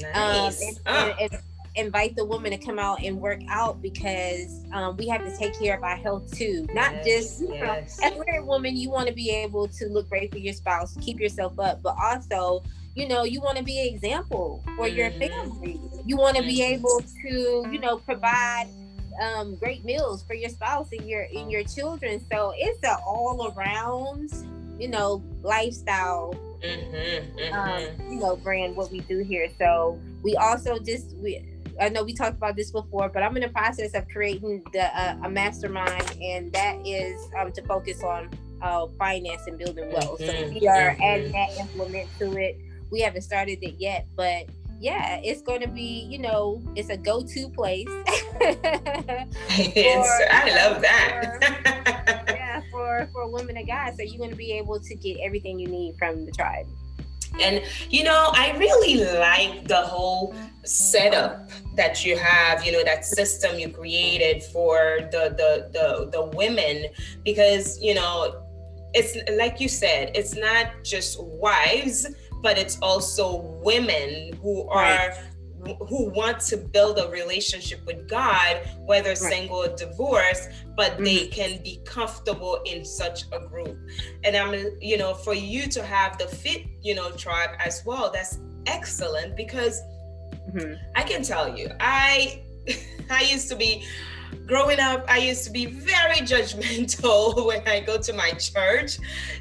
Nice. 0.00 0.62
Um, 0.62 0.68
and, 0.68 0.78
oh. 0.86 1.16
and, 1.20 1.32
and 1.32 1.42
invite 1.76 2.16
the 2.16 2.24
woman 2.24 2.50
to 2.50 2.58
come 2.58 2.78
out 2.78 3.02
and 3.02 3.20
work 3.20 3.40
out 3.48 3.82
because 3.82 4.64
um, 4.72 4.96
we 4.96 5.06
have 5.08 5.24
to 5.24 5.36
take 5.36 5.58
care 5.58 5.76
of 5.76 5.82
our 5.82 5.96
health 5.96 6.34
too. 6.36 6.66
Not 6.72 6.92
yes, 6.92 7.04
just 7.06 7.40
you 7.42 7.54
yes. 7.54 8.00
know, 8.00 8.06
as 8.06 8.38
a 8.38 8.42
woman, 8.42 8.76
you 8.76 8.90
want 8.90 9.08
to 9.08 9.14
be 9.14 9.30
able 9.30 9.68
to 9.68 9.86
look 9.86 10.08
great 10.08 10.32
for 10.32 10.38
your 10.38 10.54
spouse, 10.54 10.96
keep 11.00 11.20
yourself 11.20 11.58
up, 11.58 11.82
but 11.82 11.94
also 12.02 12.62
you 12.96 13.06
know 13.06 13.22
you 13.22 13.40
want 13.40 13.56
to 13.56 13.62
be 13.62 13.78
an 13.78 13.94
example 13.94 14.64
for 14.74 14.88
your 14.88 15.10
mm-hmm. 15.10 15.34
family 15.34 15.80
you 16.04 16.16
want 16.16 16.36
to 16.36 16.42
be 16.42 16.60
mm-hmm. 16.60 16.74
able 16.74 17.02
to 17.22 17.70
you 17.70 17.78
know 17.78 17.98
provide 17.98 18.66
um, 19.22 19.54
great 19.56 19.84
meals 19.84 20.24
for 20.24 20.34
your 20.34 20.50
spouse 20.50 20.88
and 20.92 21.08
your 21.08 21.28
and 21.34 21.50
your 21.50 21.62
children 21.62 22.20
so 22.32 22.52
it's 22.56 22.82
an 22.82 22.96
all 23.06 23.54
around 23.56 24.30
you 24.78 24.88
know 24.88 25.22
lifestyle 25.42 26.34
mm-hmm, 26.62 27.38
mm-hmm. 27.38 27.54
Um, 27.54 28.10
you 28.10 28.18
know 28.18 28.36
brand 28.36 28.74
what 28.74 28.90
we 28.90 29.00
do 29.00 29.18
here 29.18 29.48
so 29.58 30.00
we 30.22 30.34
also 30.36 30.78
just 30.78 31.14
we 31.18 31.44
I 31.78 31.90
know 31.90 32.04
we 32.04 32.14
talked 32.14 32.38
about 32.38 32.56
this 32.56 32.70
before, 32.70 33.10
but 33.10 33.22
I'm 33.22 33.36
in 33.36 33.42
the 33.42 33.50
process 33.50 33.92
of 33.92 34.08
creating 34.08 34.62
the 34.72 34.84
uh, 34.98 35.18
a 35.24 35.28
mastermind, 35.28 36.16
and 36.22 36.50
that 36.54 36.78
is 36.86 37.20
um, 37.38 37.52
to 37.52 37.60
focus 37.64 38.02
on 38.02 38.30
uh, 38.62 38.86
finance 38.98 39.42
and 39.46 39.58
building 39.58 39.92
wealth. 39.92 40.18
So 40.20 40.24
mm-hmm, 40.24 40.54
we 40.54 40.66
are 40.66 40.96
adding 41.02 41.32
that 41.32 41.50
implement 41.60 42.08
to 42.18 42.34
it 42.38 42.58
we 42.90 43.00
haven't 43.00 43.22
started 43.22 43.58
it 43.62 43.76
yet, 43.78 44.06
but 44.16 44.46
yeah, 44.78 45.20
it's 45.22 45.42
going 45.42 45.60
to 45.62 45.68
be, 45.68 46.06
you 46.10 46.18
know, 46.18 46.62
it's 46.74 46.90
a 46.90 46.96
go-to 46.96 47.48
place. 47.48 47.88
for, 48.06 48.46
I 50.30 50.52
love 50.54 50.82
that. 50.82 51.38
for, 52.26 52.32
yeah, 52.34 52.60
for 52.70 53.08
for 53.12 53.30
women 53.32 53.56
and 53.56 53.66
guys, 53.66 53.96
so 53.96 54.02
you're 54.02 54.18
going 54.18 54.30
to 54.30 54.36
be 54.36 54.52
able 54.52 54.78
to 54.80 54.94
get 54.96 55.18
everything 55.22 55.58
you 55.58 55.68
need 55.68 55.96
from 55.98 56.26
the 56.26 56.32
tribe. 56.32 56.66
And 57.40 57.62
you 57.90 58.04
know, 58.04 58.30
I 58.32 58.56
really 58.56 59.04
like 59.18 59.66
the 59.66 59.82
whole 59.82 60.34
setup 60.64 61.50
that 61.74 62.04
you 62.04 62.16
have, 62.16 62.64
you 62.64 62.72
know, 62.72 62.84
that 62.84 63.04
system 63.04 63.58
you 63.58 63.70
created 63.70 64.42
for 64.42 65.00
the 65.10 65.34
the 65.36 65.70
the, 65.72 66.10
the 66.10 66.36
women 66.36 66.86
because, 67.24 67.80
you 67.80 67.94
know, 67.94 68.42
it's 68.94 69.16
like 69.36 69.60
you 69.60 69.68
said, 69.68 70.12
it's 70.14 70.34
not 70.34 70.68
just 70.82 71.22
wives 71.22 72.06
but 72.46 72.58
it's 72.58 72.78
also 72.80 73.38
women 73.64 74.32
who 74.40 74.68
are 74.68 75.08
right. 75.64 75.76
who 75.88 76.08
want 76.10 76.38
to 76.38 76.56
build 76.56 76.96
a 76.96 77.08
relationship 77.08 77.84
with 77.84 78.08
God, 78.08 78.60
whether 78.84 79.08
right. 79.08 79.18
single 79.18 79.64
or 79.64 79.74
divorced, 79.74 80.50
but 80.76 80.92
mm-hmm. 80.92 81.02
they 81.06 81.26
can 81.26 81.60
be 81.64 81.80
comfortable 81.84 82.60
in 82.64 82.84
such 82.84 83.24
a 83.32 83.40
group. 83.40 83.76
And 84.22 84.36
I'm, 84.36 84.78
you 84.80 84.96
know, 84.96 85.12
for 85.12 85.34
you 85.34 85.66
to 85.66 85.82
have 85.82 86.18
the 86.18 86.28
fit, 86.28 86.66
you 86.82 86.94
know, 86.94 87.10
tribe 87.10 87.50
as 87.58 87.82
well, 87.84 88.12
that's 88.14 88.38
excellent 88.66 89.36
because 89.36 89.82
mm-hmm. 90.48 90.74
I 90.94 91.02
can 91.02 91.24
tell 91.24 91.58
you, 91.58 91.70
I 91.80 92.44
I 93.10 93.22
used 93.22 93.48
to 93.48 93.56
be 93.56 93.84
growing 94.46 94.78
up, 94.78 95.04
I 95.08 95.18
used 95.18 95.42
to 95.46 95.50
be 95.50 95.66
very 95.66 96.18
judgmental 96.18 97.44
when 97.48 97.66
I 97.66 97.80
go 97.80 97.98
to 97.98 98.12
my 98.12 98.30
church, 98.32 98.98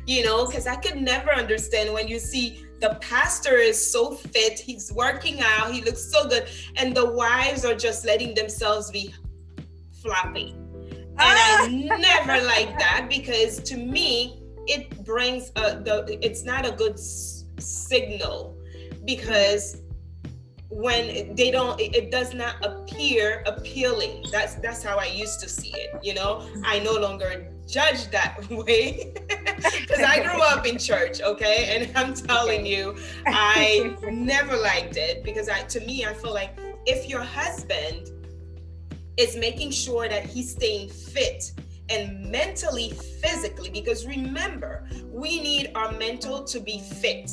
you 0.08 0.24
know, 0.24 0.48
because 0.48 0.66
I 0.66 0.76
could 0.76 0.98
never 0.98 1.32
understand 1.32 1.94
when 1.94 2.08
you 2.08 2.18
see 2.18 2.65
the 2.90 2.96
pastor 2.96 3.56
is 3.58 3.92
so 3.92 4.12
fit, 4.12 4.60
he's 4.60 4.92
working 4.92 5.42
out, 5.42 5.72
he 5.72 5.82
looks 5.82 6.04
so 6.04 6.28
good, 6.28 6.48
and 6.76 6.96
the 6.96 7.06
wives 7.06 7.66
are 7.66 7.74
just 7.74 8.06
letting 8.06 8.36
themselves 8.36 8.92
be 8.92 9.14
floppy. 10.02 10.54
And 11.18 11.18
ah. 11.18 11.64
I 11.64 11.68
never 11.68 12.46
like 12.56 12.78
that 12.78 13.08
because 13.10 13.58
to 13.64 13.78
me, 13.78 14.44
it 14.68 15.04
brings 15.04 15.52
a, 15.56 15.80
the 15.80 16.18
it's 16.22 16.44
not 16.44 16.68
a 16.68 16.72
good 16.72 16.94
s- 16.94 17.46
signal 17.60 18.56
because 19.06 19.82
when 20.70 21.36
they 21.36 21.52
don't 21.52 21.80
it 21.80 22.12
does 22.12 22.34
not 22.34 22.56
appear 22.66 23.44
appealing 23.46 24.26
that's 24.32 24.56
that's 24.56 24.82
how 24.84 24.98
i 24.98 25.06
used 25.06 25.40
to 25.40 25.48
see 25.48 25.70
it 25.70 25.92
you 26.02 26.14
know 26.16 26.50
i 26.66 26.80
no 26.80 26.94
longer 26.94 27.48
judge 27.68 28.10
that 28.12 28.38
way 28.50 29.14
because 29.58 30.02
I 30.02 30.22
grew 30.24 30.42
up 30.42 30.66
in 30.66 30.78
church, 30.78 31.22
okay? 31.22 31.76
And 31.76 31.98
I'm 31.98 32.14
telling 32.14 32.66
you, 32.66 32.96
I 33.28 33.96
never 34.12 34.56
liked 34.56 34.98
it 34.98 35.24
because 35.24 35.50
I 35.50 35.62
to 35.64 35.80
me 35.82 36.06
I 36.06 36.14
feel 36.14 36.34
like 36.34 36.58
if 36.86 37.10
your 37.10 37.22
husband 37.22 38.12
is 39.18 39.36
making 39.38 39.72
sure 39.72 40.08
that 40.10 40.26
he's 40.26 40.52
staying 40.52 40.90
fit 40.90 41.52
and 41.90 42.30
mentally 42.30 42.92
physically 43.22 43.70
because 43.70 44.06
remember, 44.06 44.88
we 45.10 45.40
need 45.40 45.72
our 45.76 45.92
mental 45.94 46.44
to 46.44 46.60
be 46.60 46.80
fit. 46.80 47.32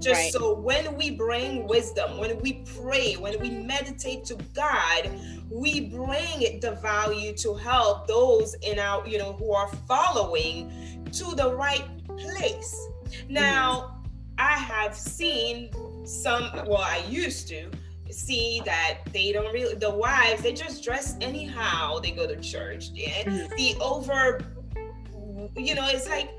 Just 0.00 0.20
right. 0.20 0.32
so 0.32 0.54
when 0.54 0.96
we 0.96 1.10
bring 1.10 1.68
wisdom, 1.68 2.18
when 2.18 2.38
we 2.40 2.64
pray, 2.80 3.14
when 3.14 3.38
we 3.38 3.50
meditate 3.50 4.24
to 4.26 4.34
God, 4.54 5.10
we 5.50 5.88
bring 5.88 6.60
the 6.60 6.78
value 6.82 7.34
to 7.34 7.54
help 7.54 8.08
those 8.08 8.54
in 8.62 8.78
our, 8.78 9.06
you 9.06 9.18
know, 9.18 9.34
who 9.34 9.52
are 9.52 9.68
following 9.86 10.70
to 11.12 11.34
the 11.34 11.54
right 11.54 11.84
place. 12.06 12.88
Now. 13.28 13.96
I 14.40 14.56
have 14.56 14.94
seen 14.94 15.70
some, 16.06 16.50
well, 16.66 16.78
I 16.78 17.04
used 17.10 17.46
to 17.48 17.70
see 18.10 18.62
that 18.64 19.00
they 19.12 19.32
don't 19.32 19.52
really, 19.52 19.74
the 19.74 19.90
wives, 19.90 20.42
they 20.42 20.54
just 20.54 20.82
dress 20.82 21.16
anyhow. 21.20 21.98
They 21.98 22.12
go 22.12 22.26
to 22.26 22.40
church. 22.40 22.88
And 22.88 23.30
mm-hmm. 23.30 23.54
the 23.56 23.76
over, 23.82 24.40
you 25.54 25.74
know, 25.74 25.86
it's 25.88 26.08
like, 26.08 26.30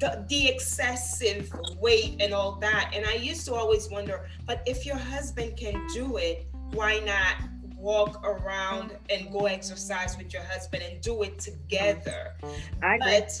the, 0.00 0.24
the 0.28 0.48
excessive 0.48 1.52
weight 1.78 2.16
and 2.20 2.32
all 2.32 2.52
that. 2.52 2.92
And 2.94 3.04
I 3.06 3.14
used 3.14 3.46
to 3.46 3.54
always 3.54 3.88
wonder, 3.90 4.28
but 4.46 4.62
if 4.66 4.86
your 4.86 4.96
husband 4.96 5.56
can 5.56 5.86
do 5.94 6.16
it, 6.16 6.46
why 6.72 7.00
not 7.00 7.48
walk 7.76 8.24
around 8.24 8.96
and 9.10 9.30
go 9.30 9.46
exercise 9.46 10.16
with 10.16 10.32
your 10.32 10.42
husband 10.42 10.82
and 10.82 11.00
do 11.00 11.22
it 11.22 11.38
together? 11.38 12.34
I. 12.82 12.98
But 12.98 13.40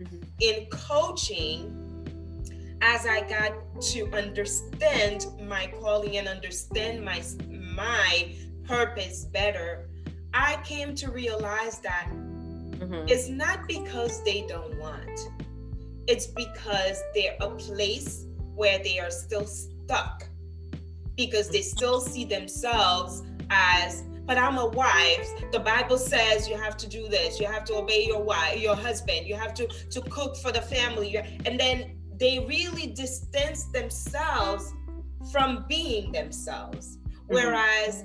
mm-hmm. 0.00 0.16
in 0.40 0.66
coaching, 0.70 1.76
as 2.80 3.06
I 3.06 3.20
got 3.28 3.52
to 3.92 4.10
understand 4.12 5.26
my 5.46 5.70
calling 5.80 6.16
and 6.16 6.26
understand 6.26 7.04
my 7.04 7.22
my 7.50 8.34
purpose 8.64 9.26
better, 9.26 9.88
I 10.32 10.56
came 10.64 10.94
to 10.94 11.10
realize 11.10 11.80
that 11.80 12.08
mm-hmm. 12.10 13.06
it's 13.06 13.28
not 13.28 13.68
because 13.68 14.24
they 14.24 14.46
don't 14.48 14.78
want 14.78 15.28
it's 16.10 16.26
because 16.26 17.00
they're 17.14 17.36
a 17.40 17.50
place 17.50 18.26
where 18.56 18.80
they 18.82 18.98
are 18.98 19.12
still 19.12 19.46
stuck 19.46 20.26
because 21.16 21.48
they 21.50 21.62
still 21.62 22.00
see 22.00 22.24
themselves 22.24 23.22
as 23.50 24.02
but 24.26 24.38
I'm 24.38 24.58
a 24.58 24.66
wife. 24.66 25.28
The 25.50 25.58
Bible 25.58 25.98
says 25.98 26.48
you 26.48 26.56
have 26.56 26.76
to 26.76 26.88
do 26.88 27.08
this. 27.08 27.40
You 27.40 27.46
have 27.46 27.64
to 27.64 27.74
obey 27.74 28.06
your 28.06 28.22
wife, 28.22 28.60
your 28.60 28.76
husband. 28.76 29.26
You 29.26 29.34
have 29.34 29.54
to 29.54 29.66
to 29.66 30.00
cook 30.02 30.36
for 30.36 30.52
the 30.52 30.60
family. 30.60 31.16
And 31.16 31.58
then 31.58 31.96
they 32.16 32.38
really 32.40 32.88
distance 32.88 33.64
themselves 33.72 34.72
from 35.32 35.64
being 35.68 36.12
themselves. 36.12 36.98
Mm-hmm. 36.98 37.34
Whereas 37.34 38.04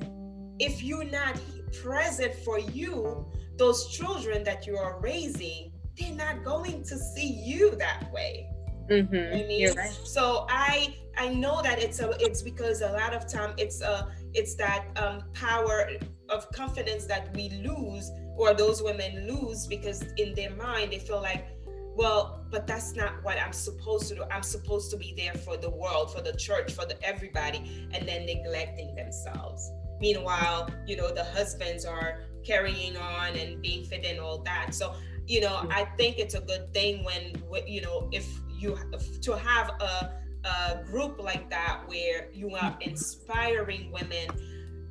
if 0.60 0.82
you're 0.82 1.04
not 1.04 1.40
present 1.84 2.34
for 2.44 2.58
you, 2.60 3.26
those 3.58 3.88
children 3.90 4.44
that 4.46 4.66
you 4.66 4.78
are 4.78 5.00
raising, 5.02 5.72
they're 5.98 6.14
not 6.14 6.44
going 6.44 6.84
to 6.84 6.98
see 6.98 7.28
you 7.28 7.76
that 7.78 8.12
way. 8.12 8.50
Mm-hmm. 8.90 9.36
I 9.36 9.48
mean, 9.48 9.74
right. 9.76 9.92
so 10.04 10.46
I 10.50 10.96
I 11.18 11.30
know 11.30 11.62
that 11.64 11.82
it's 11.82 12.00
a 12.00 12.12
it's 12.20 12.42
because 12.42 12.82
a 12.82 12.92
lot 12.92 13.14
of 13.14 13.28
time 13.28 13.54
it's 13.58 13.82
a 13.82 14.12
it's 14.34 14.56
that 14.56 14.86
um, 14.98 15.24
power 15.34 15.90
of 16.30 16.52
confidence 16.52 17.06
that 17.06 17.34
we 17.36 17.50
lose 17.50 18.12
or 18.38 18.54
those 18.54 18.84
women 18.84 19.28
lose 19.28 19.66
because 19.66 20.04
in 20.18 20.34
their 20.36 20.52
mind 20.52 20.92
they 20.92 21.00
feel 21.00 21.22
like 21.22 21.48
well 21.96 22.46
but 22.52 22.68
that's 22.68 22.96
not 22.96 23.24
what 23.24 23.38
i'm 23.40 23.54
supposed 23.54 24.10
to 24.10 24.16
do 24.16 24.24
i'm 24.32 24.44
supposed 24.44 24.92
to 24.92 24.98
be 24.98 25.14
there 25.16 25.34
for 25.34 25.56
the 25.56 25.70
world 25.70 26.14
for 26.14 26.22
the 26.22 26.34
church 26.34 26.74
for 26.74 26.86
the 26.86 27.02
everybody 27.04 27.88
and 27.94 28.08
then 28.08 28.26
neglecting 28.26 28.94
themselves 28.96 29.72
meanwhile 30.02 30.70
you 30.86 30.98
know 30.98 31.14
the 31.14 31.24
husbands 31.24 31.86
are 31.86 32.24
carrying 32.44 32.98
on 32.98 33.36
and 33.36 33.62
being 33.62 33.86
fit 33.86 34.04
and 34.04 34.20
all 34.20 34.40
that 34.40 34.74
so 34.74 34.94
you 35.28 35.42
know 35.42 35.48
mm-hmm. 35.50 35.72
i 35.72 35.86
think 35.98 36.18
it's 36.18 36.36
a 36.36 36.42
good 36.42 36.72
thing 36.74 37.04
when 37.04 37.34
you 37.68 37.82
know 37.82 38.10
if 38.12 38.40
you 38.58 38.78
to 39.22 39.38
have 39.38 39.70
a, 39.80 40.12
a 40.46 40.84
group 40.86 41.20
like 41.20 41.50
that 41.50 41.82
where 41.88 42.30
you 42.32 42.50
are 42.56 42.72
mm-hmm. 42.72 42.90
inspiring 42.90 43.92
women 43.92 44.28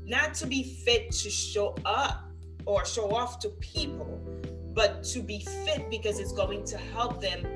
not 0.05 0.35
to 0.35 0.47
be 0.47 0.63
fit 0.63 1.11
to 1.11 1.31
show 1.31 1.75
up 1.85 2.31
or 2.67 2.85
show 2.85 3.15
off 3.15 3.39
to 3.39 3.49
people 3.61 4.21
but 4.75 5.05
to 5.05 5.21
be 5.21 5.41
fit 5.65 5.89
because 5.89 6.19
it's 6.19 6.33
going 6.33 6.65
to 6.65 6.77
help 6.77 7.21
them 7.21 7.47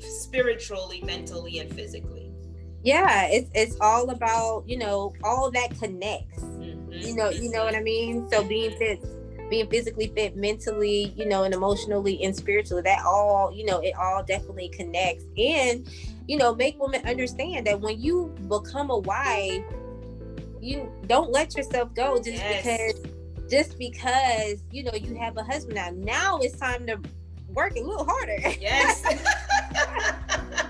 spiritually 0.00 1.02
mentally 1.04 1.58
and 1.58 1.72
physically 1.74 2.30
yeah 2.84 3.26
it's 3.26 3.50
it's 3.54 3.76
all 3.80 4.10
about 4.10 4.62
you 4.66 4.78
know 4.78 5.12
all 5.24 5.50
that 5.50 5.76
connects 5.78 6.42
mm-hmm. 6.42 6.92
you 6.92 7.16
know 7.16 7.30
you 7.30 7.50
know 7.50 7.64
what 7.64 7.74
i 7.74 7.80
mean 7.80 8.28
so 8.30 8.44
being 8.44 8.70
fit 8.78 9.00
being 9.48 9.68
physically 9.68 10.12
fit 10.14 10.36
mentally 10.36 11.12
you 11.16 11.26
know 11.26 11.44
and 11.44 11.54
emotionally 11.54 12.22
and 12.22 12.34
spiritually 12.34 12.82
that 12.82 13.04
all 13.04 13.52
you 13.54 13.64
know 13.64 13.78
it 13.80 13.94
all 13.98 14.22
definitely 14.22 14.68
connects. 14.68 15.24
And 15.36 15.88
you 16.26 16.36
know 16.36 16.54
make 16.54 16.80
women 16.80 17.06
understand 17.06 17.66
that 17.66 17.80
when 17.80 18.00
you 18.00 18.34
become 18.48 18.90
a 18.90 18.98
wife 18.98 19.62
you 20.60 20.90
don't 21.06 21.30
let 21.30 21.56
yourself 21.56 21.94
go 21.94 22.16
just 22.18 22.36
yes. 22.36 22.62
because 22.62 23.12
just 23.50 23.78
because 23.78 24.62
you 24.70 24.84
know 24.84 24.92
you 24.94 25.14
have 25.16 25.36
a 25.36 25.42
husband. 25.42 25.76
Now 25.76 25.90
now 25.94 26.38
it's 26.38 26.58
time 26.58 26.86
to 26.86 27.00
work 27.48 27.76
a 27.76 27.80
little 27.80 28.04
harder. 28.04 28.38
Yes. 28.60 29.04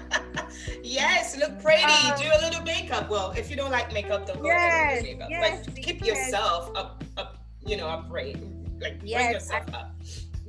Yes 0.82 1.36
look 1.36 1.62
pretty. 1.62 1.82
Um, 1.82 2.18
do 2.18 2.24
a 2.24 2.40
little 2.40 2.62
makeup. 2.62 3.10
Well 3.10 3.32
if 3.32 3.50
you 3.50 3.56
don't 3.56 3.70
like 3.70 3.92
makeup 3.92 4.26
don't 4.26 4.40
go 4.40 4.48
yes, 4.48 5.02
makeup. 5.02 5.28
Yes, 5.30 5.66
but 5.66 5.76
keep 5.76 6.04
yourself 6.04 6.70
up 6.74 7.04
up 7.16 7.38
you 7.66 7.76
know 7.76 7.88
upright 7.88 8.36
like 8.80 9.00
yes, 9.02 9.22
bring 9.22 9.32
yourself 9.34 9.64
I, 9.74 9.78
up. 9.78 9.96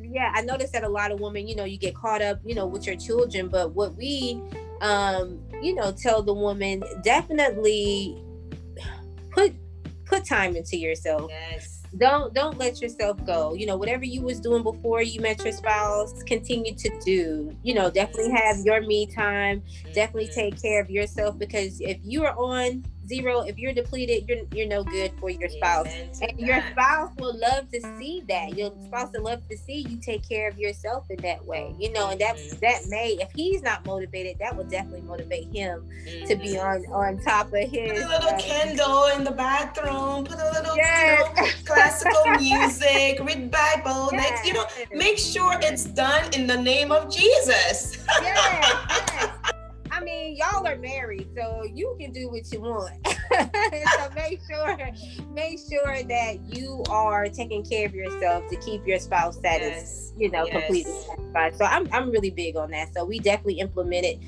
Yeah 0.01 0.32
i 0.36 0.41
noticed 0.41 0.73
that 0.73 0.84
a 0.84 0.89
lot 0.89 1.11
of 1.11 1.19
women 1.19 1.47
you 1.47 1.55
know 1.55 1.65
you 1.65 1.77
get 1.77 1.93
caught 1.95 2.21
up 2.21 2.39
you 2.43 2.55
know 2.55 2.65
with 2.65 2.88
your 2.88 2.95
children 2.95 3.47
but 3.47 3.75
what 3.75 3.95
we 3.95 4.41
um 4.82 5.39
you 5.61 5.75
know 5.75 5.91
tell 5.91 6.23
the 6.23 6.34
woman 6.34 6.84
definitely 7.03 8.23
put 9.32 9.53
put 10.09 10.25
time 10.25 10.55
into 10.55 10.77
yourself. 10.77 11.30
Yes. 11.30 11.84
Don't 11.97 12.34
don't 12.34 12.57
let 12.57 12.82
yourself 12.82 13.23
go. 13.25 13.53
You 13.53 13.65
know 13.65 13.77
whatever 13.77 14.05
you 14.05 14.21
was 14.21 14.39
doing 14.39 14.63
before 14.63 15.01
you 15.01 15.21
met 15.21 15.43
your 15.43 15.53
spouse 15.53 16.21
continue 16.23 16.75
to 16.75 16.99
do. 17.03 17.55
You 17.63 17.73
know 17.73 17.89
definitely 17.89 18.32
have 18.32 18.57
your 18.59 18.82
me 18.82 19.07
time. 19.07 19.63
Definitely 19.93 20.27
mm-hmm. 20.27 20.39
take 20.39 20.61
care 20.61 20.82
of 20.82 20.89
yourself 20.89 21.39
because 21.39 21.80
if 21.82 21.97
you 22.03 22.25
are 22.25 22.36
on 22.38 22.84
zero, 23.10 23.41
if 23.41 23.57
you're 23.57 23.74
depleted, 23.74 24.30
you're 24.30 24.45
you're 24.53 24.68
no 24.68 24.84
good 24.84 25.12
for 25.20 25.30
your 25.30 25.49
spouse. 25.49 25.88
And 26.22 26.39
your 26.39 26.64
spouse 26.72 27.12
will 27.18 27.38
love 27.38 27.70
to 27.72 27.82
see 27.97 28.24
that. 28.30 28.55
Your 28.55 28.72
spouse 28.86 29.10
will 29.14 29.24
love 29.24 29.41
to 29.49 29.57
see 29.57 29.86
you 29.89 29.97
take 29.97 30.28
care 30.28 30.47
of 30.47 30.57
yourself 30.57 31.05
in 31.10 31.18
that 31.24 31.43
way. 31.45 31.76
You 31.80 31.91
know, 31.91 32.10
and 32.12 32.22
that 32.22 32.38
mm-hmm. 32.38 32.60
that 32.60 32.84
may 32.88 33.18
if 33.20 33.32
he's 33.36 33.62
not 33.62 33.86
motivated, 33.86 34.38
that 34.39 34.55
will 34.55 34.66
definitely 34.66 35.01
motivate 35.01 35.53
him 35.53 35.82
mm-hmm. 36.05 36.26
to 36.26 36.36
be 36.36 36.55
mm-hmm. 36.55 36.93
on 36.93 37.16
on 37.18 37.24
top 37.24 37.47
of 37.47 37.70
his. 37.70 37.91
Put 37.91 38.03
a 38.03 38.07
little 38.07 38.30
uh, 38.30 38.39
candle 38.39 39.05
in 39.18 39.24
the 39.24 39.32
bathroom. 39.32 40.26
Put 40.26 40.39
a 40.39 40.51
little 40.51 40.76
yes. 40.76 41.28
you 41.36 41.43
know, 41.43 41.49
classical 41.66 42.26
music. 42.39 43.20
Read 43.22 43.51
Bible. 43.51 44.10
Yes. 44.12 44.30
Next, 44.30 44.47
you 44.47 44.53
know, 44.53 44.66
make 44.93 45.18
sure 45.18 45.57
it's 45.62 45.86
done 45.86 46.32
in 46.34 46.47
the 46.47 46.57
name 46.62 46.91
of 46.91 47.14
Jesus. 47.14 47.97
yes. 48.22 49.09
Yes. 50.40 50.54
I 50.54 50.62
mean, 50.62 50.64
y'all 50.64 50.68
are 50.68 50.80
married, 50.80 51.28
so 51.36 51.64
you 51.64 51.96
can 52.00 52.12
do 52.12 52.30
what 52.30 52.52
you 52.52 52.62
want. 52.62 53.08
so 53.08 54.10
make 54.16 54.40
sure, 54.50 54.78
make 55.34 55.60
sure 55.70 56.04
that 56.04 56.40
you 56.48 56.84
are 56.90 57.28
taking 57.28 57.64
care 57.64 57.86
of 57.86 57.94
yourself 57.94 58.48
to 58.50 58.56
keep 58.58 58.86
your 58.88 59.00
spouse 59.00 59.40
satisfied, 59.42 59.76
yes. 59.76 60.14
you 60.18 60.32
know, 60.32 60.46
yes. 60.46 60.54
completely 60.54 60.92
satisfied. 60.92 61.56
So 61.56 61.66
I'm, 61.66 61.88
I'm 61.92 62.12
really 62.12 62.32
big 62.32 62.56
on 62.56 62.72
that. 62.72 62.94
So 62.94 63.06
we 63.06 63.20
definitely 63.20 63.60
implemented 63.60 64.20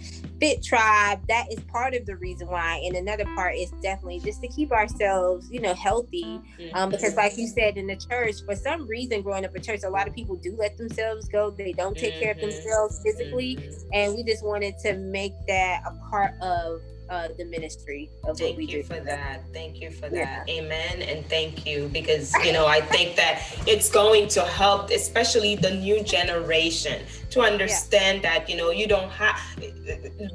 Fit 0.41 0.63
Tribe. 0.63 1.21
That 1.27 1.51
is 1.51 1.59
part 1.71 1.93
of 1.93 2.07
the 2.07 2.15
reason 2.17 2.47
why. 2.47 2.81
And 2.83 2.95
another 2.95 3.25
part 3.35 3.55
is 3.55 3.69
definitely 3.83 4.19
just 4.21 4.41
to 4.41 4.47
keep 4.47 4.71
ourselves, 4.71 5.47
you 5.51 5.61
know, 5.61 5.75
healthy. 5.75 6.41
Um, 6.73 6.89
because 6.89 7.15
like 7.15 7.37
you 7.37 7.47
said 7.47 7.77
in 7.77 7.85
the 7.85 7.95
church, 7.95 8.37
for 8.43 8.55
some 8.55 8.87
reason, 8.87 9.21
growing 9.21 9.45
up 9.45 9.55
in 9.55 9.61
church, 9.61 9.81
a 9.83 9.89
lot 9.89 10.07
of 10.07 10.15
people 10.15 10.35
do 10.35 10.55
let 10.57 10.77
themselves 10.77 11.27
go. 11.29 11.51
They 11.51 11.73
don't 11.73 11.95
take 11.95 12.19
care 12.19 12.31
of 12.31 12.37
mm-hmm. 12.37 12.49
themselves 12.49 12.99
physically, 13.03 13.57
mm-hmm. 13.57 13.89
and 13.93 14.15
we 14.15 14.23
just 14.23 14.43
wanted 14.43 14.79
to 14.79 14.97
make 14.97 15.33
that 15.47 15.83
a 15.85 16.09
part 16.09 16.33
of 16.41 16.81
uh, 17.11 17.27
the 17.37 17.45
ministry 17.45 18.09
of 18.23 18.37
thank 18.37 18.51
what 18.51 18.57
we 18.57 18.67
do. 18.67 18.77
you 18.77 18.83
for 18.83 19.01
that. 19.01 19.43
Thank 19.53 19.81
you 19.81 19.91
for 19.91 20.09
that. 20.09 20.47
Yeah. 20.47 20.55
Amen. 20.61 21.01
And 21.01 21.25
thank 21.25 21.65
you 21.65 21.89
because, 21.91 22.33
you 22.45 22.53
know, 22.53 22.65
I 22.65 22.79
think 22.79 23.17
that 23.17 23.43
it's 23.67 23.89
going 23.89 24.29
to 24.29 24.41
help, 24.41 24.89
especially 24.91 25.55
the 25.55 25.71
new 25.71 26.01
generation 26.03 27.03
to 27.31 27.41
understand 27.41 28.23
yeah. 28.23 28.39
that, 28.39 28.49
you 28.49 28.55
know, 28.55 28.71
you 28.71 28.87
don't 28.87 29.09
have, 29.09 29.37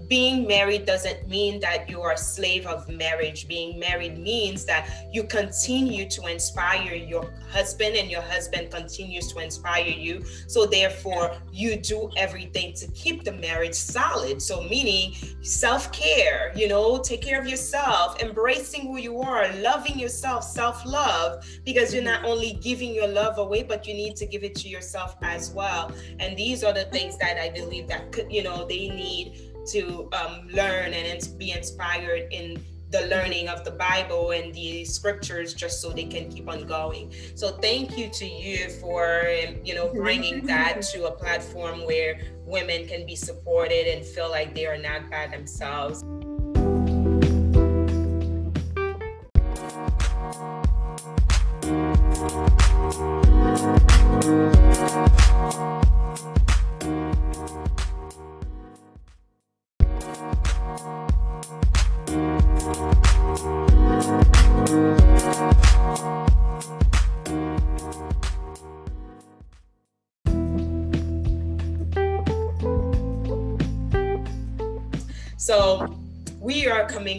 being 0.07 0.47
married 0.47 0.85
doesn't 0.85 1.27
mean 1.29 1.61
that 1.61 1.89
you 1.89 2.03
are 2.03 2.13
a 2.13 2.19
slave 2.19 2.67
of 2.67 2.89
marriage. 2.91 3.49
Being 3.49 3.79
married 3.79 4.19
means 4.19 4.67
that 4.67 5.09
you 5.13 5.25
continue 5.25 6.09
to 6.11 6.27
inspire 6.27 6.95
your 6.95 7.33
husband 7.51 7.97
and 7.97 8.11
your 8.11 8.23
husband 8.23 8.71
continues 8.71 9.33
to 9.33 9.39
inspire 9.41 9.87
you. 9.87 10.25
So 10.47 10.67
therefore, 10.67 11.37
you 11.53 11.77
do 11.77 12.11
everything 12.17 12.75
to 12.75 12.87
keep 12.89 13.25
the 13.25 13.33
marriage 13.33 13.75
solid. 13.75 14.43
So 14.43 14.63
meaning 14.63 15.15
self-care, 15.41 16.53
you 16.55 16.66
know, 16.69 16.99
take 16.99 17.23
care 17.23 17.41
of 17.41 17.47
yourself, 17.47 18.23
embracing 18.23 18.83
who 18.83 18.99
you 18.99 19.21
are, 19.21 19.53
loving 19.55 19.99
yourself, 19.99 20.45
self-love, 20.45 21.45
because 21.65 21.93
you're 21.93 22.03
not 22.03 22.25
only 22.25 22.55
giving 22.63 22.95
your 22.95 23.09
love 23.09 23.39
away, 23.39 23.63
but 23.63 23.87
you 23.87 23.95
need 23.95 24.17
to 24.17 24.27
give 24.27 24.45
it 24.45 24.55
to 24.57 24.69
yourself 24.69 25.17
as 25.23 25.51
well. 25.51 25.93
And 26.19 26.37
these 26.37 26.65
are 26.65 26.73
the 26.73 26.85
things 26.85 27.19
that 27.19 27.39
I 27.39 27.51
believe 27.51 27.89
that 27.89 28.13
could, 28.13 28.33
you 28.33 28.43
know, 28.43 28.67
they 28.67 28.89
need 28.89 29.53
to 29.69 30.09
um, 30.13 30.49
learn 30.49 30.95
and 30.95 31.29
be 31.39 31.53
inspired 31.53 32.29
in 32.31 32.63
the 32.91 33.07
learning 33.09 33.49
of 33.49 33.65
the 33.65 33.71
Bible 33.73 34.31
and 34.31 34.55
the 34.55 34.85
scriptures 34.85 35.55
just 35.55 35.81
so 35.81 35.91
they 35.91 36.05
can 36.05 36.31
keep 36.31 36.49
on 36.49 36.67
going. 36.67 37.13
So 37.35 37.51
thank 37.59 37.99
you 37.99 38.09
to 38.11 38.25
you 38.25 38.71
for 38.81 39.29
you 39.65 39.75
know 39.75 39.93
bringing 39.93 40.47
that 40.47 40.83
to 40.93 41.07
a 41.07 41.11
platform 41.11 41.85
where 41.85 42.21
women 42.45 42.87
can 42.87 43.05
be 43.05 43.17
supported 43.17 43.89
and 43.89 44.05
feel 44.05 44.31
like 44.31 44.55
they 44.55 44.67
are 44.67 44.79
not 44.79 45.11
by 45.11 45.27
themselves. 45.27 46.05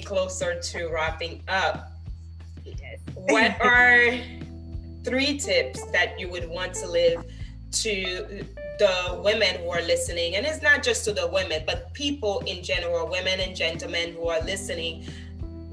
Closer 0.07 0.57
to 0.57 0.87
wrapping 0.87 1.43
up. 1.49 1.91
Yes. 2.63 2.99
What 3.13 3.59
are 3.61 4.17
three 5.03 5.37
tips 5.37 5.83
that 5.91 6.17
you 6.17 6.29
would 6.29 6.47
want 6.49 6.73
to 6.75 6.87
live 6.87 7.25
to 7.83 8.45
the 8.79 9.21
women 9.21 9.57
who 9.59 9.69
are 9.69 9.81
listening? 9.81 10.37
And 10.37 10.45
it's 10.45 10.61
not 10.61 10.81
just 10.81 11.03
to 11.05 11.11
the 11.11 11.27
women, 11.27 11.63
but 11.67 11.93
people 11.93 12.39
in 12.45 12.63
general, 12.63 13.05
women 13.09 13.41
and 13.41 13.53
gentlemen 13.53 14.13
who 14.13 14.29
are 14.29 14.39
listening. 14.39 15.05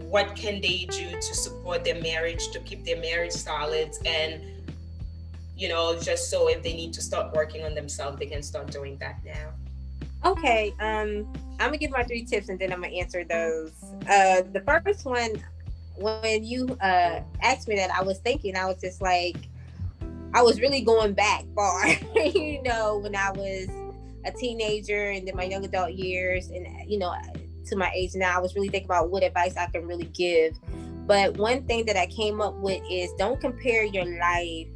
What 0.09 0.35
can 0.35 0.61
they 0.61 0.87
do 0.91 1.11
to 1.11 1.35
support 1.35 1.85
their 1.85 2.01
marriage, 2.01 2.51
to 2.53 2.61
keep 2.61 2.85
their 2.85 3.01
marriage 3.01 3.33
solid? 3.33 3.93
And, 4.05 4.41
you 5.57 5.69
know, 5.69 5.97
just 6.01 6.29
so 6.29 6.49
if 6.49 6.61
they 6.63 6.73
need 6.73 6.93
to 6.95 7.03
start 7.03 7.35
working 7.35 7.65
on 7.65 7.75
themselves, 7.75 8.19
they 8.19 8.27
can 8.27 8.43
start 8.43 8.73
doing 8.73 8.97
that 8.99 9.25
now. 9.25 9.51
Okay. 10.25 10.75
Um, 10.81 11.33
I'm 11.61 11.69
gonna 11.69 11.79
give 11.79 11.91
my 11.91 12.03
three 12.05 12.25
tips 12.25 12.49
and 12.49 12.59
then 12.59 12.73
I'm 12.73 12.83
gonna 12.83 12.95
answer 12.95 13.25
those. 13.25 13.73
Uh, 14.09 14.43
the 14.53 14.63
first 14.67 15.05
one, 15.05 15.33
when 15.97 16.45
you 16.45 16.77
uh 16.81 17.21
asked 17.43 17.69
me 17.69 17.77
that, 17.77 17.91
I 17.91 18.03
was 18.03 18.19
thinking, 18.19 18.57
I 18.57 18.67
was 18.67 18.81
just 18.81 19.01
like, 19.01 19.37
I 20.35 20.43
was 20.43 20.61
really 20.61 20.81
going 20.81 21.13
back 21.13 21.45
far, 21.55 21.87
you 22.17 22.63
know, 22.63 22.99
when 22.99 23.15
I 23.15 23.31
was 23.31 23.69
a 24.25 24.33
teenager 24.33 25.11
and 25.11 25.27
then 25.27 25.37
my 25.37 25.45
young 25.45 25.65
adult 25.65 25.93
years 25.93 26.49
and 26.49 26.67
you 26.91 26.99
know 26.99 27.15
to 27.67 27.77
my 27.77 27.91
age 27.95 28.15
now 28.15 28.37
i 28.37 28.41
was 28.41 28.55
really 28.55 28.69
thinking 28.69 28.87
about 28.87 29.11
what 29.11 29.23
advice 29.23 29.57
i 29.57 29.67
can 29.67 29.87
really 29.87 30.07
give 30.07 30.57
but 31.07 31.37
one 31.37 31.63
thing 31.65 31.85
that 31.85 31.97
i 31.97 32.07
came 32.07 32.41
up 32.41 32.55
with 32.55 32.83
is 32.91 33.11
don't 33.19 33.41
compare 33.41 33.85
your 33.85 34.05
life 34.19 34.69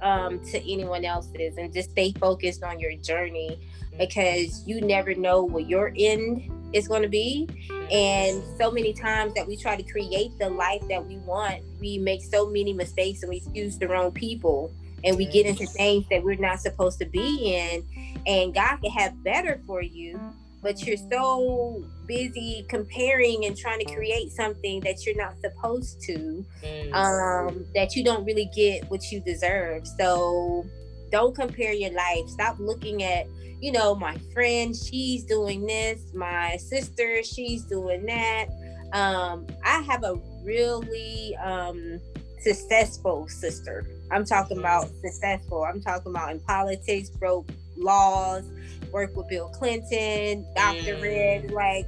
um, 0.00 0.38
to 0.44 0.58
anyone 0.72 1.04
else's 1.04 1.56
and 1.56 1.72
just 1.72 1.90
stay 1.90 2.12
focused 2.12 2.62
on 2.62 2.78
your 2.78 2.94
journey 2.98 3.58
because 3.98 4.66
you 4.66 4.80
never 4.80 5.14
know 5.14 5.42
what 5.42 5.68
your 5.68 5.92
end 5.96 6.50
is 6.72 6.88
going 6.88 7.02
to 7.02 7.08
be. 7.08 7.48
And 7.90 8.42
so 8.58 8.70
many 8.70 8.92
times 8.92 9.34
that 9.34 9.46
we 9.46 9.56
try 9.56 9.76
to 9.76 9.82
create 9.82 10.38
the 10.38 10.50
life 10.50 10.82
that 10.88 11.04
we 11.06 11.16
want 11.18 11.62
we 11.80 11.98
make 11.98 12.22
so 12.22 12.48
many 12.48 12.72
mistakes 12.72 13.22
and 13.22 13.30
we 13.30 13.42
choose 13.54 13.78
the 13.78 13.88
wrong 13.88 14.12
people 14.12 14.72
and 15.04 15.16
we 15.16 15.26
get 15.26 15.46
into 15.46 15.66
things 15.66 16.04
that 16.10 16.22
we're 16.22 16.36
not 16.36 16.60
supposed 16.60 16.98
to 16.98 17.06
be 17.06 17.54
in 17.54 17.84
and 18.26 18.54
god 18.54 18.76
can 18.78 18.90
have 18.90 19.22
better 19.22 19.60
for 19.66 19.82
you 19.82 20.20
but 20.60 20.84
you're 20.84 20.96
so 20.96 21.84
busy 22.06 22.66
comparing 22.68 23.44
and 23.44 23.56
trying 23.56 23.78
to 23.78 23.94
create 23.94 24.32
something 24.32 24.80
that 24.80 25.06
you're 25.06 25.16
not 25.16 25.40
supposed 25.40 26.00
to 26.00 26.44
um, 26.92 27.64
that 27.74 27.94
you 27.94 28.02
don't 28.02 28.24
really 28.24 28.50
get 28.56 28.90
what 28.90 29.12
you 29.12 29.20
deserve. 29.20 29.86
So 29.86 30.66
don't 31.10 31.34
compare 31.34 31.72
your 31.72 31.92
life. 31.92 32.28
Stop 32.28 32.58
looking 32.58 33.02
at 33.02 33.26
you 33.60 33.72
know 33.72 33.94
my 33.94 34.16
friend 34.32 34.76
she's 34.76 35.24
doing 35.24 35.66
this 35.66 36.12
my 36.14 36.56
sister 36.56 37.22
she's 37.22 37.62
doing 37.64 38.06
that. 38.06 38.46
Um, 38.92 39.46
i 39.64 39.80
have 39.82 40.02
a 40.04 40.14
really 40.42 41.36
um, 41.36 42.00
successful 42.40 43.28
sister. 43.28 43.86
I'm 44.10 44.24
talking 44.24 44.58
about 44.58 44.88
successful. 45.02 45.64
I'm 45.64 45.82
talking 45.82 46.10
about 46.10 46.30
in 46.30 46.40
politics 46.40 47.10
broke 47.10 47.50
laws 47.76 48.44
work 48.92 49.14
with 49.16 49.28
Bill 49.28 49.48
Clinton, 49.48 50.46
doctorate, 50.54 51.46
mm. 51.46 51.52
like 51.52 51.86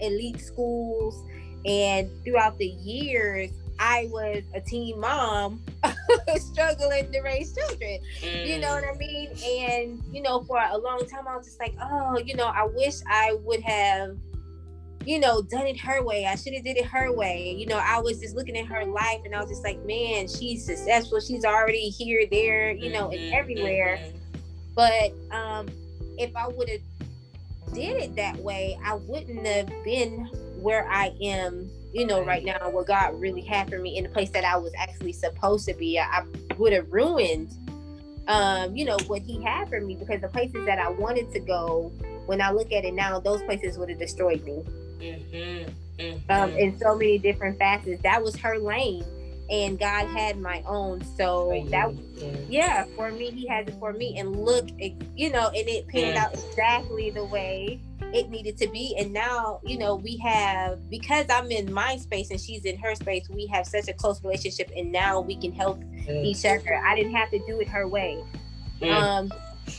elite 0.00 0.40
schools. 0.40 1.22
And 1.66 2.10
throughout 2.24 2.56
the 2.58 2.66
years, 2.66 3.50
I 3.80 4.08
was 4.12 4.42
a 4.54 4.60
teen 4.60 5.00
mom 5.00 5.64
struggling 6.36 7.10
to 7.10 7.20
raise 7.22 7.54
children. 7.54 7.98
Mm. 8.20 8.46
You 8.46 8.58
know 8.58 8.74
what 8.74 8.84
I 8.84 8.92
mm. 8.92 8.98
mean? 8.98 9.30
And, 9.30 10.14
you 10.14 10.20
know, 10.22 10.42
for 10.42 10.58
a 10.58 10.76
long 10.76 11.06
time, 11.08 11.26
I 11.26 11.36
was 11.36 11.46
just 11.46 11.58
like, 11.58 11.74
oh, 11.82 12.18
you 12.18 12.36
know, 12.36 12.46
I 12.46 12.66
wish 12.66 12.96
I 13.08 13.38
would 13.42 13.62
have 13.62 14.16
you 15.06 15.18
know, 15.18 15.40
done 15.40 15.66
it 15.66 15.80
her 15.80 16.04
way. 16.04 16.26
I 16.26 16.34
should 16.36 16.52
have 16.52 16.62
did 16.64 16.76
it 16.76 16.84
her 16.84 17.10
way. 17.10 17.54
You 17.58 17.66
know, 17.66 17.80
I 17.82 17.98
was 18.00 18.20
just 18.20 18.36
looking 18.36 18.56
at 18.58 18.66
her 18.66 18.84
life 18.84 19.20
and 19.24 19.34
I 19.34 19.40
was 19.40 19.48
just 19.48 19.64
like, 19.64 19.82
man, 19.86 20.28
she's 20.28 20.66
successful. 20.66 21.20
She's 21.20 21.44
already 21.44 21.88
here, 21.88 22.26
there, 22.30 22.70
you 22.70 22.92
know, 22.92 23.08
mm-hmm, 23.08 23.24
and 23.24 23.34
everywhere. 23.34 23.98
Mm-hmm. 23.98 24.18
But 24.74 25.12
um, 25.34 25.68
if 26.18 26.34
I 26.36 26.48
would 26.48 26.68
have 26.68 26.80
did 27.72 27.96
it 27.96 28.16
that 28.16 28.36
way, 28.36 28.78
I 28.84 28.96
wouldn't 28.96 29.46
have 29.46 29.68
been 29.84 30.26
where 30.60 30.86
I 30.88 31.14
am, 31.22 31.70
you 31.92 32.06
know, 32.06 32.22
right 32.24 32.44
now, 32.44 32.58
what 32.70 32.86
God 32.86 33.20
really 33.20 33.42
had 33.42 33.68
for 33.68 33.78
me 33.78 33.96
in 33.96 34.04
the 34.04 34.10
place 34.10 34.30
that 34.30 34.44
I 34.44 34.56
was 34.56 34.72
actually 34.78 35.12
supposed 35.12 35.66
to 35.68 35.74
be. 35.74 35.98
I, 35.98 36.24
I 36.50 36.54
would 36.56 36.72
have 36.72 36.92
ruined, 36.92 37.50
um, 38.28 38.76
you 38.76 38.84
know, 38.84 38.96
what 39.06 39.22
He 39.22 39.42
had 39.42 39.68
for 39.68 39.80
me 39.80 39.96
because 39.96 40.20
the 40.20 40.28
places 40.28 40.64
that 40.66 40.78
I 40.78 40.88
wanted 40.90 41.32
to 41.32 41.40
go, 41.40 41.92
when 42.26 42.40
I 42.40 42.50
look 42.50 42.72
at 42.72 42.84
it 42.84 42.94
now, 42.94 43.18
those 43.18 43.42
places 43.42 43.78
would 43.78 43.88
have 43.88 43.98
destroyed 43.98 44.44
me. 44.44 44.64
Mm-hmm. 45.00 45.70
Mm-hmm. 46.00 46.32
Um, 46.32 46.50
in 46.56 46.78
so 46.78 46.94
many 46.94 47.18
different 47.18 47.58
facets. 47.58 48.02
That 48.02 48.22
was 48.22 48.36
her 48.36 48.58
lane 48.58 49.04
and 49.50 49.78
God 49.78 50.06
had 50.06 50.38
my 50.38 50.62
own. 50.66 51.02
So 51.16 51.66
that, 51.70 51.92
yeah, 52.48 52.84
for 52.96 53.10
me, 53.10 53.30
He 53.30 53.46
had 53.46 53.68
it 53.68 53.74
for 53.80 53.92
me. 53.92 54.16
And 54.18 54.44
look, 54.44 54.68
you 54.78 55.30
know, 55.30 55.48
and 55.48 55.68
it 55.68 55.88
panned 55.88 56.16
out 56.16 56.32
exactly 56.34 57.10
the 57.10 57.24
way 57.24 57.80
it 58.12 58.30
needed 58.30 58.56
to 58.58 58.68
be. 58.68 58.96
And 58.98 59.12
now, 59.12 59.60
you 59.64 59.78
know, 59.78 59.96
we 59.96 60.16
have 60.18 60.88
because 60.90 61.26
I'm 61.30 61.50
in 61.50 61.72
my 61.72 61.96
space 61.96 62.30
and 62.30 62.40
she's 62.40 62.64
in 62.64 62.78
her 62.78 62.94
space, 62.94 63.28
we 63.28 63.46
have 63.46 63.66
such 63.66 63.88
a 63.88 63.92
close 63.92 64.22
relationship, 64.22 64.70
and 64.76 64.90
now 64.90 65.20
we 65.20 65.36
can 65.36 65.52
help 65.52 65.82
each 66.08 66.44
other. 66.44 66.74
I 66.84 66.96
didn't 66.96 67.14
have 67.14 67.30
to 67.30 67.38
do 67.46 67.60
it 67.60 67.68
her 67.68 67.86
way. 67.86 68.22
Um, 68.82 69.30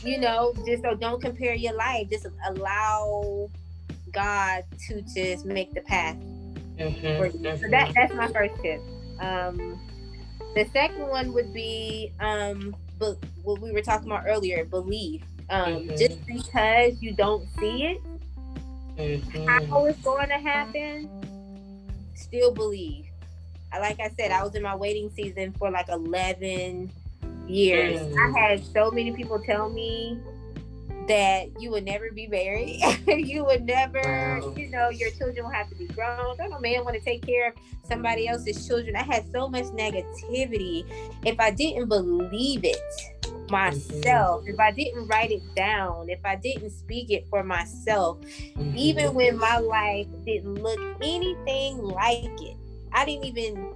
you 0.02 0.18
know, 0.18 0.54
just 0.66 0.82
so 0.82 0.94
don't 0.94 1.20
compare 1.20 1.54
your 1.54 1.74
life. 1.74 2.08
Just 2.10 2.26
allow 2.48 3.50
God 4.12 4.64
to 4.88 5.02
just 5.02 5.44
make 5.44 5.74
the 5.74 5.80
path 5.82 6.16
mm-hmm, 6.16 7.18
for 7.18 7.26
you. 7.26 7.56
So 7.56 7.68
that 7.70 7.92
that's 7.94 8.14
my 8.14 8.28
first 8.28 8.54
tip. 8.62 8.80
Um, 9.20 9.80
the 10.54 10.66
second 10.72 11.08
one 11.08 11.32
would 11.32 11.52
be 11.52 12.12
um, 12.20 12.74
but 12.98 13.16
what 13.42 13.60
we 13.60 13.72
were 13.72 13.82
talking 13.82 14.06
about 14.06 14.24
earlier, 14.26 14.64
believe. 14.64 15.24
Um, 15.50 15.74
mm-hmm. 15.74 15.96
Just 15.96 16.24
because 16.26 17.02
you 17.02 17.12
don't 17.12 17.46
see 17.58 17.84
it, 17.84 18.00
mm-hmm. 18.96 19.70
how 19.70 19.86
it's 19.86 20.00
going 20.00 20.28
to 20.28 20.38
happen, 20.38 21.08
still 22.14 22.52
believe. 22.52 23.06
Like 23.72 24.00
I 24.00 24.10
said, 24.18 24.30
I 24.30 24.42
was 24.42 24.54
in 24.54 24.62
my 24.62 24.76
waiting 24.76 25.10
season 25.10 25.52
for 25.52 25.70
like 25.70 25.88
11 25.88 26.90
years. 27.46 28.00
Mm-hmm. 28.00 28.36
I 28.36 28.38
had 28.38 28.64
so 28.64 28.90
many 28.90 29.12
people 29.12 29.38
tell 29.38 29.70
me 29.70 30.18
that 31.08 31.48
you 31.60 31.70
would 31.70 31.84
never 31.84 32.10
be 32.10 32.26
married. 32.26 32.80
you 33.06 33.44
would 33.44 33.64
never, 33.64 34.40
you 34.56 34.68
know, 34.70 34.90
your 34.90 35.10
children 35.10 35.44
will 35.44 35.52
have 35.52 35.68
to 35.70 35.74
be 35.74 35.86
grown. 35.88 36.36
I 36.40 36.48
Don't 36.48 36.52
a 36.52 36.60
man 36.60 36.84
want 36.84 36.96
to 36.96 37.00
take 37.00 37.24
care 37.24 37.48
of 37.48 37.54
somebody 37.84 38.28
else's 38.28 38.66
children. 38.66 38.96
I 38.96 39.02
had 39.02 39.30
so 39.32 39.48
much 39.48 39.64
negativity. 39.64 40.84
If 41.24 41.38
I 41.40 41.50
didn't 41.50 41.88
believe 41.88 42.64
it 42.64 42.76
myself, 43.50 44.42
mm-hmm. 44.42 44.50
if 44.50 44.60
I 44.60 44.70
didn't 44.70 45.06
write 45.08 45.30
it 45.30 45.42
down, 45.54 46.08
if 46.08 46.20
I 46.24 46.36
didn't 46.36 46.70
speak 46.70 47.10
it 47.10 47.26
for 47.28 47.42
myself, 47.42 48.20
mm-hmm. 48.20 48.76
even 48.76 49.14
when 49.14 49.38
my 49.38 49.58
life 49.58 50.06
didn't 50.24 50.54
look 50.54 50.80
anything 51.02 51.78
like 51.78 52.40
it, 52.40 52.56
I 52.92 53.04
didn't 53.04 53.24
even, 53.24 53.74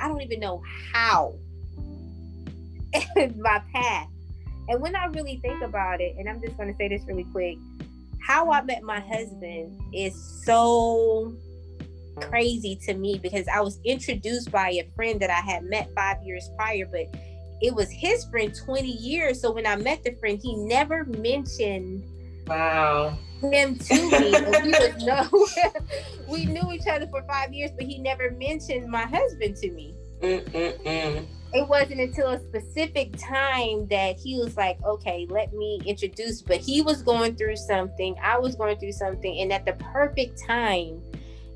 I 0.00 0.08
don't 0.08 0.22
even 0.22 0.40
know 0.40 0.62
how 0.92 1.34
my 3.36 3.62
path 3.72 4.08
and 4.68 4.80
when 4.80 4.96
I 4.96 5.06
really 5.06 5.38
think 5.42 5.62
about 5.62 6.00
it, 6.00 6.16
and 6.18 6.28
I'm 6.28 6.40
just 6.40 6.56
going 6.56 6.70
to 6.70 6.76
say 6.76 6.88
this 6.88 7.02
really 7.06 7.26
quick, 7.32 7.56
how 8.20 8.50
I 8.50 8.62
met 8.62 8.82
my 8.82 9.00
husband 9.00 9.80
is 9.92 10.14
so 10.44 11.32
crazy 12.20 12.76
to 12.86 12.94
me 12.94 13.18
because 13.18 13.46
I 13.48 13.60
was 13.60 13.78
introduced 13.84 14.50
by 14.50 14.70
a 14.70 14.88
friend 14.96 15.20
that 15.20 15.30
I 15.30 15.40
had 15.40 15.64
met 15.64 15.90
five 15.94 16.22
years 16.24 16.50
prior, 16.56 16.86
but 16.90 17.06
it 17.60 17.74
was 17.74 17.90
his 17.90 18.24
friend 18.24 18.54
20 18.54 18.88
years. 18.88 19.40
So 19.40 19.52
when 19.52 19.66
I 19.66 19.76
met 19.76 20.02
the 20.02 20.12
friend, 20.14 20.38
he 20.42 20.56
never 20.56 21.04
mentioned 21.04 22.02
wow 22.46 23.16
him 23.40 23.76
to 23.76 23.94
me. 23.94 24.32
we 24.62 25.04
no, 25.04 25.28
we 26.28 26.46
knew 26.46 26.72
each 26.72 26.86
other 26.90 27.06
for 27.08 27.22
five 27.24 27.52
years, 27.52 27.70
but 27.76 27.84
he 27.84 27.98
never 27.98 28.30
mentioned 28.32 28.88
my 28.88 29.02
husband 29.02 29.56
to 29.56 29.70
me. 29.72 29.94
Mm-mm-mm 30.22 31.26
it 31.56 31.66
wasn't 31.66 31.98
until 31.98 32.28
a 32.28 32.38
specific 32.38 33.16
time 33.16 33.86
that 33.88 34.16
he 34.18 34.36
was 34.38 34.58
like, 34.58 34.76
okay, 34.84 35.26
let 35.30 35.54
me 35.54 35.80
introduce. 35.86 36.42
But 36.42 36.58
he 36.58 36.82
was 36.82 37.02
going 37.02 37.34
through 37.34 37.56
something, 37.56 38.14
I 38.22 38.38
was 38.38 38.56
going 38.56 38.78
through 38.78 38.92
something, 38.92 39.40
and 39.40 39.50
at 39.50 39.64
the 39.64 39.72
perfect 39.72 40.38
time, 40.46 41.00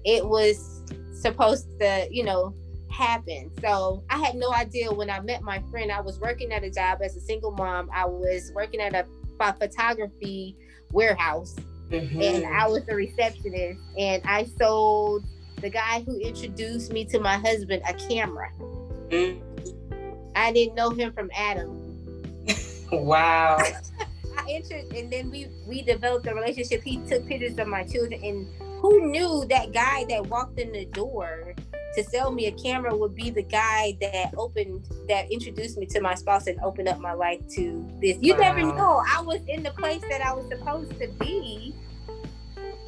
it 0.07 0.27
was 0.27 0.83
supposed 1.13 1.67
to, 1.81 2.09
you 2.11 2.25
know, 2.25 2.55
happen. 2.91 3.51
So 3.61 4.03
I 4.09 4.17
had 4.17 4.37
no 4.37 4.51
idea 4.55 4.91
when 4.91 5.11
I 5.11 5.21
met 5.21 5.43
my 5.43 5.63
friend. 5.71 5.93
I 5.93 6.01
was 6.01 6.19
working 6.19 6.51
at 6.51 6.65
a 6.65 6.71
job 6.71 7.01
as 7.05 7.15
a 7.15 7.21
single 7.21 7.51
mom. 7.51 7.91
I 7.93 8.07
was 8.07 8.53
working 8.55 8.81
at 8.81 8.95
a 8.95 9.05
photography 9.39 10.57
warehouse, 10.93 11.57
mm-hmm. 11.91 12.23
and 12.23 12.47
I 12.47 12.67
was 12.67 12.87
the 12.87 12.95
receptionist. 12.95 13.79
And 13.99 14.23
I 14.25 14.45
sold 14.59 15.25
the 15.61 15.69
guy 15.69 16.03
who 16.07 16.19
introduced 16.21 16.91
me 16.91 17.05
to 17.05 17.21
my 17.21 17.37
husband 17.37 17.83
a 17.87 17.93
camera. 17.93 18.51
Mm-hmm 19.11 19.50
I 20.41 20.53
didn't 20.53 20.75
know 20.75 20.91
him 20.91 21.13
from 21.13 21.31
Adam. 21.37 21.69
wow. 22.91 23.59
I 24.39 24.45
entered, 24.49 24.93
and 24.95 25.13
then 25.13 25.31
we 25.31 25.49
we 25.67 25.83
developed 25.83 26.27
a 26.27 26.35
relationship. 26.35 26.83
He 26.83 26.97
took 27.09 27.27
pictures 27.27 27.59
of 27.59 27.69
my 27.69 27.85
children, 27.85 28.23
and 28.25 28.47
who 28.81 29.11
knew 29.11 29.45
that 29.51 29.73
guy 29.73 30.07
that 30.09 30.27
walked 30.27 30.59
in 30.59 30.73
the 30.73 30.87
door 30.87 31.55
to 31.95 32.05
sell 32.05 32.31
me 32.31 32.47
a 32.47 32.53
camera 32.53 32.97
would 32.97 33.15
be 33.15 33.29
the 33.29 33.43
guy 33.43 33.99
that 34.01 34.33
opened 34.37 34.89
that 35.09 35.31
introduced 35.31 35.77
me 35.77 35.85
to 35.87 36.01
my 36.01 36.15
spouse 36.15 36.47
and 36.47 36.59
opened 36.61 36.89
up 36.89 37.01
my 37.01 37.13
life 37.13 37.41
to 37.57 37.87
this. 38.01 38.17
You 38.21 38.35
wow. 38.35 38.41
never 38.41 38.61
know. 38.61 39.03
I 39.07 39.21
was 39.21 39.41
in 39.47 39.63
the 39.63 39.73
place 39.73 40.03
that 40.09 40.23
I 40.23 40.33
was 40.33 40.49
supposed 40.49 40.99
to 41.01 41.09
be. 41.21 41.75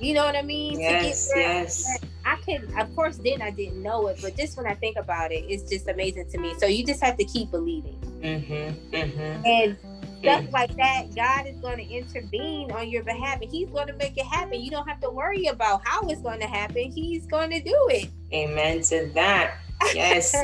You 0.02 0.14
know 0.14 0.24
what 0.24 0.34
I 0.34 0.42
mean? 0.42 0.80
Yes, 0.80 1.30
yes. 1.34 1.86
I 2.24 2.34
can, 2.44 2.76
of 2.76 2.94
course, 2.96 3.18
then 3.18 3.40
I 3.40 3.50
didn't 3.50 3.80
know 3.80 4.08
it, 4.08 4.18
but 4.20 4.36
just 4.36 4.56
when 4.56 4.66
I 4.66 4.74
think 4.74 4.96
about 4.96 5.30
it, 5.30 5.44
it's 5.48 5.70
just 5.70 5.86
amazing 5.88 6.28
to 6.30 6.38
me. 6.38 6.54
So 6.58 6.66
you 6.66 6.84
just 6.84 7.00
have 7.00 7.16
to 7.18 7.24
keep 7.24 7.52
believing. 7.52 8.00
Mm-hmm, 8.20 8.94
mm-hmm. 8.96 9.46
And 9.46 9.76
stuff 10.18 10.52
like 10.52 10.74
that, 10.76 11.14
God 11.14 11.46
is 11.46 11.56
going 11.60 11.78
to 11.78 11.88
intervene 11.88 12.72
on 12.72 12.90
your 12.90 13.04
behalf 13.04 13.40
and 13.42 13.50
He's 13.50 13.70
going 13.70 13.86
to 13.86 13.92
make 13.94 14.16
it 14.16 14.26
happen. 14.26 14.60
You 14.60 14.72
don't 14.72 14.88
have 14.88 15.00
to 15.02 15.10
worry 15.10 15.46
about 15.46 15.86
how 15.86 16.00
it's 16.08 16.20
going 16.20 16.40
to 16.40 16.48
happen. 16.48 16.90
He's 16.90 17.24
going 17.26 17.50
to 17.50 17.60
do 17.60 17.88
it. 17.90 18.10
Amen 18.32 18.82
to 18.82 19.08
that. 19.14 19.58
Yes. 19.94 20.34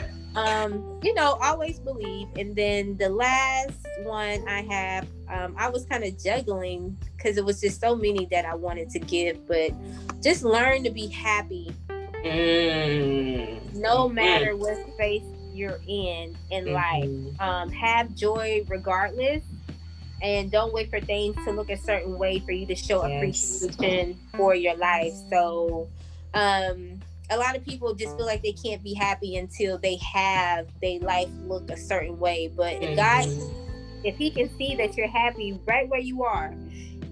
um, 0.34 1.00
you 1.02 1.14
know, 1.14 1.38
always 1.42 1.78
believe. 1.78 2.28
And 2.36 2.54
then 2.54 2.96
the 2.96 3.08
last 3.08 3.86
one 4.02 4.46
I 4.48 4.62
have, 4.62 5.06
um, 5.28 5.54
I 5.58 5.68
was 5.68 5.84
kind 5.84 6.04
of 6.04 6.18
juggling 6.22 6.96
because 7.16 7.36
it 7.36 7.44
was 7.44 7.60
just 7.60 7.80
so 7.80 7.96
many 7.96 8.26
that 8.30 8.44
I 8.44 8.54
wanted 8.54 8.90
to 8.90 8.98
give, 8.98 9.46
but 9.46 9.72
just 10.22 10.44
learn 10.44 10.84
to 10.84 10.90
be 10.90 11.08
happy. 11.08 11.74
Mm. 12.24 13.74
No 13.74 14.08
matter 14.08 14.54
mm. 14.54 14.58
what 14.58 14.94
space 14.94 15.22
you're 15.58 15.80
in 15.86 16.36
in 16.50 16.64
mm-hmm. 16.66 16.74
life. 16.74 17.40
Um, 17.40 17.70
have 17.70 18.14
joy 18.14 18.64
regardless. 18.68 19.42
And 20.20 20.50
don't 20.50 20.72
wait 20.72 20.90
for 20.90 21.00
things 21.00 21.36
to 21.44 21.52
look 21.52 21.70
a 21.70 21.76
certain 21.76 22.18
way 22.18 22.40
for 22.40 22.50
you 22.50 22.66
to 22.66 22.74
show 22.74 23.06
yes. 23.06 23.62
appreciation 23.62 24.18
for 24.36 24.54
your 24.54 24.76
life. 24.76 25.12
So 25.30 25.88
um 26.34 27.00
a 27.30 27.36
lot 27.36 27.56
of 27.56 27.64
people 27.64 27.94
just 27.94 28.16
feel 28.16 28.26
like 28.26 28.42
they 28.42 28.52
can't 28.52 28.82
be 28.82 28.94
happy 28.94 29.36
until 29.36 29.78
they 29.78 29.96
have 29.96 30.66
their 30.80 31.00
life 31.00 31.28
look 31.44 31.70
a 31.70 31.76
certain 31.76 32.18
way. 32.18 32.50
But 32.54 32.80
mm-hmm. 32.80 32.96
God, 32.96 33.26
if 34.04 34.16
He 34.16 34.30
can 34.30 34.48
see 34.56 34.74
that 34.76 34.96
you're 34.96 35.08
happy 35.08 35.58
right 35.66 35.88
where 35.88 36.00
you 36.00 36.24
are, 36.24 36.54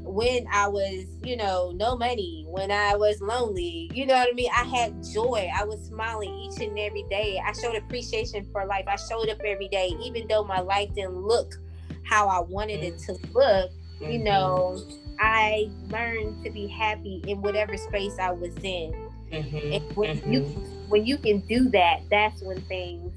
when 0.07 0.47
I 0.53 0.69
was, 0.69 1.05
you 1.23 1.37
know, 1.37 1.73
no 1.75 1.97
money, 1.97 2.47
when 2.49 2.71
I 2.71 2.95
was 2.95 3.21
lonely, 3.21 3.91
you 3.93 4.07
know 4.07 4.14
what 4.14 4.29
I 4.31 4.33
mean? 4.35 4.51
I 4.57 4.62
had 4.62 5.03
joy. 5.03 5.51
I 5.55 5.64
was 5.64 5.81
smiling 5.85 6.33
each 6.39 6.61
and 6.61 6.79
every 6.79 7.05
day. 7.11 7.43
I 7.45 7.53
showed 7.53 7.75
appreciation 7.75 8.47
for 8.53 8.64
life. 8.64 8.85
I 8.87 8.97
showed 8.97 9.29
up 9.29 9.41
every 9.45 9.69
day, 9.69 9.95
even 10.03 10.29
though 10.29 10.45
my 10.45 10.61
life 10.61 10.95
didn't 10.95 11.17
look 11.17 11.57
how 12.05 12.29
I 12.29 12.41
wanted 12.41 12.85
it 12.85 12.99
to 13.01 13.12
look. 13.35 13.71
You 14.01 14.07
mm-hmm. 14.07 14.25
know, 14.25 14.83
I 15.19 15.71
learned 15.89 16.45
to 16.45 16.51
be 16.51 16.69
happy 16.69 17.23
in 17.27 17.43
whatever 17.43 17.77
space 17.77 18.17
I 18.21 18.31
was 18.31 18.55
in. 18.62 19.06
Mm-hmm. 19.33 19.72
And 19.72 19.97
when 19.97 20.16
mm-hmm. 20.18 20.33
you 20.33 20.43
when 20.89 21.05
you 21.05 21.18
can 21.18 21.41
do 21.41 21.68
that, 21.70 22.01
that's 22.11 22.43
when 22.43 22.61
things 22.62 23.12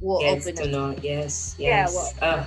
will 0.00 0.22
yes, 0.22 0.46
open 0.46 0.74
up. 0.74 1.02
Yes, 1.02 1.54
yes. 1.58 2.14
Yeah, 2.20 2.46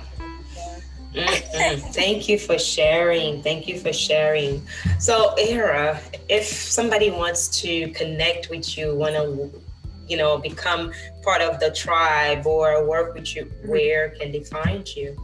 Thank 1.14 2.28
you 2.28 2.38
for 2.38 2.58
sharing. 2.58 3.42
Thank 3.42 3.68
you 3.68 3.78
for 3.78 3.92
sharing. 3.92 4.66
So, 4.98 5.34
Era, 5.38 6.00
if 6.28 6.44
somebody 6.44 7.10
wants 7.10 7.60
to 7.62 7.90
connect 7.90 8.50
with 8.50 8.76
you, 8.76 8.96
want 8.96 9.14
to, 9.14 9.62
you 10.08 10.16
know, 10.16 10.38
become 10.38 10.92
part 11.22 11.40
of 11.40 11.60
the 11.60 11.70
tribe 11.70 12.46
or 12.46 12.84
work 12.84 13.14
with 13.14 13.36
you, 13.36 13.44
mm-hmm. 13.44 13.68
where 13.68 14.10
can 14.10 14.32
they 14.32 14.42
find 14.42 14.88
you? 14.96 15.16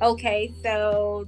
Okay, 0.00 0.52
so 0.62 1.26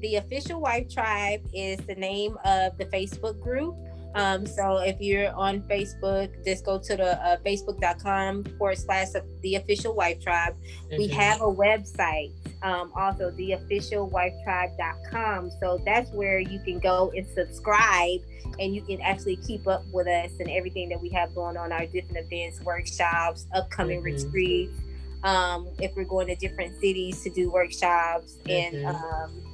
the 0.00 0.16
official 0.16 0.60
wife 0.60 0.92
tribe 0.92 1.40
is 1.54 1.78
the 1.86 1.94
name 1.94 2.36
of 2.44 2.76
the 2.76 2.84
Facebook 2.86 3.40
group. 3.40 3.74
Um, 4.14 4.46
so 4.46 4.78
if 4.78 5.00
you're 5.00 5.30
on 5.34 5.62
Facebook, 5.62 6.44
just 6.44 6.64
go 6.64 6.78
to 6.78 6.96
the 6.96 7.22
uh, 7.22 7.36
facebook.com 7.44 8.44
forward 8.58 8.78
slash 8.78 9.08
the 9.42 9.56
official 9.56 9.94
wife 9.94 10.20
tribe. 10.20 10.54
Mm-hmm. 10.54 10.98
We 10.98 11.08
have 11.08 11.40
a 11.40 11.44
website, 11.44 12.32
um, 12.62 12.90
also 12.96 13.30
the 13.32 13.52
official 13.52 14.08
wife 14.08 14.32
tribe.com. 14.44 15.50
So 15.60 15.80
that's 15.84 16.10
where 16.12 16.38
you 16.38 16.58
can 16.60 16.78
go 16.78 17.12
and 17.14 17.26
subscribe 17.26 18.20
and 18.58 18.74
you 18.74 18.82
can 18.82 19.00
actually 19.02 19.36
keep 19.36 19.66
up 19.68 19.84
with 19.92 20.08
us 20.08 20.32
and 20.40 20.50
everything 20.50 20.88
that 20.88 21.00
we 21.00 21.10
have 21.10 21.34
going 21.34 21.56
on, 21.56 21.70
our 21.70 21.86
different 21.86 22.26
events, 22.26 22.60
workshops, 22.62 23.46
upcoming 23.54 24.02
mm-hmm. 24.02 24.24
retreats. 24.24 24.72
Um, 25.22 25.68
if 25.80 25.94
we're 25.96 26.04
going 26.04 26.28
to 26.28 26.36
different 26.36 26.80
cities 26.80 27.22
to 27.24 27.30
do 27.30 27.50
workshops 27.50 28.36
mm-hmm. 28.44 28.76
and 28.76 28.86
um, 28.86 29.48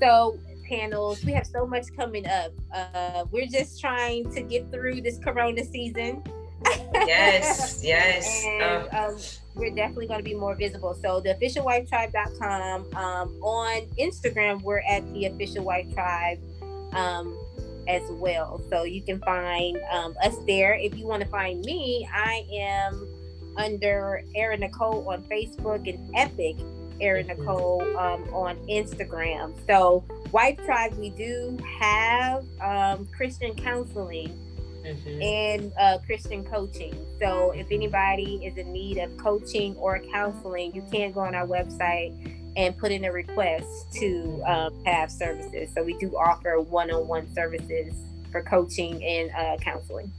so 0.00 0.38
panels. 0.68 1.24
We 1.24 1.32
have 1.32 1.46
so 1.46 1.66
much 1.66 1.86
coming 1.96 2.26
up. 2.26 2.52
Uh, 2.74 3.24
we're 3.30 3.46
just 3.46 3.80
trying 3.80 4.30
to 4.32 4.42
get 4.42 4.70
through 4.70 5.00
this 5.00 5.18
Corona 5.18 5.64
season. 5.64 6.22
yes, 6.94 7.80
yes. 7.84 8.44
and 8.46 8.88
um, 8.94 9.16
we're 9.54 9.74
definitely 9.74 10.06
going 10.06 10.20
to 10.20 10.24
be 10.24 10.34
more 10.34 10.54
visible. 10.54 10.94
So 10.94 11.20
the 11.20 11.34
officialwifetribe.com. 11.34 12.94
Um, 12.94 13.28
on 13.42 13.86
Instagram, 13.98 14.62
we're 14.62 14.82
at 14.88 15.10
the 15.12 15.26
official 15.26 15.64
wife 15.64 15.92
tribe 15.94 16.38
um, 16.92 17.36
as 17.86 18.02
well. 18.10 18.60
So 18.70 18.84
you 18.84 19.02
can 19.02 19.20
find 19.20 19.78
um, 19.90 20.14
us 20.22 20.36
there. 20.46 20.74
If 20.74 20.96
you 20.96 21.06
want 21.06 21.22
to 21.22 21.28
find 21.28 21.60
me, 21.62 22.08
I 22.12 22.44
am 22.52 23.08
under 23.56 24.22
Era 24.34 24.56
Nichole 24.56 25.06
on 25.06 25.22
Facebook 25.24 25.88
and 25.92 26.10
Epic 26.14 26.56
Era 27.00 27.24
Nichole 27.24 27.82
um, 27.96 28.34
on 28.34 28.56
Instagram. 28.68 29.52
So, 29.66 30.04
Wife 30.32 30.58
Tribe, 30.64 30.94
we 30.94 31.10
do 31.10 31.58
have 31.80 32.44
um, 32.60 33.06
Christian 33.16 33.54
counseling 33.54 34.38
mm-hmm. 34.84 35.22
and 35.22 35.72
uh, 35.78 35.98
Christian 36.06 36.44
coaching. 36.44 36.94
So, 37.20 37.52
if 37.52 37.66
anybody 37.70 38.44
is 38.44 38.56
in 38.56 38.72
need 38.72 38.98
of 38.98 39.16
coaching 39.16 39.74
or 39.76 39.98
counseling, 40.12 40.74
you 40.74 40.84
can 40.92 41.12
go 41.12 41.20
on 41.20 41.34
our 41.34 41.46
website 41.46 42.34
and 42.56 42.76
put 42.76 42.90
in 42.90 43.04
a 43.04 43.12
request 43.12 43.92
to 43.94 44.42
um, 44.46 44.84
have 44.84 45.10
services. 45.10 45.70
So, 45.74 45.82
we 45.82 45.96
do 45.98 46.16
offer 46.16 46.60
one 46.60 46.90
on 46.90 47.06
one 47.06 47.32
services 47.34 47.94
for 48.30 48.42
coaching 48.42 49.02
and 49.04 49.30
uh, 49.30 49.56
counseling. 49.62 50.12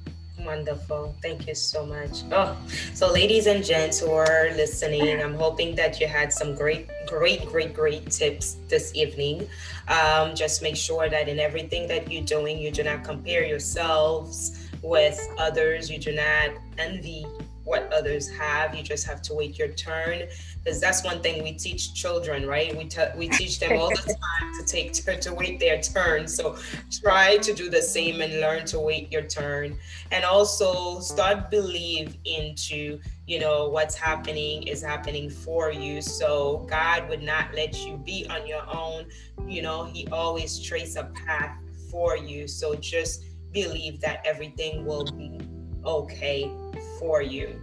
Wonderful. 0.45 1.15
Thank 1.21 1.47
you 1.47 1.55
so 1.55 1.85
much. 1.85 2.23
Oh, 2.31 2.57
so 2.93 3.11
ladies 3.11 3.45
and 3.45 3.63
gents 3.63 3.99
who 3.99 4.11
are 4.11 4.49
listening, 4.55 5.21
I'm 5.21 5.33
hoping 5.33 5.75
that 5.75 5.99
you 5.99 6.07
had 6.07 6.31
some 6.31 6.55
great, 6.55 6.87
great, 7.07 7.45
great, 7.45 7.73
great 7.73 8.09
tips 8.09 8.57
this 8.67 8.95
evening. 8.95 9.47
Um, 9.87 10.35
just 10.35 10.61
make 10.61 10.75
sure 10.75 11.09
that 11.09 11.27
in 11.27 11.39
everything 11.39 11.87
that 11.87 12.11
you're 12.11 12.23
doing, 12.23 12.57
you 12.57 12.71
do 12.71 12.83
not 12.83 13.03
compare 13.03 13.43
yourselves 13.45 14.69
with 14.81 15.19
others. 15.37 15.89
You 15.89 15.97
do 15.97 16.13
not 16.13 16.51
envy 16.77 17.25
what 17.69 17.93
others 17.93 18.27
have. 18.27 18.75
You 18.75 18.81
just 18.81 19.05
have 19.05 19.21
to 19.21 19.35
wait 19.35 19.57
your 19.59 19.67
turn 19.67 20.27
because 20.63 20.81
that's 20.81 21.03
one 21.03 21.21
thing 21.21 21.43
we 21.43 21.53
teach 21.53 21.93
children, 21.93 22.47
right? 22.47 22.75
We 22.75 22.85
t- 22.85 23.13
we 23.15 23.29
teach 23.29 23.59
them 23.59 23.77
all 23.77 23.91
the 23.91 23.97
time 24.41 24.53
to 24.57 24.65
take 24.65 24.93
to 25.21 25.33
wait 25.33 25.59
their 25.59 25.79
turn. 25.79 26.27
So 26.27 26.57
try 26.91 27.37
to 27.37 27.53
do 27.53 27.69
the 27.69 27.81
same 27.81 28.21
and 28.21 28.41
learn 28.41 28.65
to 28.65 28.79
wait 28.79 29.11
your 29.11 29.21
turn, 29.21 29.77
and 30.11 30.25
also 30.25 30.99
start 30.99 31.51
believe 31.51 32.17
into 32.25 32.99
you 33.27 33.39
know 33.39 33.69
what's 33.69 33.95
happening 33.95 34.63
is 34.63 34.81
happening 34.81 35.29
for 35.29 35.71
you. 35.71 36.01
So 36.01 36.65
God 36.67 37.07
would 37.07 37.21
not 37.21 37.53
let 37.53 37.85
you 37.85 37.97
be 37.97 38.25
on 38.31 38.47
your 38.47 38.63
own. 38.75 39.05
You 39.47 39.61
know 39.61 39.85
He 39.85 40.07
always 40.07 40.59
trace 40.59 40.95
a 40.95 41.03
path 41.27 41.55
for 41.91 42.17
you. 42.17 42.47
So 42.47 42.73
just 42.73 43.25
believe 43.51 44.01
that 44.01 44.23
everything 44.25 44.85
will 44.85 45.05
be 45.05 45.39
okay 45.85 46.51
for 46.99 47.21
you 47.21 47.59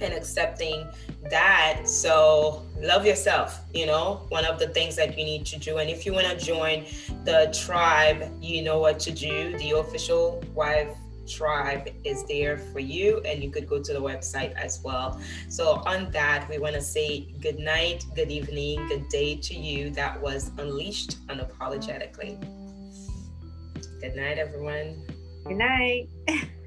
and 0.00 0.12
accepting 0.12 0.88
that. 1.30 1.82
So 1.88 2.62
love 2.80 3.04
yourself, 3.04 3.60
you 3.74 3.86
know, 3.86 4.26
one 4.28 4.44
of 4.44 4.58
the 4.58 4.68
things 4.68 4.96
that 4.96 5.18
you 5.18 5.24
need 5.24 5.46
to 5.46 5.58
do. 5.58 5.78
And 5.78 5.90
if 5.90 6.06
you 6.06 6.12
want 6.12 6.26
to 6.26 6.36
join 6.36 6.84
the 7.24 7.54
tribe, 7.64 8.32
you 8.40 8.62
know 8.62 8.78
what 8.78 9.00
to 9.00 9.10
do. 9.10 9.56
The 9.58 9.72
official 9.78 10.42
wife 10.54 10.96
tribe 11.28 11.88
is 12.04 12.24
there 12.26 12.56
for 12.56 12.78
you 12.78 13.20
and 13.26 13.42
you 13.42 13.50
could 13.50 13.68
go 13.68 13.82
to 13.82 13.92
the 13.92 14.00
website 14.00 14.54
as 14.54 14.80
well 14.82 15.20
so 15.50 15.82
on 15.84 16.10
that 16.10 16.48
we 16.48 16.58
want 16.58 16.74
to 16.74 16.80
say 16.80 17.30
good 17.38 17.58
night 17.58 18.02
good 18.14 18.30
evening 18.30 18.86
good 18.88 19.06
day 19.10 19.36
to 19.36 19.54
you 19.54 19.90
that 19.90 20.18
was 20.22 20.50
unleashed 20.56 21.18
unapologetically 21.26 22.40
good 24.00 24.16
night 24.16 24.38
everyone 24.38 25.04
good 25.44 25.58
night 25.58 26.08